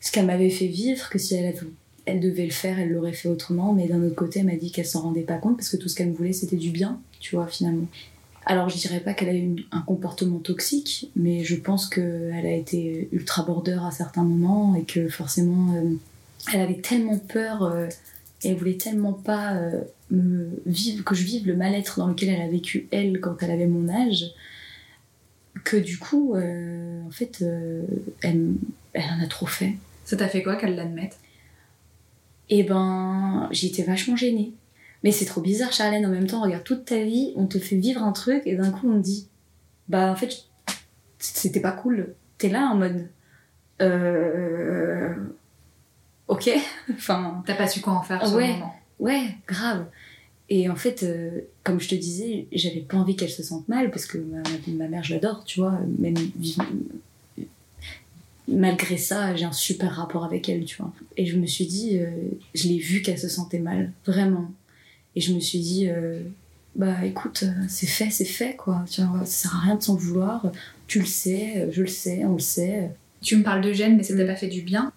ce 0.00 0.10
qu'elle 0.10 0.26
m'avait 0.26 0.50
fait 0.50 0.66
vivre, 0.66 1.08
que 1.10 1.18
si 1.18 1.36
elle, 1.36 1.46
avait- 1.46 1.60
elle 2.06 2.18
devait 2.18 2.44
le 2.46 2.50
faire, 2.50 2.80
elle 2.80 2.90
l'aurait 2.90 3.12
fait 3.12 3.28
autrement. 3.28 3.72
Mais 3.72 3.86
d'un 3.86 4.02
autre 4.02 4.16
côté, 4.16 4.40
elle 4.40 4.46
m'a 4.46 4.56
dit 4.56 4.72
qu'elle 4.72 4.84
s'en 4.86 5.02
rendait 5.02 5.22
pas 5.22 5.38
compte 5.38 5.56
parce 5.58 5.68
que 5.68 5.76
tout 5.76 5.88
ce 5.88 5.94
qu'elle 5.94 6.10
voulait, 6.10 6.32
c'était 6.32 6.56
du 6.56 6.70
bien, 6.70 7.00
tu 7.20 7.36
vois, 7.36 7.46
finalement. 7.46 7.86
Alors 8.48 8.68
je 8.68 8.76
dirais 8.78 9.00
pas 9.00 9.12
qu'elle 9.12 9.28
a 9.28 9.34
eu 9.34 9.56
un 9.72 9.80
comportement 9.80 10.38
toxique, 10.38 11.10
mais 11.16 11.42
je 11.42 11.56
pense 11.56 11.88
qu'elle 11.88 12.46
a 12.46 12.52
été 12.52 13.08
ultra 13.10 13.42
border 13.42 13.80
à 13.82 13.90
certains 13.90 14.22
moments 14.22 14.76
et 14.76 14.84
que 14.84 15.08
forcément 15.08 15.74
euh, 15.74 15.96
elle 16.52 16.60
avait 16.60 16.80
tellement 16.80 17.18
peur 17.18 17.64
euh, 17.64 17.88
et 18.44 18.50
elle 18.50 18.56
voulait 18.56 18.76
tellement 18.76 19.14
pas 19.14 19.56
euh, 19.56 19.82
me 20.12 20.48
vivre, 20.64 21.02
que 21.02 21.16
je 21.16 21.24
vive 21.24 21.44
le 21.48 21.56
mal-être 21.56 21.98
dans 21.98 22.06
lequel 22.06 22.28
elle 22.28 22.40
a 22.40 22.48
vécu 22.48 22.86
elle 22.92 23.18
quand 23.18 23.42
elle 23.42 23.50
avait 23.50 23.66
mon 23.66 23.88
âge 23.88 24.26
que 25.64 25.76
du 25.76 25.98
coup 25.98 26.36
en 26.36 27.10
fait 27.10 27.42
elle, 28.22 28.52
elle 28.92 29.10
en 29.18 29.24
a 29.24 29.26
trop 29.26 29.46
fait. 29.46 29.74
Ça 30.04 30.16
t'a 30.16 30.28
fait 30.28 30.44
quoi 30.44 30.54
qu'elle 30.54 30.76
l'admette? 30.76 31.18
Et 32.48 32.62
ben 32.62 33.48
j'ai 33.50 33.66
été 33.66 33.82
vachement 33.82 34.14
gênée. 34.14 34.52
Mais 35.06 35.12
c'est 35.12 35.24
trop 35.24 35.40
bizarre 35.40 35.72
Charlène 35.72 36.04
en 36.04 36.08
même 36.08 36.26
temps, 36.26 36.42
regarde 36.42 36.64
toute 36.64 36.84
ta 36.84 37.00
vie, 37.00 37.32
on 37.36 37.46
te 37.46 37.60
fait 37.60 37.76
vivre 37.76 38.02
un 38.02 38.10
truc 38.10 38.42
et 38.44 38.56
d'un 38.56 38.72
coup 38.72 38.90
on 38.90 38.98
te 38.98 39.04
dit 39.04 39.28
bah 39.88 40.10
en 40.10 40.16
fait 40.16 40.46
c'était 41.20 41.60
pas 41.60 41.70
cool. 41.70 42.14
T'es 42.38 42.48
là 42.48 42.68
en 42.72 42.74
mode 42.76 43.06
euh 43.80 45.14
ok 46.26 46.50
enfin 46.92 47.40
T'as 47.46 47.54
pas 47.54 47.68
su 47.68 47.80
quoi 47.80 47.92
en 47.92 48.02
faire 48.02 48.26
sur 48.26 48.36
Ouais. 48.36 48.48
le 48.48 48.52
moment. 48.54 48.74
ouais 48.98 49.22
grave 49.46 49.86
et 50.48 50.68
en 50.68 50.74
fait 50.74 51.04
euh, 51.04 51.40
comme 51.62 51.78
je 51.80 51.88
te 51.88 51.94
disais 51.94 52.48
j'avais 52.50 52.80
pas 52.80 52.96
envie 52.96 53.14
qu'elle 53.14 53.30
se 53.30 53.44
sente 53.44 53.68
mal 53.68 53.92
parce 53.92 54.06
que 54.06 54.18
ma, 54.18 54.88
mère 54.88 55.04
je 55.04 55.14
l'adore 55.14 55.44
tu 55.44 55.60
vois 55.60 55.78
même 56.00 56.16
malgré 58.48 58.96
ça 58.96 59.36
j'ai 59.36 59.44
un 59.44 59.52
super 59.52 59.92
rapport 59.92 60.24
avec 60.24 60.48
elle 60.48 60.64
tu 60.64 60.76
vois 60.78 60.92
et 61.16 61.26
je 61.26 61.36
me 61.38 61.46
suis 61.46 61.66
dit 61.66 61.98
euh, 61.98 62.10
je 62.54 62.66
l'ai 62.66 62.78
vu 62.78 63.02
qu'elle 63.02 63.18
se 63.20 63.28
sentait 63.28 63.60
mal 63.60 63.92
vraiment 64.04 64.50
et 65.16 65.20
je 65.20 65.32
me 65.32 65.40
suis 65.40 65.58
dit 65.60 65.88
euh, 65.88 66.20
bah 66.76 67.04
écoute 67.04 67.44
c'est 67.68 67.86
fait 67.86 68.10
c'est 68.10 68.24
fait 68.26 68.54
quoi 68.54 68.84
tu 68.88 69.00
vois 69.02 69.20
ça 69.20 69.48
sert 69.48 69.56
à 69.56 69.60
rien 69.60 69.74
de 69.76 69.82
s'en 69.82 69.94
vouloir 69.96 70.52
tu 70.86 71.00
le 71.00 71.06
sais 71.06 71.68
je 71.72 71.80
le 71.80 71.88
sais 71.88 72.24
on 72.24 72.34
le 72.34 72.38
sait 72.38 72.90
Tu 73.22 73.34
me 73.36 73.42
parles 73.42 73.62
de 73.62 73.72
gêne, 73.72 73.96
mais 73.96 74.02
ça 74.04 74.14
t'a 74.14 74.22
Mm. 74.24 74.26
pas 74.26 74.36
fait 74.36 74.46
du 74.48 74.60
bien. 74.62 74.92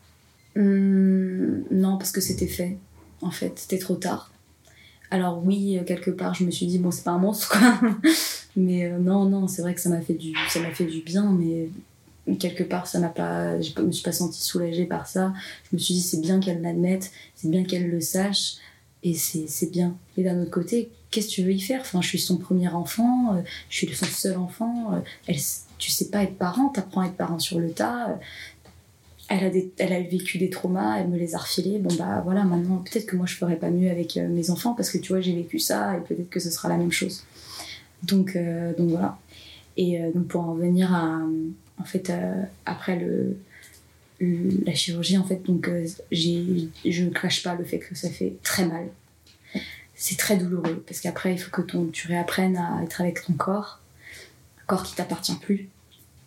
Hum, 0.55 1.63
non, 1.71 1.97
parce 1.97 2.12
que 2.12 2.21
c'était 2.21 2.47
fait. 2.47 2.77
En 3.21 3.32
fait, 3.32 3.53
c'était 3.58 3.77
trop 3.79 3.95
tard. 3.95 4.32
Alors 5.12 5.41
oui, 5.43 5.79
quelque 5.88 6.12
part, 6.12 6.34
je 6.36 6.43
me 6.43 6.51
suis 6.51 6.67
dit 6.67 6.77
bon, 6.77 6.91
c'est 6.91 7.03
pas 7.03 7.12
un 7.12 7.17
monstre 7.17 7.49
quoi. 7.58 7.79
mais 8.55 8.86
euh, 8.86 8.99
non, 8.99 9.25
non, 9.25 9.47
c'est 9.47 9.62
vrai 9.62 9.73
que 9.73 9.82
ça 9.82 9.89
m'a 9.89 10.01
fait 10.01 10.13
du, 10.13 10.34
ça 10.49 10.60
fait 10.71 10.86
du 10.86 11.01
bien, 11.01 11.32
mais 11.32 11.69
quelque 12.36 12.63
part, 12.63 12.86
ça 12.88 12.99
m'a 12.99 13.10
pas, 13.10 13.60
je 13.60 13.82
me 13.82 13.91
suis 13.91 14.03
pas 14.03 14.12
sentie 14.12 14.41
soulagée 14.41 14.86
par 14.86 15.08
ça. 15.08 15.34
Je 15.71 15.75
me 15.75 15.79
suis 15.79 15.95
dit 15.95 16.01
c'est 16.01 16.21
bien 16.21 16.39
qu'elle 16.39 16.62
l'admette, 16.62 17.12
c'est 17.36 17.49
bien 17.49 17.63
qu'elle 17.63 17.89
le 17.89 18.01
sache, 18.01 18.55
et 19.04 19.14
c'est 19.16 19.72
bien. 19.72 19.96
Et 20.18 20.24
d'un 20.24 20.42
autre 20.42 20.52
côté, 20.52 20.90
qu'est-ce 21.12 21.28
que 21.28 21.32
tu 21.34 21.44
veux 21.44 21.54
y 21.54 21.62
faire? 21.62 21.82
Enfin, 21.82 22.02
je 22.02 22.08
suis 22.08 22.20
son 22.20 22.38
premier 22.38 22.68
enfant, 22.68 23.36
euh, 23.36 23.42
je 23.70 23.78
suis 23.78 23.96
son 23.96 24.06
seul 24.06 24.38
enfant. 24.38 24.94
euh, 24.94 25.00
elle, 25.28 25.38
tu 25.78 25.92
sais 25.92 26.10
pas 26.10 26.24
être 26.24 26.36
parent, 26.38 26.70
t'apprends 26.70 27.02
à 27.02 27.06
être 27.08 27.16
parent 27.16 27.40
sur 27.40 27.60
le 27.60 27.72
tas. 27.72 28.10
euh, 28.10 28.16
elle 29.30 29.46
a, 29.46 29.60
elle 29.78 29.94
a 29.94 30.02
vécu 30.02 30.38
des 30.40 30.50
traumas, 30.50 30.98
elle 31.00 31.08
me 31.08 31.18
les 31.18 31.36
a 31.36 31.38
refilés. 31.38 31.78
Bon, 31.80 31.94
bah 31.96 32.22
voilà, 32.26 32.44
maintenant, 32.44 32.78
peut-être 32.78 33.06
que 33.06 33.16
moi 33.16 33.26
je 33.28 33.36
ferais 33.36 33.58
pas 33.58 33.70
mieux 33.70 33.90
avec 33.92 34.18
euh, 34.18 34.28
mes 34.28 34.50
enfants 34.50 34.74
parce 34.74 34.90
que 34.90 34.98
tu 34.98 35.10
vois, 35.10 35.22
j'ai 35.22 35.36
vécu 35.36 35.60
ça 35.60 35.96
et 35.98 36.02
peut-être 36.02 36.30
que 36.30 36.40
ce 36.40 36.50
sera 36.50 36.68
la 36.68 36.78
même 36.78 36.92
chose. 36.92 37.24
Donc, 38.04 38.36
donc 38.78 38.90
voilà. 38.90 39.18
Et 39.78 40.00
donc 40.16 40.28
pour 40.28 40.42
en 40.42 40.54
revenir 40.54 40.94
à. 40.94 41.20
En 41.80 41.84
fait, 41.84 42.12
après 42.66 42.98
le- 42.98 43.38
la 44.21 44.73
chirurgie, 44.73 45.17
en 45.17 45.23
fait, 45.23 45.43
donc 45.43 45.67
euh, 45.67 45.88
je 46.12 47.03
ne 47.03 47.10
cache 47.10 47.43
pas 47.43 47.55
le 47.55 47.63
fait 47.63 47.79
que 47.79 47.95
ça 47.95 48.10
fait 48.10 48.36
très 48.43 48.65
mal. 48.65 48.88
C'est 49.95 50.17
très 50.17 50.38
douloureux 50.38 50.84
parce 50.88 51.01
qu'après, 51.01 51.34
il 51.34 51.38
faut 51.38 51.51
que 51.51 51.62
ton, 51.62 51.88
tu 51.88 52.08
réapprennes 52.08 52.58
à 52.58 52.82
être 52.84 53.01
avec 53.01 53.25
ton 53.25 53.34
corps, 53.34 53.79
un 54.62 54.65
corps 54.65 54.84
qui 54.84 54.95
t'appartient 54.95 55.36
plus. 55.36 55.69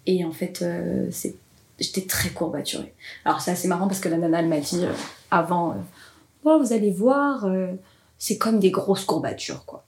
Et 0.07 0.25
en 0.25 0.33
fait, 0.33 0.63
euh, 0.63 1.09
c'est 1.11 1.37
j'étais 1.83 2.03
très 2.03 2.31
courbaturée. 2.31 2.95
Alors 3.25 3.41
c'est 3.41 3.51
assez 3.51 3.69
marrant 3.69 3.89
parce 3.89 4.01
que 4.01 4.09
la 4.09 4.17
nana 4.17 4.41
elle 4.41 4.49
m'a 4.49 4.61
dit 4.61 4.85
euh, 4.85 4.93
avant, 5.31 5.73
euh, 5.73 6.59
vous 6.59 6.73
allez 6.73 6.91
voir, 6.91 7.45
euh, 7.45 7.73
c'est 8.19 8.39
comme 8.39 8.59
des 8.59 8.71
grosses 8.71 9.05
courbatures 9.05 9.65
quoi. 9.65 9.85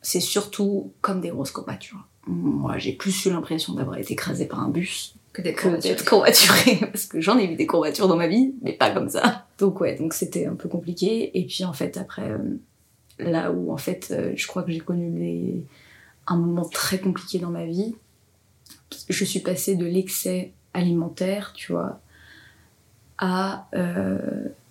C'est 0.00 0.20
surtout 0.20 0.92
comme 1.00 1.20
des 1.20 1.30
grosses 1.30 1.52
courbatures. 1.52 2.06
Moi 2.26 2.78
j'ai 2.78 2.92
plus 2.92 3.24
eu 3.24 3.30
l'impression 3.30 3.74
d'avoir 3.74 3.98
été 3.98 4.12
écrasée 4.12 4.46
par 4.46 4.60
un 4.60 4.68
bus 4.68 5.14
Que 5.32 5.40
d'être 5.42 6.04
courbaturée 6.04 6.76
parce 6.80 7.06
que 7.06 7.20
j'en 7.20 7.38
ai 7.38 7.46
vu 7.46 7.54
des 7.56 7.66
courbatures 7.66 8.06
dans 8.08 8.16
ma 8.16 8.26
vie, 8.26 8.54
mais 8.62 8.72
pas 8.74 8.90
comme 8.90 9.08
ça. 9.08 9.46
Donc 9.58 9.80
ouais, 9.80 9.96
donc 9.96 10.12
c'était 10.12 10.46
un 10.46 10.54
peu 10.54 10.68
compliqué. 10.68 11.38
Et 11.38 11.46
puis 11.46 11.64
en 11.64 11.72
fait 11.72 11.96
après, 11.96 12.28
euh, 12.30 12.38
là 13.18 13.50
où 13.50 13.72
en 13.72 13.78
fait 13.78 14.08
euh, 14.10 14.32
je 14.36 14.46
crois 14.46 14.62
que 14.62 14.70
j'ai 14.72 14.80
connu 14.80 15.10
les 15.18 15.64
un 16.26 16.36
moment 16.36 16.64
très 16.68 16.98
compliqué 16.98 17.38
dans 17.38 17.50
ma 17.50 17.64
vie. 17.64 17.94
Je 19.08 19.24
suis 19.24 19.40
passée 19.40 19.74
de 19.74 19.86
l'excès 19.86 20.52
alimentaire, 20.74 21.52
tu 21.54 21.72
vois, 21.72 22.00
à 23.18 23.68
euh, 23.74 24.18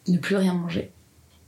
ne 0.08 0.18
plus 0.18 0.36
rien 0.36 0.54
manger. 0.54 0.92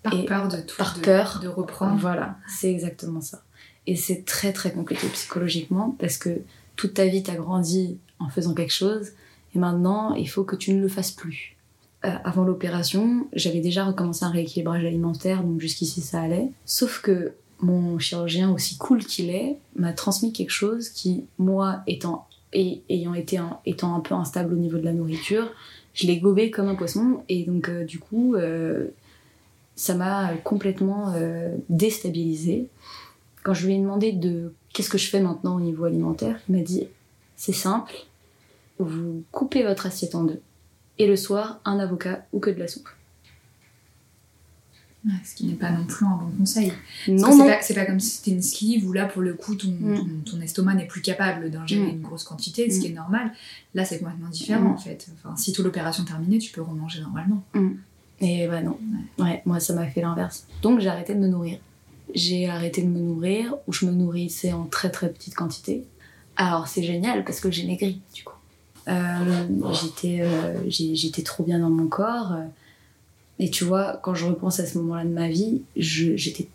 Par 0.02 0.14
Et 0.14 0.26
peur 0.26 0.48
de 0.50 0.58
tout. 0.58 0.76
par 0.78 0.96
de- 0.98 1.02
peur. 1.02 1.40
De 1.42 1.48
reprendre. 1.48 1.98
Voilà, 2.00 2.38
c'est 2.48 2.70
exactement 2.72 3.22
ça. 3.22 3.44
Et 3.88 3.96
c'est 3.96 4.26
très 4.26 4.54
très 4.54 4.72
compliqué 4.72 5.08
psychologiquement 5.08 5.96
parce 6.00 6.18
que 6.18 6.42
toute 6.76 6.94
ta 6.96 7.06
vie 7.06 7.22
t'as 7.24 7.36
grandi 7.36 7.98
en 8.20 8.30
faisant 8.30 8.54
quelque 8.54 8.74
chose 8.74 9.12
et 9.56 9.60
maintenant 9.60 10.14
il 10.14 10.28
faut 10.30 10.44
que 10.44 10.56
tu 10.56 10.74
ne 10.74 10.82
le 10.82 10.88
fasses 10.88 11.12
plus. 11.12 11.54
Euh, 12.06 12.10
avant 12.26 12.44
l'opération, 12.44 13.28
j'avais 13.32 13.62
déjà 13.62 13.86
recommencé 13.86 14.26
un 14.26 14.30
rééquilibrage 14.30 14.84
alimentaire, 14.84 15.42
donc 15.42 15.62
jusqu'ici 15.62 16.02
ça 16.02 16.22
allait. 16.22 16.50
Sauf 16.66 17.02
que 17.02 17.34
mon 17.60 17.98
chirurgien, 17.98 18.52
aussi 18.52 18.78
cool 18.78 19.06
qu'il 19.06 19.30
est, 19.30 19.58
m'a 19.78 19.94
transmis 19.94 20.34
quelque 20.34 20.50
chose 20.50 20.90
qui, 20.90 21.26
moi, 21.38 21.82
étant, 21.88 22.28
et, 22.52 22.82
ayant 22.90 23.14
été 23.14 23.38
un, 23.38 23.58
étant 23.66 23.96
un 23.96 24.02
peu 24.02 24.16
instable 24.16 24.54
au 24.54 24.58
niveau 24.58 24.78
de 24.78 24.84
la 24.84 24.92
nourriture, 24.92 25.50
je 25.94 26.08
l'ai 26.08 26.18
gobé 26.18 26.52
comme 26.52 26.68
un 26.68 26.76
poisson 26.76 27.24
et 27.30 27.44
donc 27.44 27.70
euh, 27.70 27.86
du 27.86 28.00
coup, 28.00 28.36
euh, 28.36 28.88
ça 29.76 29.96
m'a 29.96 30.34
complètement 30.44 31.16
déstabilisée. 31.70 32.68
Quand 33.44 33.54
je 33.54 33.66
lui 33.66 33.76
ai 33.76 33.80
demandé 33.80 34.12
de 34.12 34.54
qu'est-ce 34.72 34.90
que 34.90 35.00
je 35.00 35.10
fais 35.10 35.20
maintenant 35.20 35.56
au 35.56 35.60
niveau 35.60 35.86
alimentaire, 35.86 36.40
il 36.48 36.56
m'a 36.58 36.62
dit 36.62 36.88
c'est 37.46 37.52
simple, 37.52 37.94
vous 38.80 39.24
coupez 39.34 39.64
votre 39.64 39.86
assiette 39.86 40.16
en 40.16 40.24
deux 40.24 40.42
et 40.98 41.08
le 41.08 41.18
soir 41.18 41.60
un 41.66 41.78
avocat 41.78 42.26
ou 42.32 42.40
que 42.40 42.50
de 42.50 42.58
la 42.60 42.70
soupe. 42.70 42.88
Ouais, 45.06 45.12
ce 45.26 45.36
qui 45.36 45.48
n'est 45.48 45.56
pas 45.56 45.70
non 45.72 45.84
plus 45.86 46.06
un 46.06 46.16
bon 46.16 46.32
conseil. 46.40 46.72
Non 47.10 47.30
c'est 47.32 47.38
non. 47.38 47.46
pas- 47.46 47.62
c'est 47.62 47.74
pas, 47.74 47.86
comme 47.86 48.00
si 48.00 48.12
c'était 48.12 48.32
une 48.32 48.42
sleeve 48.42 48.88
où 48.88 48.94
là, 48.94 49.06
pour 49.06 49.22
le 49.22 49.34
coup, 49.34 49.56
ton, 49.56 49.68
Mm. 49.68 49.98
ton, 49.98 50.32
ton 50.32 50.42
estomac 50.42 50.76
n'est 50.76 50.88
plus 50.88 51.02
capable 51.02 51.52
d'ingérer 51.52 51.88
Mm. 51.88 51.96
une 51.98 52.02
grosse 52.04 52.24
quantité, 52.24 52.70
ce 52.70 52.80
qui 52.80 52.88
Mm. 52.88 52.92
est 52.92 52.96
normal. 52.96 53.32
Là, 53.74 53.84
c'est 53.84 54.00
complètement 54.00 54.30
différent 54.30 54.70
Mm. 54.70 54.74
en 54.74 54.78
fait. 54.78 55.08
Enfin, 55.16 55.36
si 55.36 55.52
toute 55.52 55.66
l'opération 55.66 56.04
est 56.06 56.08
terminée, 56.08 56.38
tu 56.38 56.54
peux 56.54 56.62
remanger 56.62 57.02
normalement. 57.02 57.44
Et 58.22 58.48
bah 58.48 58.62
non. 58.62 58.78
Ouais, 59.20 59.42
moi 59.46 59.60
ça 59.60 59.74
m'a 59.74 59.88
fait 59.88 60.00
l'inverse. 60.00 60.48
Donc 60.62 60.80
j'ai 60.80 60.88
arrêté 60.88 61.14
de 61.16 61.20
me 61.20 61.28
nourrir. 61.28 61.60
J'ai 62.16 62.48
arrêté 62.48 62.82
de 62.84 62.88
me 62.88 63.00
nourrir 63.00 63.56
ou 63.68 63.74
je 63.74 63.86
me 63.86 63.92
nourrissais 63.92 64.54
en 64.54 64.66
très 64.68 64.90
très 64.90 65.12
petite 65.12 65.36
quantité. 65.36 65.84
Alors 66.36 66.68
c'est 66.68 66.84
génial 66.84 67.24
parce 67.26 67.40
que 67.40 67.52
j'ai 67.52 67.66
maigri 67.66 68.02
du 68.14 68.24
coup. 68.24 68.34
Euh, 68.88 69.46
j'étais 69.82 70.22
euh, 70.22 70.70
j'étais 70.70 71.22
trop 71.22 71.44
bien 71.44 71.60
dans 71.60 71.70
mon 71.70 71.88
corps. 71.88 72.36
Et 73.40 73.50
tu 73.50 73.64
vois, 73.64 74.00
quand 74.04 74.14
je 74.16 74.26
repense 74.26 74.60
à 74.60 74.66
ce 74.66 74.78
moment-là 74.80 75.06
de 75.06 75.10
ma 75.10 75.28
vie, 75.30 75.62
je- 75.76 76.16
j'étais 76.16 76.48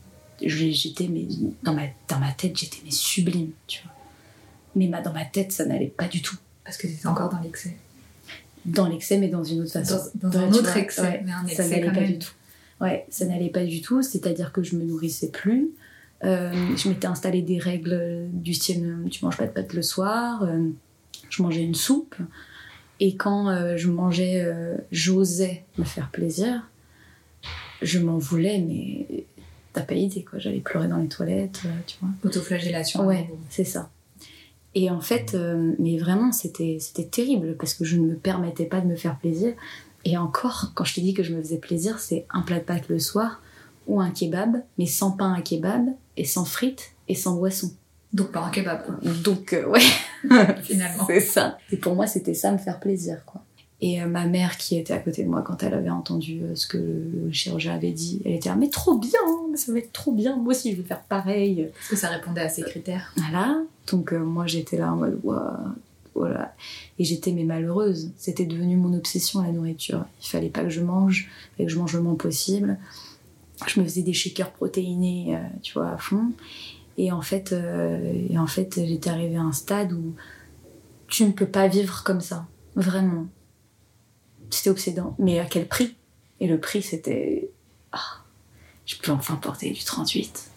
je- 0.45 0.71
j'étais 0.71 1.09
mais 1.09 1.27
dans 1.63 1.75
ma 1.75 1.83
dans 2.09 2.19
ma 2.19 2.33
tête 2.33 2.57
j'étais 2.57 2.79
mais 2.85 2.91
sublime, 2.91 3.51
tu 3.67 3.83
vois. 3.83 3.93
Mais 4.77 4.87
ma, 4.89 5.01
dans 5.01 5.13
ma 5.13 5.25
tête 5.25 5.53
ça 5.53 5.65
n'allait 5.65 5.87
pas 5.87 6.07
du 6.07 6.23
tout. 6.23 6.37
Parce 6.65 6.77
que 6.77 6.87
tu 6.87 6.93
étais 6.95 7.07
encore 7.07 7.31
dans 7.31 7.41
l'excès. 7.41 7.77
Dans 8.65 8.89
l'excès 8.89 9.19
mais 9.19 9.29
dans 9.29 9.43
une 9.45 9.63
autre 9.63 9.73
façon. 9.73 9.99
Dans, 10.15 10.31
un 10.39 10.49
autre 10.53 10.63
vois, 10.65 10.79
excès, 10.79 11.01
ouais, 11.03 11.23
mais 11.25 11.33
un 11.33 11.47
ça 11.49 11.67
n'allait 11.69 11.81
quand 11.87 11.93
pas 11.95 12.01
même. 12.01 12.13
du 12.13 12.19
tout. 12.19 12.33
Ouais, 12.81 13.07
ça 13.09 13.25
n'allait 13.25 13.49
pas 13.51 13.65
du 13.65 13.81
tout, 13.81 14.03
c'est-à-dire 14.03 14.53
que 14.53 14.63
je 14.63 14.77
me 14.77 14.85
nourrissais 14.85 15.31
plus. 15.31 15.71
Euh, 16.25 16.53
je 16.77 16.89
m'étais 16.89 17.07
installé 17.07 17.43
des 17.43 17.59
règles 17.59 18.29
du 18.33 18.53
style 18.53 18.85
euh, 18.85 19.09
tu 19.09 19.25
manges 19.25 19.37
pas 19.37 19.47
de 19.47 19.53
pâtes 19.53 19.73
le 19.73 19.83
soir, 19.83 20.43
euh, 20.43 20.69
je 21.31 21.43
mangeais 21.43 21.63
une 21.63 21.75
soupe. 21.75 22.17
Et 23.01 23.15
quand 23.15 23.49
euh, 23.49 23.77
je 23.77 23.89
mangeais, 23.89 24.43
euh, 24.45 24.77
j'osais 24.91 25.65
me 25.79 25.85
faire 25.85 26.11
plaisir, 26.11 26.69
je 27.81 28.01
m'en 28.01 28.19
voulais, 28.19 28.59
mais 28.59 29.25
t'as 29.73 29.83
pas 29.83 29.95
idée 29.95 30.25
quoi. 30.25 30.41
J'allais 30.41 30.59
pleurer 30.59 30.89
dans 30.89 30.97
les 30.97 31.07
toilettes, 31.07 31.63
euh, 31.65 31.71
tu 31.87 31.97
vois. 32.01 32.11
Autoflagellation. 32.25 33.07
Ouais, 33.07 33.31
c'est 33.51 33.65
ça. 33.65 33.91
Et 34.75 34.91
en 34.91 35.01
fait, 35.01 35.37
mais 35.79 35.97
vraiment, 35.99 36.31
c'était 36.31 36.77
c'était 36.79 37.07
terrible 37.07 37.57
parce 37.59 37.75
que 37.75 37.85
je 37.85 37.97
ne 37.97 38.07
me 38.07 38.15
permettais 38.15 38.67
pas 38.67 38.81
de 38.81 38.87
me 38.87 38.97
faire 38.97 39.19
plaisir. 39.19 39.55
Et 40.05 40.17
encore, 40.17 40.73
quand 40.75 40.85
je 40.85 40.95
te 40.95 41.01
dis 41.01 41.15
que 41.15 41.23
je 41.23 41.35
me 41.35 41.43
faisais 41.43 41.57
plaisir, 41.57 41.99
c'est 41.99 42.27
un 42.31 42.43
plat 42.43 42.59
de 42.59 42.65
pâtes 42.65 42.89
le 42.89 42.99
soir 42.99 43.41
ou 43.89 44.01
un 44.01 44.11
kebab, 44.11 44.63
mais 44.79 44.87
sans 44.87 45.11
pain 45.11 45.33
à 45.33 45.43
kebab 45.43 45.89
et 46.17 46.25
sans 46.25 46.45
frites 46.45 46.93
et 47.09 47.15
sans 47.15 47.35
boisson. 47.37 47.73
Donc 48.13 48.33
pas 48.33 48.41
un 48.41 48.51
kebab, 48.51 48.85
quoi, 48.85 48.95
Donc, 49.25 49.53
euh, 49.53 49.67
ouais, 49.67 49.81
finalement. 50.63 51.05
c'est 51.07 51.21
ça. 51.21 51.59
Et 51.73 51.77
pour 51.77 51.95
moi, 51.95 52.07
c'était 52.07 52.35
ça, 52.35 52.53
me 52.53 52.59
faire 52.59 52.81
plaisir, 52.81 53.25
quoi. 53.27 53.43
Et 53.81 54.03
euh, 54.03 54.07
ma 54.07 54.27
mère, 54.27 54.57
qui 54.57 54.77
était 54.77 54.93
à 54.93 54.99
côté 54.99 55.23
de 55.23 55.29
moi 55.29 55.43
quand 55.43 55.63
elle 55.63 55.75
avait 55.75 55.91
entendu 55.91 56.41
euh, 56.43 56.57
ce 56.57 56.67
que 56.67 56.79
le 56.79 57.31
chirurgien 57.31 57.75
avait 57.75 57.93
dit, 57.93 58.21
elle 58.25 58.33
était 58.33 58.49
là, 58.49 58.57
mais 58.57 58.71
trop 58.71 58.99
bien, 58.99 59.21
ça 59.55 59.73
va 59.73 59.79
être 59.79 59.93
trop 59.93 60.11
bien, 60.11 60.37
moi 60.37 60.53
aussi 60.53 60.73
je 60.73 60.79
vais 60.79 60.89
faire 60.89 61.03
pareil. 61.03 61.61
Est-ce 61.61 61.91
que 61.91 61.97
ça 61.97 62.09
répondait 62.09 62.41
à 62.41 62.49
ces 62.49 62.63
critères 62.63 63.13
Voilà. 63.17 63.63
Donc 63.91 64.13
euh, 64.13 64.19
moi 64.19 64.47
j'étais 64.49 64.79
là 64.79 64.93
en 64.93 64.97
mode 64.97 65.21
Ouah, 65.23 65.61
voilà. 66.17 66.55
Et 66.99 67.05
j'étais 67.05 67.31
mais 67.31 67.45
malheureuse. 67.45 68.11
C'était 68.17 68.47
devenu 68.47 68.77
mon 68.77 68.97
obsession 68.97 69.43
la 69.43 69.53
nourriture. 69.53 70.05
Il 70.23 70.27
fallait 70.27 70.49
pas 70.49 70.65
que 70.65 70.71
je 70.71 70.81
mange, 70.81 71.29
il 71.29 71.57
fallait 71.57 71.67
que 71.69 71.73
je 71.73 71.79
mange 71.79 71.95
le 71.95 72.03
moins 72.03 72.17
possible. 72.17 72.79
Je 73.67 73.81
me 73.81 73.85
faisais 73.85 74.03
des 74.03 74.13
shakers 74.13 74.53
protéinés, 74.53 75.37
euh, 75.37 75.41
tu 75.63 75.75
vois, 75.75 75.91
à 75.91 75.99
fond. 75.99 76.33
Et 76.97 77.13
en 77.13 77.23
fait, 77.23 77.53
euh, 77.53 78.27
et 78.29 78.39
en 78.39 78.47
fait 78.47 78.75
j'étais 78.75 79.11
arrivée 79.11 79.37
à 79.37 79.43
un 79.43 79.53
stade 79.53 79.93
où 79.93 80.15
tu 81.07 81.25
ne 81.25 81.33
peux 81.33 81.47
pas 81.47 81.69
vivre 81.69 82.03
comme 82.05 82.21
ça. 82.21 82.47
Vraiment. 82.75 83.27
C'était 84.51 84.71
obsédant. 84.71 85.15
Mais 85.19 85.39
à 85.39 85.45
quel 85.45 85.67
prix? 85.67 85.97
Et 86.41 86.47
le 86.47 86.59
prix 86.59 86.83
c'était... 86.83 87.51
Ah, 87.93 88.23
je 88.87 88.97
peux 88.97 89.13
enfin 89.13 89.37
porter 89.37 89.71
du 89.71 89.85
38. 89.85 90.51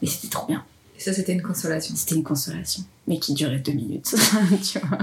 Mais 0.00 0.08
c'était 0.08 0.28
trop 0.28 0.46
bien. 0.46 0.64
Et 0.98 1.00
ça, 1.00 1.12
c'était 1.12 1.32
une 1.32 1.42
consolation. 1.42 1.94
C'était 1.94 2.16
une 2.16 2.24
consolation, 2.24 2.84
mais 3.06 3.18
qui 3.20 3.32
durait 3.32 3.60
deux 3.60 3.72
minutes, 3.72 4.14
tu 4.62 4.80
vois? 4.80 4.98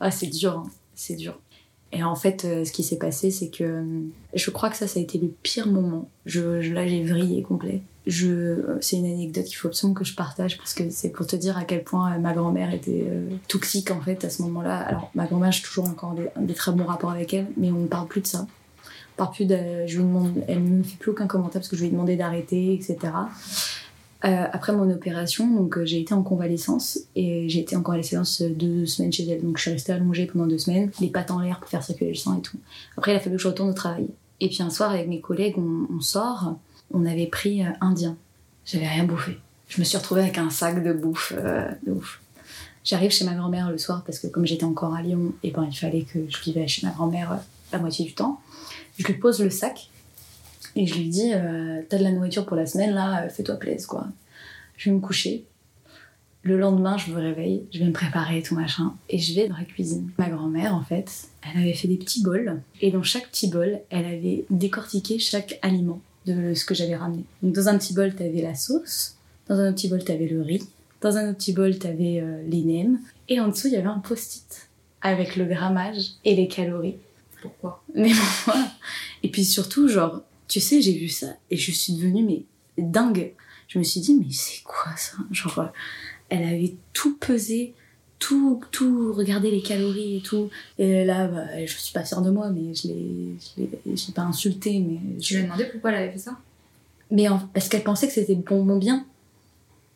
ah, 0.00 0.10
c'est 0.10 0.26
dur, 0.26 0.58
hein. 0.58 0.70
c'est 0.94 1.16
dur. 1.16 1.40
Et 1.96 2.04
en 2.04 2.14
fait, 2.14 2.44
euh, 2.44 2.64
ce 2.64 2.72
qui 2.72 2.82
s'est 2.82 2.98
passé, 2.98 3.30
c'est 3.30 3.48
que 3.48 3.64
euh, 3.64 3.84
je 4.34 4.50
crois 4.50 4.68
que 4.68 4.76
ça, 4.76 4.86
ça 4.86 5.00
a 5.00 5.02
été 5.02 5.16
le 5.16 5.28
pire 5.42 5.66
moment. 5.66 6.10
Je, 6.26 6.40
là, 6.72 6.86
j'ai 6.86 7.02
vrillé 7.02 7.42
complet. 7.42 7.80
Je, 8.06 8.28
euh, 8.28 8.78
c'est 8.82 8.96
une 8.96 9.06
anecdote 9.06 9.44
qu'il 9.44 9.56
faut 9.56 9.68
absolument 9.68 9.94
que 9.94 10.04
je 10.04 10.14
partage 10.14 10.58
parce 10.58 10.74
que 10.74 10.90
c'est 10.90 11.08
pour 11.08 11.26
te 11.26 11.36
dire 11.36 11.56
à 11.56 11.64
quel 11.64 11.82
point 11.82 12.18
ma 12.18 12.34
grand-mère 12.34 12.74
était 12.74 13.06
toxique 13.48 13.90
en 13.90 14.00
fait 14.00 14.24
à 14.26 14.30
ce 14.30 14.42
moment-là. 14.42 14.76
Alors, 14.76 15.10
ma 15.14 15.24
grand-mère, 15.24 15.52
j'ai 15.52 15.62
toujours 15.62 15.86
encore 15.86 16.14
des, 16.14 16.54
très 16.54 16.72
bons 16.72 16.84
rapports 16.84 17.10
avec 17.10 17.32
elle, 17.32 17.46
mais 17.56 17.70
on 17.70 17.80
ne 17.80 17.86
parle 17.86 18.08
plus 18.08 18.20
de 18.20 18.26
ça. 18.26 18.46
On 19.18 19.26
plus 19.28 19.46
de, 19.46 19.56
je 19.86 19.96
lui 19.96 20.04
demande, 20.04 20.44
elle 20.46 20.62
ne 20.62 20.68
me 20.68 20.82
fait 20.82 20.98
plus 20.98 21.12
aucun 21.12 21.26
commentaire 21.26 21.62
parce 21.62 21.68
que 21.68 21.76
je 21.76 21.80
lui 21.80 21.88
ai 21.88 21.90
demandé 21.90 22.16
d'arrêter, 22.16 22.74
etc. 22.74 22.98
Euh, 24.24 24.46
après 24.50 24.72
mon 24.72 24.90
opération, 24.90 25.46
donc 25.46 25.76
euh, 25.76 25.84
j'ai 25.84 26.00
été 26.00 26.14
en 26.14 26.22
convalescence 26.22 26.98
et 27.14 27.48
j'ai 27.50 27.60
été 27.60 27.76
en 27.76 27.82
convalescence 27.82 28.40
euh, 28.40 28.48
deux 28.48 28.86
semaines 28.86 29.12
chez 29.12 29.28
elle. 29.28 29.42
Donc 29.42 29.58
je 29.58 29.62
suis 29.62 29.70
restée 29.70 29.92
allongée 29.92 30.26
pendant 30.26 30.46
deux 30.46 30.58
semaines, 30.58 30.90
les 31.00 31.08
pattes 31.08 31.30
en 31.30 31.40
l'air 31.40 31.60
pour 31.60 31.68
faire 31.68 31.82
circuler 31.82 32.10
le 32.10 32.16
sang 32.16 32.38
et 32.38 32.40
tout. 32.40 32.58
Après, 32.96 33.12
il 33.12 33.16
a 33.16 33.20
fallu 33.20 33.36
que 33.36 33.42
je 33.42 33.48
retourne 33.48 33.70
au 33.70 33.74
travail. 33.74 34.08
Et 34.40 34.48
puis 34.48 34.62
un 34.62 34.70
soir, 34.70 34.90
avec 34.90 35.06
mes 35.08 35.20
collègues, 35.20 35.56
on, 35.58 36.00
sort. 36.00 36.56
On 36.92 37.04
avait 37.04 37.26
pris 37.26 37.62
euh, 37.62 37.70
indien. 37.80 38.16
J'avais 38.64 38.88
rien 38.88 39.04
bouffé. 39.04 39.38
Je 39.68 39.80
me 39.80 39.84
suis 39.84 39.98
retrouvée 39.98 40.22
avec 40.22 40.38
un 40.38 40.50
sac 40.50 40.82
de 40.82 40.92
bouffe 40.92 41.32
de 41.32 41.92
ouf. 41.92 42.20
J'arrive 42.84 43.10
chez 43.10 43.24
ma 43.24 43.34
grand-mère 43.34 43.70
le 43.70 43.78
soir 43.78 44.04
parce 44.06 44.20
que 44.20 44.28
comme 44.28 44.46
j'étais 44.46 44.64
encore 44.64 44.94
à 44.94 45.02
Lyon, 45.02 45.32
et 45.42 45.50
ben 45.50 45.66
il 45.68 45.76
fallait 45.76 46.02
que 46.02 46.20
je 46.28 46.40
vivais 46.42 46.68
chez 46.68 46.86
ma 46.86 46.92
grand-mère 46.92 47.40
la 47.72 47.78
moitié 47.80 48.04
du 48.04 48.14
temps. 48.14 48.40
Je 48.98 49.06
lui 49.06 49.14
pose 49.14 49.40
le 49.42 49.50
sac 49.50 49.90
et 50.76 50.86
je 50.86 50.94
lui 50.94 51.08
dis 51.08 51.32
euh, 51.34 51.80
T'as 51.88 51.98
de 51.98 52.04
la 52.04 52.12
nourriture 52.12 52.46
pour 52.46 52.56
la 52.56 52.66
semaine 52.66 52.92
là, 52.94 53.24
euh, 53.24 53.28
fais-toi 53.28 53.56
plaisir 53.56 53.88
quoi. 53.88 54.06
Je 54.76 54.90
vais 54.90 54.96
me 54.96 55.00
coucher. 55.00 55.44
Le 56.42 56.56
lendemain, 56.56 56.96
je 56.96 57.10
me 57.10 57.16
réveille, 57.16 57.64
je 57.72 57.80
vais 57.80 57.86
me 57.86 57.92
préparer 57.92 58.40
tout 58.40 58.54
machin 58.54 58.94
et 59.08 59.18
je 59.18 59.34
vais 59.34 59.48
dans 59.48 59.56
la 59.56 59.64
cuisine. 59.64 60.10
Ma 60.16 60.28
grand-mère, 60.28 60.76
en 60.76 60.82
fait, 60.84 61.10
elle 61.42 61.60
avait 61.60 61.72
fait 61.72 61.88
des 61.88 61.96
petits 61.96 62.22
bols 62.22 62.60
et 62.80 62.92
dans 62.92 63.02
chaque 63.02 63.28
petit 63.30 63.48
bol, 63.48 63.80
elle 63.90 64.04
avait 64.04 64.44
décortiqué 64.48 65.18
chaque 65.18 65.58
aliment 65.62 66.00
de 66.26 66.54
ce 66.54 66.64
que 66.64 66.72
j'avais 66.72 66.94
ramené. 66.94 67.24
Donc 67.42 67.54
dans 67.54 67.68
un 67.68 67.76
petit 67.76 67.94
bol, 67.94 68.14
t'avais 68.14 68.42
la 68.42 68.54
sauce, 68.54 69.16
dans 69.48 69.56
un 69.56 69.68
autre 69.68 69.74
petit 69.74 69.88
bol, 69.88 70.04
t'avais 70.04 70.28
le 70.28 70.40
riz, 70.40 70.62
dans 71.00 71.16
un 71.16 71.30
autre 71.30 71.38
petit 71.38 71.52
bol, 71.52 71.76
t'avais 71.78 72.20
euh, 72.20 72.42
les 72.46 72.62
nems 72.62 73.00
et 73.28 73.40
en 73.40 73.48
dessous, 73.48 73.66
il 73.66 73.72
y 73.72 73.76
avait 73.76 73.86
un 73.88 73.98
post-it 73.98 74.68
avec 75.02 75.34
le 75.34 75.46
grammage 75.46 76.12
et 76.24 76.36
les 76.36 76.46
calories. 76.46 76.96
Pourquoi? 77.42 77.82
Mais 77.94 78.12
voilà. 78.44 78.70
Et 79.24 79.30
puis 79.30 79.44
surtout, 79.44 79.88
genre, 79.88 80.22
tu 80.48 80.60
sais, 80.60 80.80
j'ai 80.80 80.92
vu 80.96 81.08
ça 81.08 81.28
et 81.50 81.56
je 81.56 81.70
suis 81.72 81.92
devenue, 81.94 82.22
mais 82.24 82.42
dingue. 82.78 83.32
Je 83.68 83.78
me 83.78 83.84
suis 83.84 84.00
dit, 84.00 84.14
mais 84.14 84.26
c'est 84.30 84.62
quoi 84.62 84.96
ça? 84.96 85.16
Genre, 85.32 85.58
euh, 85.58 85.66
elle 86.28 86.44
avait 86.44 86.74
tout 86.92 87.16
pesé, 87.16 87.74
tout, 88.18 88.60
tout 88.70 89.12
regardé 89.12 89.50
les 89.50 89.60
calories 89.62 90.18
et 90.18 90.20
tout. 90.20 90.50
Et 90.78 91.04
là, 91.04 91.26
bah, 91.28 91.66
je 91.66 91.72
suis 91.76 91.92
pas 91.92 92.04
fière 92.04 92.22
de 92.22 92.30
moi, 92.30 92.50
mais 92.50 92.74
je 92.74 92.88
l'ai, 92.88 93.06
je 93.56 93.62
l'ai, 93.62 93.96
je 93.96 94.12
pas 94.12 94.22
insultée, 94.22 94.78
mais. 94.80 95.18
Tu 95.18 95.34
lui 95.34 95.40
as 95.40 95.44
demandé 95.44 95.64
pourquoi 95.66 95.90
elle 95.90 95.96
avait 96.04 96.12
fait 96.12 96.18
ça? 96.18 96.38
Mais 97.10 97.28
en- 97.28 97.38
parce 97.54 97.68
qu'elle 97.68 97.84
pensait 97.84 98.06
que 98.06 98.12
c'était 98.14 98.36
pour 98.36 98.64
mon 98.64 98.78
bien. 98.78 99.04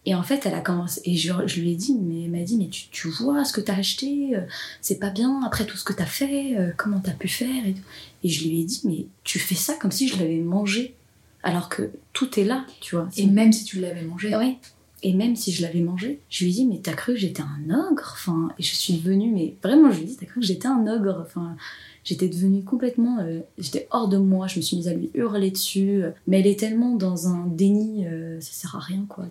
Et 0.06 0.14
en 0.14 0.22
fait, 0.22 0.46
elle 0.46 0.54
a 0.54 0.60
commencé. 0.60 1.00
Et 1.04 1.16
je, 1.16 1.32
je 1.46 1.60
lui 1.60 1.72
ai 1.72 1.74
dit, 1.74 1.94
mais 2.00 2.24
elle 2.24 2.30
m'a 2.30 2.42
dit, 2.42 2.56
mais 2.56 2.68
tu, 2.68 2.88
tu 2.90 3.08
vois 3.08 3.44
ce 3.44 3.52
que 3.52 3.60
t'as 3.60 3.76
acheté, 3.76 4.34
euh, 4.34 4.40
c'est 4.80 4.98
pas 4.98 5.10
bien 5.10 5.42
après 5.44 5.66
tout 5.66 5.76
ce 5.76 5.84
que 5.84 5.92
t'as 5.92 6.06
fait, 6.06 6.56
euh, 6.58 6.70
comment 6.76 7.00
t'as 7.00 7.12
pu 7.12 7.28
faire 7.28 7.66
et 7.66 7.74
tout. 7.74 7.82
Et 8.24 8.28
je 8.30 8.48
lui 8.48 8.60
ai 8.60 8.64
dit, 8.64 8.80
mais 8.84 9.06
tu 9.24 9.38
fais 9.38 9.54
ça 9.54 9.74
comme 9.74 9.90
si 9.90 10.08
je 10.08 10.16
l'avais 10.18 10.38
mangé. 10.38 10.94
Alors 11.42 11.68
que 11.68 11.90
tout 12.12 12.38
est 12.40 12.44
là, 12.44 12.66
tu 12.80 12.96
vois. 12.96 13.08
Et 13.16 13.26
même 13.26 13.52
si 13.52 13.64
tu 13.64 13.80
l'avais 13.80 14.02
mangé, 14.02 14.34
Ouais. 14.36 14.56
Et 15.02 15.14
même 15.14 15.34
si 15.34 15.50
je 15.52 15.62
l'avais 15.62 15.80
mangé, 15.80 16.20
je 16.28 16.44
lui 16.44 16.50
ai 16.50 16.54
dit, 16.56 16.66
mais 16.66 16.78
t'as 16.82 16.92
cru 16.92 17.14
que 17.14 17.18
j'étais 17.18 17.42
un 17.42 17.70
ogre? 17.90 18.10
Enfin, 18.12 18.50
et 18.58 18.62
je 18.62 18.74
suis 18.74 18.92
devenue, 18.94 19.30
mais 19.32 19.54
vraiment, 19.62 19.90
je 19.90 19.96
lui 19.96 20.04
ai 20.04 20.06
dit, 20.08 20.16
t'as 20.18 20.26
cru 20.26 20.40
que 20.40 20.46
j'étais 20.46 20.66
un 20.68 20.86
ogre? 20.86 21.24
Enfin, 21.26 21.56
j'étais 22.04 22.28
devenue 22.28 22.62
complètement. 22.62 23.18
euh, 23.20 23.40
j'étais 23.56 23.86
hors 23.92 24.08
de 24.08 24.18
moi, 24.18 24.46
je 24.46 24.56
me 24.58 24.62
suis 24.62 24.76
mise 24.76 24.88
à 24.88 24.92
lui 24.92 25.10
hurler 25.14 25.50
dessus. 25.50 26.02
Mais 26.26 26.40
elle 26.40 26.46
est 26.46 26.58
tellement 26.58 26.96
dans 26.96 27.28
un 27.28 27.46
déni, 27.46 28.04
ça 28.40 28.52
sert 28.52 28.76
à 28.76 28.80
rien, 28.80 29.06
quoi. 29.08 29.24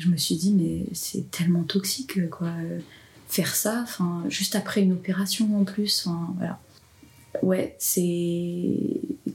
Je 0.00 0.08
me 0.08 0.16
suis 0.16 0.36
dit, 0.36 0.52
mais 0.54 0.86
c'est 0.94 1.30
tellement 1.30 1.62
toxique, 1.62 2.30
quoi. 2.30 2.48
euh, 2.48 2.78
Faire 3.28 3.54
ça, 3.54 3.80
enfin, 3.84 4.24
juste 4.28 4.56
après 4.56 4.80
une 4.82 4.92
opération 4.92 5.56
en 5.60 5.64
plus, 5.64 6.04
enfin, 6.04 6.34
voilà. 6.38 6.58
Ouais, 7.42 7.76
c'est 7.78 8.74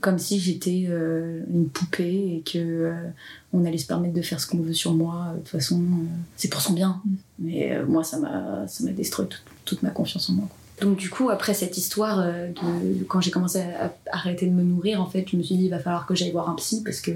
comme 0.00 0.18
si 0.18 0.38
j'étais 0.38 0.84
euh, 0.90 1.42
une 1.50 1.68
poupée 1.70 2.36
et 2.36 2.42
que 2.42 2.58
euh, 2.58 3.08
on 3.54 3.64
allait 3.64 3.78
se 3.78 3.86
permettre 3.86 4.12
de 4.12 4.20
faire 4.20 4.38
ce 4.38 4.46
qu'on 4.46 4.58
veut 4.58 4.74
sur 4.74 4.92
moi. 4.92 5.32
De 5.34 5.38
toute 5.38 5.48
façon, 5.48 5.80
euh, 5.80 6.04
c'est 6.36 6.48
pour 6.48 6.60
son 6.60 6.74
bien. 6.74 7.00
Mais 7.38 7.72
euh, 7.74 7.86
moi, 7.86 8.04
ça 8.04 8.18
m'a, 8.18 8.68
ça 8.68 8.84
m'a 8.84 8.90
détruit 8.92 9.26
toute, 9.28 9.42
toute 9.64 9.82
ma 9.82 9.90
confiance 9.90 10.28
en 10.28 10.34
moi. 10.34 10.46
quoi. 10.46 10.58
Donc 10.80 10.98
du 10.98 11.08
coup, 11.08 11.30
après 11.30 11.54
cette 11.54 11.78
histoire 11.78 12.20
euh, 12.20 12.48
de 12.48 13.04
quand 13.04 13.20
j'ai 13.20 13.30
commencé 13.30 13.60
à, 13.60 13.94
arrêter 14.10 14.46
de 14.46 14.52
me 14.52 14.62
nourrir, 14.62 15.00
en 15.00 15.06
fait, 15.06 15.26
je 15.30 15.36
me 15.36 15.42
suis 15.42 15.56
dit 15.56 15.64
il 15.64 15.70
va 15.70 15.78
falloir 15.78 16.06
que 16.06 16.14
j'aille 16.14 16.32
voir 16.32 16.50
un 16.50 16.54
psy 16.54 16.82
parce 16.84 17.00
que 17.00 17.12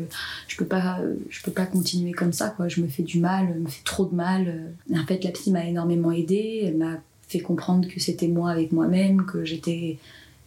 je 0.49 0.57
peux 0.57 0.67
euh, 0.73 1.15
peux 1.45 1.53
pas 1.53 1.67
continuer 1.67 2.13
comme 2.13 2.33
ça, 2.33 2.49
quoi. 2.49 2.69
Je 2.69 2.81
me 2.81 2.89
fais 2.89 3.03
du 3.03 3.21
mal, 3.21 3.49
je 3.55 3.61
me 3.61 3.69
fais 3.69 3.83
trop 3.85 4.07
de 4.07 4.15
mal. 4.15 4.73
Et 4.93 4.99
en 4.99 5.05
fait, 5.05 5.25
la 5.25 5.31
psy 5.31 5.51
m'a 5.51 5.65
énormément 5.67 6.11
aidée. 6.11 6.63
Elle 6.67 6.77
m'a 6.77 6.97
fait 7.29 7.41
comprendre 7.41 7.87
que 7.87 8.01
c'était 8.01 8.29
moi 8.29 8.51
avec 8.51 8.73
moi-même, 8.73 9.25
que 9.25 9.45
j'étais 9.45 9.99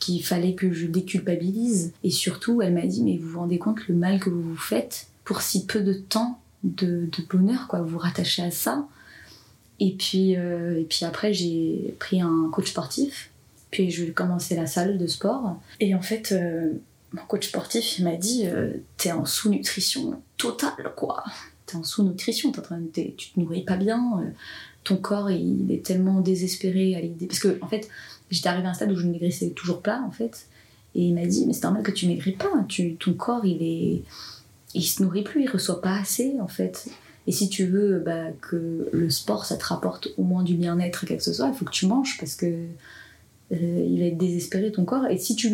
qu'il 0.03 0.23
fallait 0.23 0.53
que 0.53 0.73
je 0.73 0.85
déculpabilise. 0.85 1.93
Et 2.03 2.09
surtout, 2.09 2.61
elle 2.61 2.73
m'a 2.73 2.85
dit, 2.85 3.03
mais 3.03 3.17
vous 3.17 3.29
vous 3.29 3.39
rendez 3.39 3.57
compte 3.57 3.87
le 3.87 3.95
mal 3.95 4.19
que 4.19 4.29
vous 4.29 4.41
vous 4.41 4.57
faites 4.57 5.07
pour 5.23 5.41
si 5.41 5.65
peu 5.65 5.79
de 5.79 5.93
temps 5.93 6.39
de, 6.63 7.09
bonheur, 7.29 7.67
quoi. 7.67 7.81
Vous 7.81 7.97
rattachez 7.97 8.43
à 8.43 8.51
ça. 8.51 8.85
Et 9.83 9.91
puis, 9.91 10.37
euh, 10.37 10.79
et 10.79 10.85
puis 10.85 11.03
après, 11.03 11.33
j'ai 11.33 11.93
pris 11.99 12.21
un 12.21 12.49
coach 12.53 12.69
sportif. 12.69 13.31
Puis 13.69 13.91
je 13.91 14.05
commençais 14.05 14.55
la 14.55 14.65
salle 14.65 14.97
de 14.97 15.07
sport. 15.07 15.57
Et 15.81 15.93
en 15.93 16.01
fait, 16.01 16.31
euh, 16.31 16.71
mon 17.11 17.23
coach 17.23 17.49
sportif, 17.49 17.99
m'a 17.99 18.15
dit, 18.15 18.43
euh, 18.45 18.71
t'es 18.95 19.11
en 19.11 19.25
sous-nutrition 19.25 20.21
totale, 20.37 20.93
quoi. 20.95 21.25
T'es 21.65 21.75
en 21.75 21.83
sous-nutrition, 21.83 22.53
tu 22.53 22.61
te 22.61 23.39
nourris 23.39 23.63
pas 23.65 23.75
bien. 23.75 24.21
euh, 24.21 24.29
ton 24.85 24.95
corps, 24.95 25.29
il 25.31 25.69
est 25.69 25.85
tellement 25.85 26.21
désespéré 26.21 26.95
à 26.95 27.01
l'idée. 27.01 27.25
Parce 27.25 27.39
que, 27.39 27.57
en 27.61 27.67
fait, 27.67 27.89
j'étais 28.31 28.47
arrivée 28.47 28.67
à 28.67 28.69
un 28.69 28.73
stade 28.73 28.91
où 28.91 28.95
je 28.95 29.05
ne 29.05 29.11
maigrissais 29.11 29.49
toujours 29.49 29.81
pas, 29.81 30.01
en 30.07 30.11
fait. 30.11 30.47
Et 30.95 31.01
il 31.01 31.13
m'a 31.13 31.25
dit, 31.25 31.45
mais 31.45 31.51
c'est 31.51 31.63
normal 31.63 31.83
que 31.83 31.91
tu 31.91 32.07
maigris 32.07 32.37
pas. 32.37 32.65
Tu, 32.69 32.95
ton 32.95 33.13
corps, 33.15 33.45
il 33.45 33.61
est. 33.61 34.03
Il 34.75 34.83
se 34.83 35.03
nourrit 35.03 35.23
plus, 35.23 35.43
il 35.43 35.49
reçoit 35.49 35.81
pas 35.81 35.97
assez, 35.97 36.35
en 36.39 36.47
fait. 36.47 36.87
Et 37.27 37.31
si 37.31 37.47
tu 37.49 37.65
veux 37.65 37.99
bah, 37.99 38.25
que 38.41 38.89
le 38.91 39.09
sport, 39.09 39.45
ça 39.45 39.55
te 39.57 39.65
rapporte 39.65 40.09
au 40.17 40.23
moins 40.23 40.43
du 40.43 40.55
bien-être, 40.55 41.05
quelque 41.05 41.19
que 41.19 41.23
ce 41.23 41.33
soit, 41.33 41.47
il 41.47 41.53
faut 41.53 41.65
que 41.65 41.71
tu 41.71 41.85
manges 41.87 42.17
parce 42.19 42.35
que 42.35 42.45
euh, 43.51 43.85
il 43.87 43.99
va 43.99 44.05
être 44.07 44.17
désespéré 44.17 44.71
ton 44.71 44.83
corps. 44.83 45.05
Et 45.07 45.17
si 45.17 45.35
tu, 45.35 45.47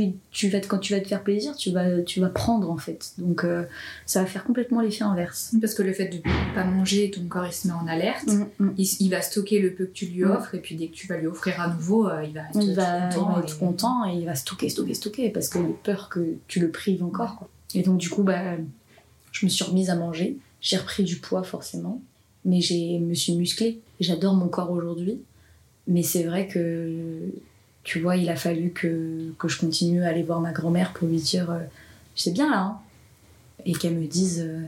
vas 0.49 0.59
te- 0.61 0.67
quand 0.67 0.77
tu 0.77 0.93
vas 0.93 1.01
te 1.01 1.07
faire 1.07 1.21
plaisir, 1.23 1.55
tu 1.55 1.71
vas, 1.71 2.01
tu 2.01 2.21
vas 2.21 2.29
prendre 2.29 2.71
en 2.71 2.77
fait. 2.77 3.11
Donc 3.17 3.43
euh, 3.43 3.63
ça 4.05 4.21
va 4.21 4.25
faire 4.25 4.45
complètement 4.45 4.79
l'effet 4.81 5.03
inverse. 5.03 5.53
Parce 5.59 5.73
que 5.73 5.83
le 5.83 5.91
fait 5.93 6.07
de 6.07 6.17
pas 6.55 6.63
manger, 6.63 7.11
ton 7.11 7.23
corps 7.27 7.45
il 7.45 7.51
se 7.51 7.67
met 7.67 7.73
en 7.73 7.85
alerte. 7.87 8.27
Mm, 8.59 8.69
Il, 8.77 8.87
il 9.01 9.09
va 9.09 9.21
stocker 9.21 9.59
le 9.59 9.73
peu 9.73 9.85
que 9.85 9.91
tu 9.91 10.05
lui 10.05 10.23
Mm. 10.23 10.31
offres 10.31 10.55
et 10.55 10.59
puis 10.59 10.75
dès 10.75 10.87
que 10.87 10.93
tu 10.93 11.07
vas 11.07 11.17
lui 11.17 11.27
offrir 11.27 11.59
à 11.59 11.67
nouveau, 11.73 12.07
euh, 12.07 12.23
il 12.23 12.33
va 12.33 12.41
être 12.49 12.61
Il 12.63 12.73
va, 12.73 13.09
content. 13.09 13.29
il 13.29 13.33
va 13.35 13.39
être 13.41 13.55
et- 13.55 13.59
content 13.59 14.05
et 14.09 14.17
il 14.17 14.25
va 14.25 14.35
stocker, 14.35 14.69
stocker, 14.69 14.93
stocker 14.93 15.29
parce 15.29 15.49
qu'il 15.49 15.61
a 15.61 15.65
peur 15.83 16.09
que 16.09 16.35
tu 16.47 16.59
le 16.59 16.69
prives 16.71 17.03
encore. 17.03 17.35
quoi. 17.37 17.49
Et 17.75 17.81
donc, 17.83 17.97
du 17.97 18.09
coup, 18.09 18.23
bah, 18.23 18.55
je 19.31 19.45
me 19.45 19.49
suis 19.49 19.63
remise 19.65 19.89
à 19.89 19.95
manger. 19.95 20.37
J'ai 20.61 20.77
repris 20.77 21.03
du 21.03 21.17
poids, 21.17 21.43
forcément. 21.43 22.01
Mais 22.45 22.61
je 22.61 22.99
me 22.99 23.13
suis 23.13 23.35
musclée. 23.35 23.79
J'adore 23.99 24.33
mon 24.33 24.47
corps 24.47 24.71
aujourd'hui. 24.71 25.19
Mais 25.87 26.03
c'est 26.03 26.23
vrai 26.23 26.47
que, 26.47 27.31
tu 27.83 27.99
vois, 27.99 28.15
il 28.17 28.29
a 28.29 28.35
fallu 28.35 28.71
que, 28.71 29.33
je 29.45 29.57
continue 29.57 30.03
à 30.03 30.09
aller 30.09 30.23
voir 30.23 30.39
ma 30.39 30.51
grand-mère 30.51 30.93
pour 30.93 31.07
lui 31.07 31.17
dire 31.17 31.49
euh, 31.51 31.59
C'est 32.15 32.31
bien 32.31 32.49
là. 32.49 32.61
hein 32.61 32.79
Et 33.65 33.73
qu'elle 33.73 33.95
me 33.95 34.07
dise 34.07 34.41
euh, 34.45 34.61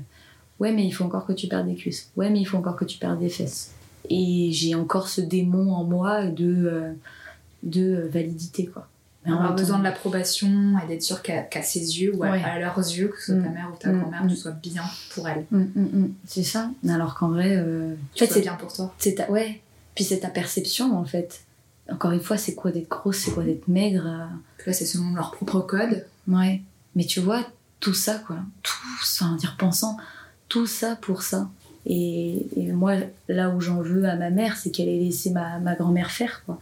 Ouais, 0.59 0.71
mais 0.71 0.85
il 0.85 0.91
faut 0.91 1.05
encore 1.05 1.25
que 1.25 1.33
tu 1.33 1.47
perdes 1.47 1.67
des 1.67 1.75
cuisses. 1.75 2.11
Ouais, 2.15 2.29
mais 2.29 2.39
il 2.39 2.45
faut 2.45 2.57
encore 2.57 2.75
que 2.75 2.85
tu 2.85 2.97
perdes 2.97 3.19
des 3.19 3.29
fesses. 3.29 3.71
Et 4.09 4.49
j'ai 4.51 4.75
encore 4.75 5.07
ce 5.07 5.21
démon 5.21 5.73
en 5.73 5.83
moi 5.83 6.25
de, 6.25 6.67
euh, 6.67 6.93
de 7.63 8.09
validité, 8.11 8.65
quoi. 8.65 8.87
Mais 9.25 9.31
avoir 9.33 9.53
besoin 9.55 9.77
de 9.77 9.83
l'approbation 9.83 10.73
et 10.83 10.87
d'être 10.87 11.03
sûr 11.03 11.21
qu'à 11.21 11.61
ses 11.61 11.79
yeux 12.01 12.15
ou 12.15 12.23
à, 12.23 12.31
Ouais. 12.31 12.43
à 12.43 12.57
leurs 12.59 12.77
yeux, 12.79 13.07
que 13.09 13.19
ce 13.19 13.33
soit 13.33 13.41
ta 13.43 13.49
Mm. 13.49 13.53
mère 13.53 13.69
ou 13.71 13.77
ta 13.77 13.89
Mm. 13.91 13.99
grand-mère, 13.99 14.23
Mm. 14.25 14.29
tu 14.29 14.35
sois 14.35 14.51
bien 14.51 14.83
pour 15.13 15.29
elle. 15.29 15.45
Mm, 15.51 15.57
mm, 15.59 15.81
mm. 15.99 16.13
C'est 16.25 16.43
ça. 16.43 16.71
Alors 16.89 17.13
qu'en 17.15 17.29
vrai, 17.29 17.55
euh, 17.55 17.93
en 17.93 18.17
fait, 18.17 18.25
c'est 18.27 18.41
bien 18.41 18.55
pour 18.55 18.73
toi. 18.73 18.93
c'est 18.97 19.15
ta 19.15 19.29
ouais. 19.29 19.61
Puis 19.93 20.03
c'est 20.05 20.19
ta 20.21 20.29
perception 20.29 20.97
en 20.97 21.05
fait. 21.05 21.41
Encore 21.91 22.11
une 22.11 22.21
fois, 22.21 22.37
c'est 22.37 22.55
quoi 22.55 22.71
d'être 22.71 22.89
grosse, 22.89 23.17
c'est 23.17 23.31
quoi 23.31 23.43
d'être 23.43 23.67
maigre. 23.67 24.05
euh, 24.07 24.25
là, 24.65 24.73
c'est 24.73 24.85
selon 24.85 25.13
leur 25.13 25.31
propre 25.31 25.59
code. 25.61 26.05
Ouais. 26.27 26.61
Mais 26.95 27.03
tu 27.05 27.19
vois, 27.19 27.43
tout 27.79 27.93
ça 27.93 28.15
quoi, 28.25 28.37
tout, 28.63 28.73
enfin, 29.01 29.35
en 29.35 29.37
y 29.37 29.45
repensant, 29.45 29.97
tout 30.49 30.65
ça 30.65 30.95
pour 30.95 31.21
ça. 31.23 31.49
Et, 31.85 32.45
et 32.55 32.71
moi, 32.71 32.93
là 33.27 33.49
où 33.49 33.59
j'en 33.61 33.81
veux 33.81 34.05
à 34.05 34.15
ma 34.15 34.29
mère, 34.29 34.55
c'est 34.57 34.69
qu'elle 34.71 34.87
ait 34.87 34.99
laissé 34.99 35.31
ma, 35.31 35.59
ma 35.59 35.75
grand-mère 35.75 36.11
faire 36.11 36.43
quoi. 36.45 36.59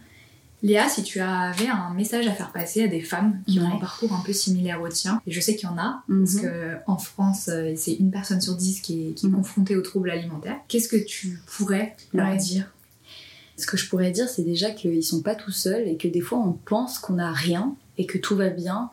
Léa, 0.61 0.89
si 0.89 1.03
tu 1.03 1.21
avais 1.21 1.67
un 1.67 1.93
message 1.93 2.27
à 2.27 2.33
faire 2.33 2.51
passer 2.51 2.83
à 2.83 2.87
des 2.87 2.99
femmes 2.99 3.41
qui 3.47 3.59
ont 3.59 3.73
un 3.73 3.77
parcours 3.79 4.11
un 4.13 4.21
peu 4.25 4.33
similaire 4.33 4.81
au 4.81 4.89
tien, 4.89 5.21
et 5.25 5.31
je 5.31 5.39
sais 5.39 5.55
qu'il 5.55 5.69
y 5.69 5.71
en 5.71 5.77
a, 5.77 6.03
parce 6.07 6.33
Mhm. 6.35 6.41
que 6.41 6.75
en 6.85 6.97
France, 6.97 7.47
euh, 7.47 7.73
c'est 7.77 7.93
une 7.93 8.11
personne 8.11 8.41
sur 8.41 8.55
dix 8.55 8.81
qui 8.81 9.07
est, 9.07 9.11
qui 9.13 9.27
est 9.27 9.29
Mhm. 9.29 9.35
confrontée 9.35 9.75
aux 9.77 9.81
troubles 9.81 10.09
alimentaires, 10.11 10.57
qu'est-ce 10.67 10.89
que 10.89 10.97
tu 10.97 11.39
pourrais 11.47 11.95
leur 12.13 12.29
Ouais. 12.29 12.37
dire? 12.37 12.69
Ce 13.57 13.65
que 13.67 13.77
je 13.77 13.87
pourrais 13.87 14.11
dire, 14.11 14.27
c'est 14.27 14.43
déjà 14.43 14.71
qu'ils 14.71 15.03
sont 15.03 15.21
pas 15.21 15.35
tout 15.35 15.51
seuls 15.51 15.87
et 15.87 15.95
que 15.95 16.07
des 16.09 16.21
fois 16.21 16.39
on 16.39 16.51
pense 16.53 16.99
qu'on 16.99 17.13
n'a 17.13 17.31
rien 17.31 17.75
et 17.97 18.05
que 18.05 18.17
tout 18.17 18.35
va 18.35 18.49
bien, 18.49 18.89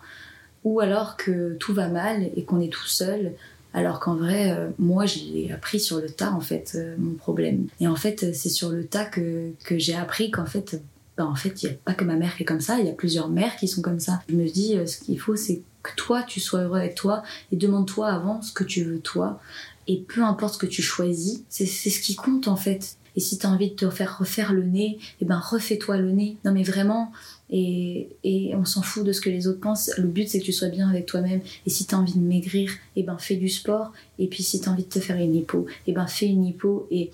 ou 0.63 0.79
alors 0.81 1.17
que 1.17 1.55
tout 1.59 1.75
va 1.75 1.89
mal 1.89 2.31
et 2.37 2.45
qu'on 2.45 2.61
est 2.61 2.73
tout 2.73 2.87
seul, 2.87 3.33
alors 3.75 3.99
qu'en 4.01 4.15
vrai, 4.15 4.53
euh, 4.53 4.69
moi 4.79 5.05
j'ai 5.07 5.51
appris 5.53 5.81
sur 5.81 5.99
le 5.99 6.09
tas 6.11 6.31
en 6.33 6.41
fait 6.41 6.73
euh, 6.77 6.95
mon 6.99 7.15
problème. 7.15 7.67
Et 7.81 7.89
en 7.89 7.97
fait, 7.97 8.35
c'est 8.35 8.49
sur 8.51 8.71
le 8.71 8.85
tas 8.87 9.05
que, 9.05 9.51
que 9.65 9.79
j'ai 9.79 9.95
appris 9.95 10.31
qu'en 10.31 10.47
fait, 10.47 10.81
ben, 11.17 11.25
en 11.25 11.35
fait, 11.35 11.63
il 11.63 11.67
n'y 11.67 11.75
a 11.75 11.79
pas 11.85 11.95
que 11.95 12.05
ma 12.05 12.17
mère 12.17 12.37
qui 12.37 12.43
est 12.43 12.47
comme 12.47 12.61
ça, 12.61 12.79
il 12.79 12.87
y 12.87 12.91
a 12.91 12.93
plusieurs 12.93 13.29
mères 13.29 13.57
qui 13.57 13.69
sont 13.69 13.83
comme 13.83 14.01
ça. 14.01 14.23
Je 14.29 14.35
me 14.35 14.47
dis, 14.47 14.77
euh, 14.77 14.87
ce 14.87 14.99
qu'il 14.99 15.19
faut, 15.19 15.37
c'est 15.37 15.63
que 15.83 15.91
toi, 15.97 16.23
tu 16.23 16.41
sois 16.41 16.61
heureux 16.61 16.79
avec 16.79 16.95
toi 16.95 17.23
et 17.53 17.57
demande-toi 17.57 18.09
avant 18.09 18.43
ce 18.43 18.53
que 18.53 18.65
tu 18.65 18.85
veux 18.85 19.01
toi. 19.01 19.41
Et 19.89 19.99
peu 19.99 20.23
importe 20.23 20.55
ce 20.55 20.59
que 20.59 20.67
tu 20.67 20.83
choisis, 20.83 21.45
c'est 21.49 21.67
ce 21.67 22.01
qui 22.01 22.17
compte 22.17 22.49
en 22.49 22.57
fait. 22.57 22.97
Et 23.15 23.21
si 23.21 23.39
t'as 23.39 23.49
envie 23.49 23.71
de 23.71 23.77
te 23.77 23.89
faire 23.89 24.19
refaire 24.19 24.53
le 24.53 24.65
nez, 24.65 24.99
eh 25.21 25.25
ben 25.25 25.39
refais-toi 25.39 25.97
le 25.97 26.11
nez. 26.11 26.37
Non 26.45 26.53
mais 26.53 26.65
vraiment, 26.65 27.13
et, 27.51 28.09
et 28.25 28.55
on 28.57 28.65
s'en 28.65 28.83
fout 28.83 29.05
de 29.05 29.13
ce 29.13 29.21
que 29.21 29.31
les 29.31 29.47
autres 29.47 29.61
pensent. 29.61 29.91
Le 29.97 30.09
but 30.09 30.29
c'est 30.29 30.41
que 30.41 30.45
tu 30.45 30.53
sois 30.53 30.69
bien 30.69 30.89
avec 30.91 31.07
toi-même. 31.07 31.41
Et 31.67 31.71
si 31.71 31.87
t'as 31.87 31.97
envie 31.97 32.15
de 32.15 32.19
maigrir, 32.19 32.73
eh 32.97 33.05
ben 33.05 33.17
fais 33.19 33.37
du 33.37 33.49
sport. 33.49 33.93
Et 34.19 34.27
puis 34.27 34.43
si 34.43 34.61
t'as 34.61 34.73
envie 34.73 34.85
de 34.85 34.89
te 34.89 34.99
faire 34.99 35.17
une 35.17 35.35
hypo, 35.35 35.67
eh 35.87 35.93
ben 35.93 36.07
fais 36.07 36.27
une 36.27 36.45
hypo 36.45 36.89
et 36.91 37.11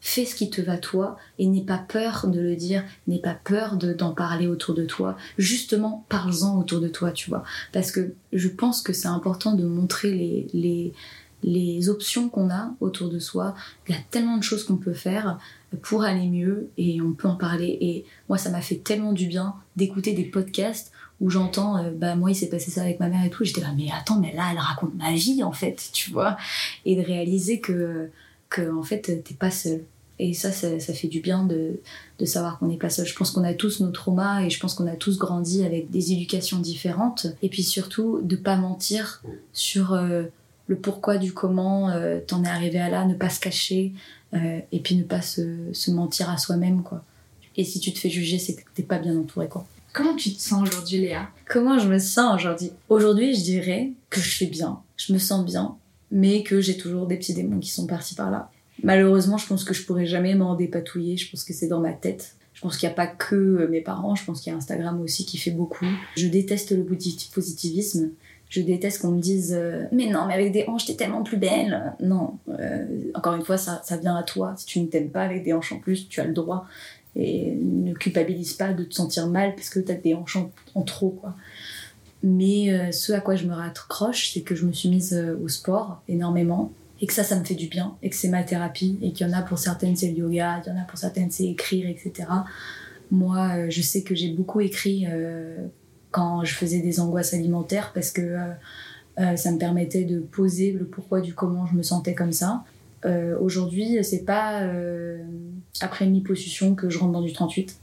fais 0.00 0.24
ce 0.24 0.34
qui 0.34 0.48
te 0.50 0.60
va 0.60 0.78
toi. 0.78 1.16
Et 1.38 1.46
n'aie 1.46 1.60
pas 1.64 1.78
peur 1.78 2.26
de 2.26 2.40
le 2.40 2.56
dire, 2.56 2.84
n'aie 3.06 3.18
pas 3.20 3.34
peur 3.34 3.76
de- 3.76 3.92
d'en 3.92 4.12
parler 4.12 4.46
autour 4.46 4.74
de 4.74 4.84
toi. 4.84 5.16
Justement, 5.38 6.04
parle-en 6.08 6.58
autour 6.58 6.80
de 6.80 6.88
toi, 6.88 7.12
tu 7.12 7.30
vois. 7.30 7.44
Parce 7.72 7.92
que 7.92 8.14
je 8.32 8.48
pense 8.48 8.82
que 8.82 8.92
c'est 8.92 9.08
important 9.08 9.54
de 9.54 9.64
montrer 9.64 10.46
les 11.42 11.88
options 11.88 12.28
qu'on 12.28 12.50
a 12.50 12.74
autour 12.80 13.08
de 13.08 13.18
soi. 13.18 13.54
Il 13.88 13.94
y 13.94 13.98
a 13.98 14.00
tellement 14.10 14.36
de 14.36 14.42
choses 14.42 14.64
qu'on 14.64 14.76
peut 14.76 14.92
faire 14.92 15.38
pour 15.82 16.02
aller 16.02 16.26
mieux 16.28 16.68
et 16.76 17.00
on 17.00 17.12
peut 17.12 17.28
en 17.28 17.36
parler. 17.36 17.78
Et 17.80 18.04
moi, 18.28 18.36
ça 18.38 18.50
m'a 18.50 18.60
fait 18.60 18.76
tellement 18.76 19.12
du 19.12 19.26
bien 19.26 19.54
d'écouter 19.76 20.12
des 20.12 20.24
podcasts 20.24 20.92
où 21.20 21.28
j'entends, 21.30 21.76
euh, 21.76 21.90
bah 21.94 22.14
moi, 22.16 22.30
il 22.30 22.34
s'est 22.34 22.48
passé 22.48 22.70
ça 22.70 22.80
avec 22.82 22.98
ma 22.98 23.08
mère 23.08 23.24
et 23.24 23.30
tout. 23.30 23.44
J'étais 23.44 23.60
là, 23.60 23.72
mais 23.76 23.88
attends, 23.96 24.18
mais 24.18 24.34
là, 24.34 24.48
elle 24.52 24.58
raconte 24.58 24.94
ma 24.96 25.12
vie 25.12 25.42
en 25.42 25.52
fait, 25.52 25.90
tu 25.92 26.10
vois. 26.10 26.36
Et 26.86 26.96
de 26.96 27.02
réaliser 27.02 27.60
que, 27.60 28.10
que 28.50 28.70
en 28.70 28.82
fait, 28.82 29.00
t'es 29.00 29.34
pas 29.34 29.50
seul. 29.50 29.84
Et 30.18 30.34
ça, 30.34 30.52
ça, 30.52 30.78
ça 30.78 30.92
fait 30.92 31.08
du 31.08 31.20
bien 31.20 31.44
de, 31.44 31.80
de 32.18 32.24
savoir 32.26 32.58
qu'on 32.58 32.66
n'est 32.66 32.76
pas 32.76 32.90
seul. 32.90 33.06
Je 33.06 33.14
pense 33.14 33.30
qu'on 33.30 33.44
a 33.44 33.54
tous 33.54 33.80
nos 33.80 33.90
traumas 33.90 34.42
et 34.42 34.50
je 34.50 34.60
pense 34.60 34.74
qu'on 34.74 34.86
a 34.86 34.96
tous 34.96 35.16
grandi 35.16 35.64
avec 35.64 35.90
des 35.90 36.12
éducations 36.12 36.58
différentes. 36.58 37.26
Et 37.40 37.48
puis 37.48 37.62
surtout, 37.62 38.20
de 38.22 38.36
pas 38.36 38.56
mentir 38.56 39.22
sur 39.54 39.94
euh, 39.94 40.24
le 40.66 40.76
pourquoi 40.76 41.16
du 41.16 41.32
comment 41.32 41.88
euh, 41.88 42.20
t'en 42.26 42.44
es 42.44 42.48
arrivé 42.48 42.78
à 42.78 42.90
là, 42.90 43.06
ne 43.06 43.14
pas 43.14 43.30
se 43.30 43.40
cacher 43.40 43.92
euh, 44.34 44.60
et 44.70 44.80
puis 44.80 44.94
ne 44.94 45.04
pas 45.04 45.22
se, 45.22 45.56
se 45.72 45.90
mentir 45.90 46.28
à 46.28 46.36
soi-même, 46.36 46.82
quoi. 46.82 47.02
Et 47.56 47.64
si 47.64 47.80
tu 47.80 47.92
te 47.92 47.98
fais 47.98 48.10
juger, 48.10 48.38
c'est 48.38 48.54
que 48.54 48.62
t'es 48.74 48.82
pas 48.82 48.98
bien 48.98 49.16
entouré, 49.18 49.48
quoi. 49.48 49.66
Comment 49.92 50.14
tu 50.14 50.32
te 50.34 50.40
sens 50.40 50.68
aujourd'hui, 50.68 51.00
Léa? 51.00 51.28
Comment 51.48 51.78
je 51.78 51.88
me 51.88 51.98
sens 51.98 52.36
aujourd'hui? 52.36 52.70
Aujourd'hui, 52.88 53.34
je 53.34 53.42
dirais 53.42 53.90
que 54.10 54.20
je 54.20 54.30
suis 54.30 54.46
bien, 54.46 54.80
je 54.96 55.12
me 55.12 55.18
sens 55.18 55.44
bien, 55.44 55.74
mais 56.10 56.42
que 56.42 56.60
j'ai 56.60 56.76
toujours 56.76 57.06
des 57.06 57.16
petits 57.16 57.34
démons 57.34 57.58
qui 57.58 57.70
sont 57.70 57.86
partis 57.86 58.14
par 58.14 58.30
là. 58.30 58.50
Malheureusement, 58.82 59.36
je 59.36 59.46
pense 59.46 59.64
que 59.64 59.74
je 59.74 59.84
pourrais 59.84 60.06
jamais 60.06 60.34
m'en 60.34 60.54
dépatouiller, 60.54 61.16
je 61.16 61.30
pense 61.30 61.44
que 61.44 61.52
c'est 61.52 61.68
dans 61.68 61.80
ma 61.80 61.92
tête. 61.92 62.36
Je 62.54 62.60
pense 62.62 62.76
qu'il 62.76 62.88
n'y 62.88 62.92
a 62.92 62.96
pas 62.96 63.06
que 63.06 63.34
euh, 63.34 63.68
mes 63.68 63.80
parents, 63.80 64.14
je 64.14 64.24
pense 64.24 64.40
qu'il 64.40 64.52
y 64.52 64.54
a 64.54 64.58
Instagram 64.58 65.00
aussi 65.00 65.24
qui 65.24 65.38
fait 65.38 65.50
beaucoup. 65.50 65.86
Je 66.16 66.26
déteste 66.26 66.72
le 66.72 66.84
positivisme. 66.84 68.10
Je 68.50 68.60
déteste 68.60 69.00
qu'on 69.00 69.12
me 69.12 69.20
dise 69.20 69.54
euh, 69.56 69.84
mais 69.92 70.10
non 70.10 70.26
mais 70.26 70.34
avec 70.34 70.50
des 70.50 70.64
hanches 70.66 70.84
t'es 70.84 70.96
tellement 70.96 71.22
plus 71.22 71.36
belle. 71.36 71.94
Non, 72.00 72.36
euh, 72.48 72.84
encore 73.14 73.34
une 73.34 73.44
fois 73.44 73.56
ça, 73.56 73.80
ça 73.84 73.96
vient 73.96 74.16
à 74.16 74.24
toi. 74.24 74.54
Si 74.56 74.66
tu 74.66 74.80
ne 74.80 74.88
t'aimes 74.88 75.10
pas 75.10 75.22
avec 75.22 75.44
des 75.44 75.52
hanches 75.52 75.72
en 75.72 75.78
plus, 75.78 76.08
tu 76.08 76.20
as 76.20 76.24
le 76.24 76.34
droit 76.34 76.66
et 77.14 77.52
ne 77.52 77.94
culpabilise 77.94 78.54
pas 78.54 78.72
de 78.72 78.84
te 78.84 78.94
sentir 78.94 79.28
mal 79.28 79.54
parce 79.54 79.70
que 79.70 79.78
t'as 79.78 79.94
des 79.94 80.14
hanches 80.14 80.36
en, 80.74 80.82
trop 80.82 81.10
quoi. 81.10 81.34
Mais 82.22 82.72
euh, 82.72 82.92
ce 82.92 83.12
à 83.12 83.20
quoi 83.20 83.34
je 83.34 83.46
me 83.46 83.54
raccroche, 83.54 84.32
c'est 84.32 84.42
que 84.42 84.54
je 84.54 84.66
me 84.66 84.72
suis 84.72 84.88
mise 84.88 85.14
au 85.42 85.48
sport 85.48 86.02
énormément 86.08 86.72
et 87.00 87.06
que 87.06 87.12
ça, 87.14 87.24
ça 87.24 87.38
me 87.38 87.44
fait 87.44 87.54
du 87.54 87.66
bien 87.66 87.96
et 88.02 88.10
que 88.10 88.16
c'est 88.16 88.28
ma 88.28 88.42
thérapie 88.42 88.98
et 89.00 89.12
qu'il 89.12 89.26
y 89.26 89.30
en 89.30 89.32
a 89.32 89.42
pour 89.42 89.58
certaines 89.58 89.96
c'est 89.96 90.10
le 90.10 90.18
yoga, 90.18 90.60
il 90.64 90.68
y 90.68 90.72
en 90.72 90.78
a 90.78 90.84
pour 90.84 90.98
certaines 90.98 91.30
c'est 91.30 91.46
écrire, 91.46 91.88
etc. 91.88 92.28
Moi, 93.10 93.70
je 93.70 93.80
sais 93.80 94.02
que 94.02 94.14
j'ai 94.14 94.32
beaucoup 94.32 94.60
écrit 94.60 95.06
quand 96.10 96.44
je 96.44 96.54
faisais 96.54 96.80
des 96.80 97.00
angoisses 97.00 97.34
alimentaires 97.34 97.92
parce 97.94 98.10
que 98.10 98.20
euh, 98.20 98.52
euh, 99.18 99.36
ça 99.36 99.52
me 99.52 99.58
permettait 99.58 100.04
de 100.04 100.20
poser 100.20 100.72
le 100.72 100.84
pourquoi 100.84 101.20
du 101.20 101.34
comment 101.34 101.66
je 101.66 101.74
me 101.74 101.82
sentais 101.82 102.14
comme 102.14 102.32
ça. 102.32 102.64
Euh, 103.04 103.38
Aujourd'hui, 103.40 104.02
c'est 104.02 104.24
pas 104.24 104.62
euh, 104.62 105.22
après 105.80 106.04
une 106.04 106.14
liposuction 106.14 106.74
que 106.74 106.90
je 106.90 106.98
rentre 106.98 107.12
dans 107.12 107.22
du 107.22 107.32
38. 107.32 107.78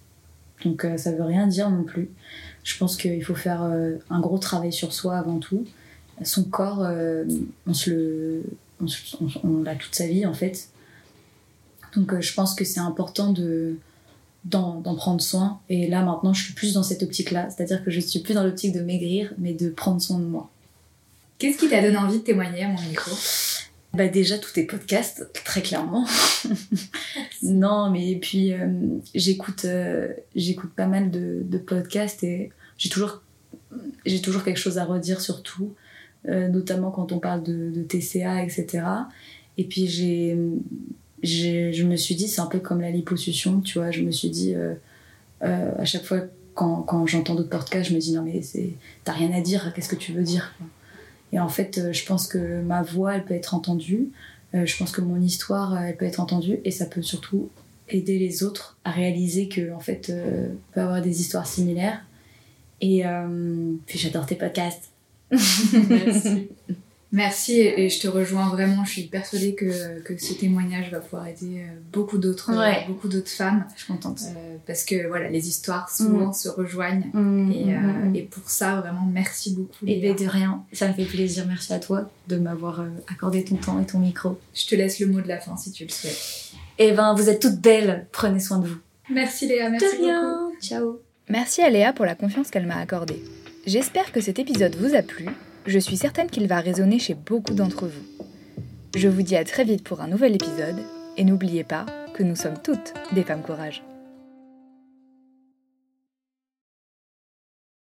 Donc 0.66 0.88
ça 0.98 1.12
veut 1.12 1.24
rien 1.24 1.46
dire 1.46 1.70
non 1.70 1.84
plus. 1.84 2.10
Je 2.68 2.78
pense 2.78 2.97
qu'il 2.97 3.24
faut 3.24 3.34
faire 3.34 3.61
un 3.61 4.20
gros 4.20 4.39
travail 4.39 4.74
sur 4.74 4.91
soi 4.91 5.18
avant 5.18 5.39
tout. 5.39 5.65
Son 6.22 6.43
corps, 6.43 6.84
le, 6.84 8.43
on, 9.43 9.63
l'a 9.63 9.76
toute 9.76 9.95
sa 9.95 10.05
vie 10.05 10.26
en 10.26 10.34
fait. 10.34 10.68
Donc 11.95 12.20
je 12.20 12.34
pense 12.34 12.55
que 12.55 12.65
c'est 12.65 12.82
important 12.82 13.32
de 13.32 13.78
d'en 14.43 14.82
prendre 14.95 15.22
soin. 15.22 15.61
Et 15.70 15.88
là, 15.88 16.03
maintenant, 16.03 16.34
je 16.34 16.43
suis 16.43 16.53
plus 16.53 16.74
dans 16.74 16.84
cette 16.84 17.03
optique-là. 17.03 17.49
C'est-à-dire 17.49 17.86
que 17.86 17.89
je 17.89 18.01
suis 18.01 18.20
plus 18.20 18.34
dans 18.34 18.43
l'optique 18.43 18.74
de 18.74 18.82
maigrir, 18.82 19.34
mais 19.38 19.53
de 19.53 19.70
prendre 19.70 20.01
soin 20.01 20.20
de 20.20 20.26
moi. 20.26 20.49
Qu'est-ce 21.38 21.57
qui 21.57 21.70
t'a 21.70 21.82
donné 21.82 21.95
envie 21.95 22.18
de 22.18 22.24
témoigner 22.24 22.65
à 22.65 22.68
mon 22.68 22.82
micro? 22.82 23.11
Bah 23.94 24.08
déjà 24.08 24.38
tous 24.38 24.54
tes 24.54 24.64
podcasts 24.64 25.32
très 25.44 25.62
clairement. 25.62 26.06
Non 27.44 27.90
mais 27.90 28.16
puis 28.16 28.54
euh, 28.54 28.68
j'écoute 29.14 29.66
euh, 29.66 30.12
j'écoute 30.36 30.72
pas 30.76 30.88
mal 30.88 31.12
de, 31.12 31.42
de 31.44 31.58
podcasts 31.58 32.24
et 32.24 32.52
j'ai 32.78 32.90
toujours 32.90 33.22
j'ai 34.06 34.22
toujours 34.22 34.44
quelque 34.44 34.60
chose 34.60 34.78
à 34.78 34.86
redire 34.86 35.22
sur 35.22 35.44
tout 35.44 35.74
euh, 36.28 36.48
notamment 36.48 36.92
quand 36.92 37.12
on 37.12 37.20
parle 37.20 37.44
de, 37.44 37.70
de 37.70 37.84
TCA 37.84 38.44
etc 38.44 38.84
et 39.58 39.66
puis 39.66 39.88
j'ai 39.88 40.38
je 41.24 41.84
me 41.84 41.96
suis 41.96 42.16
dit, 42.16 42.28
c'est 42.28 42.42
un 42.42 42.46
peu 42.46 42.60
comme 42.60 42.80
la 42.80 42.92
liposuction, 42.92 43.62
tu 43.62 43.80
vois. 43.80 43.90
Je 43.90 44.04
me 44.04 44.12
suis 44.12 44.30
dit, 44.30 44.56
à 45.42 45.84
chaque 45.84 46.04
fois, 46.04 46.22
quand, 46.54 46.84
quand 46.84 47.08
j'entends 47.08 47.34
d'autres 47.34 47.50
podcasts, 47.50 47.90
je 47.90 47.96
me 47.96 48.00
dis, 48.00 48.14
non, 48.14 48.22
mais 48.22 48.40
t'as 49.04 49.14
rien 49.14 49.32
à 49.34 49.42
dire, 49.42 49.74
qu'est-ce 49.74 49.90
que 49.90 49.96
tu 49.96 50.12
veux 50.12 50.22
dire 50.22 50.54
Et 51.34 51.39
en 51.39 51.49
fait, 51.49 51.78
euh, 51.78 51.93
je 51.93 52.05
pense 52.05 52.28
que 52.28 52.61
ma 52.61 52.82
voix, 52.82 53.15
elle 53.15 53.25
peut 53.25 53.34
être 53.34 53.53
entendue. 53.53 54.09
je 54.53 54.78
pense 54.78 54.91
que 54.91 55.01
mon 55.01 55.21
histoire, 55.21 55.78
elle 55.78 55.97
peut 55.97 56.05
être 56.05 56.19
entendue. 56.19 56.59
Et 56.63 56.71
ça 56.71 56.86
peut 56.86 57.01
surtout 57.01 57.49
aider 57.89 58.17
les 58.17 58.43
autres 58.43 58.78
à 58.84 58.91
réaliser 58.91 59.47
que, 59.47 59.73
en 59.73 59.80
fait, 59.80 60.11
on 60.11 60.73
peut 60.73 60.82
avoir 60.82 61.01
des 61.01 61.21
histoires 61.21 61.45
similaires. 61.45 62.03
Et 62.82 63.03
puis, 63.86 63.99
j'adore 63.99 64.25
tes 64.25 64.36
podcasts. 64.36 64.89
Merci. 65.32 66.49
Merci 67.12 67.62
et 67.62 67.89
je 67.89 67.99
te 68.01 68.08
rejoins 68.08 68.49
vraiment. 68.49 68.84
Je 68.84 68.91
suis 68.91 69.03
persuadée 69.03 69.55
que, 69.55 69.99
que 70.01 70.18
ce 70.18 70.34
témoignage 70.34 70.91
va 70.91 70.99
pouvoir 70.99 71.28
aider 71.28 71.62
euh, 71.62 71.80
beaucoup 71.93 72.18
d'autres 72.18 72.51
euh, 72.51 72.72
beaucoup 72.88 73.08
d'autres 73.08 73.30
femmes. 73.30 73.66
Je 73.76 73.84
suis 73.84 73.93
contente. 73.93 74.20
Euh, 74.28 74.58
parce 74.66 74.84
que 74.84 75.08
voilà, 75.08 75.30
les 75.30 75.47
histoires 75.47 75.89
souvent 75.89 76.30
mm. 76.30 76.34
se 76.34 76.49
rejoignent. 76.49 77.10
Mm, 77.14 77.51
et, 77.51 77.66
mm, 77.66 78.16
et, 78.16 78.22
pour 78.24 78.49
ça, 78.49 78.82
vraiment, 78.82 79.08
merci 79.10 79.53
beaucoup. 79.53 79.86
Et 79.86 80.01
ben, 80.01 80.16
de 80.16 80.30
rien. 80.30 80.64
Ça 80.74 80.89
me 80.89 80.93
fait 80.93 81.05
plaisir. 81.05 81.45
Merci 81.47 81.74
à 81.74 81.80
toi 81.80 82.10
de 82.28 82.36
m'avoir 82.36 82.84
accordé 83.10 83.43
ton 83.45 83.55
temps 83.55 83.82
et 83.82 83.86
ton 83.86 83.99
micro. 83.99 84.38
Je 84.53 84.68
te 84.68 84.76
laisse 84.76 84.99
le 84.99 85.08
mot 85.08 85.22
de 85.22 85.28
la 85.30 85.39
fin 85.39 85.55
si 85.55 85.72
tu 85.72 85.86
le 85.86 85.89
souhaites. 85.89 86.51
Et 86.80 86.89
eh 86.89 86.91
ben, 86.91 87.16
vous 87.16 87.30
êtes 87.30 87.41
toutes 87.41 87.60
belles. 87.60 88.05
Prenez 88.12 88.39
soin 88.39 88.60
de 88.60 88.68
vous. 88.68 88.78
Merci 89.10 89.47
Léa. 89.47 89.70
Merci 89.70 89.97
de 89.97 90.03
rien. 90.03 90.51
Ciao. 90.62 90.99
Merci 91.30 91.62
à 91.62 91.70
Léa 91.70 91.93
pour 91.93 92.05
la 92.05 92.16
confiance 92.16 92.51
qu'elle 92.51 92.68
m'a 92.68 92.78
accordée. 92.78 93.24
J'espère 93.66 94.12
que 94.12 94.22
cet 94.22 94.39
épisode 94.39 94.76
vous 94.76 94.93
a 94.95 95.01
plu 95.01 95.28
je 95.68 95.80
suis 95.80 95.97
certaine 95.97 96.30
qu'il 96.30 96.47
va 96.47 96.59
résonner 96.59 96.97
chez 96.97 97.13
beaucoup 97.13 97.53
d'entre 97.53 97.88
vous. 97.88 98.05
Je 98.95 99.09
vous 99.09 99.22
dis 99.22 99.36
à 99.36 99.43
très 99.43 99.65
vite 99.65 99.84
pour 99.84 100.01
un 100.01 100.07
nouvel 100.07 100.34
épisode, 100.34 100.80
et 101.18 101.24
n'oubliez 101.24 101.63
pas 101.63 101.86
que 102.13 102.24
nous 102.24 102.36
sommes 102.36 102.59
toutes 102.63 102.93
des 103.11 103.24
femmes 103.24 103.43
courage. 103.43 103.84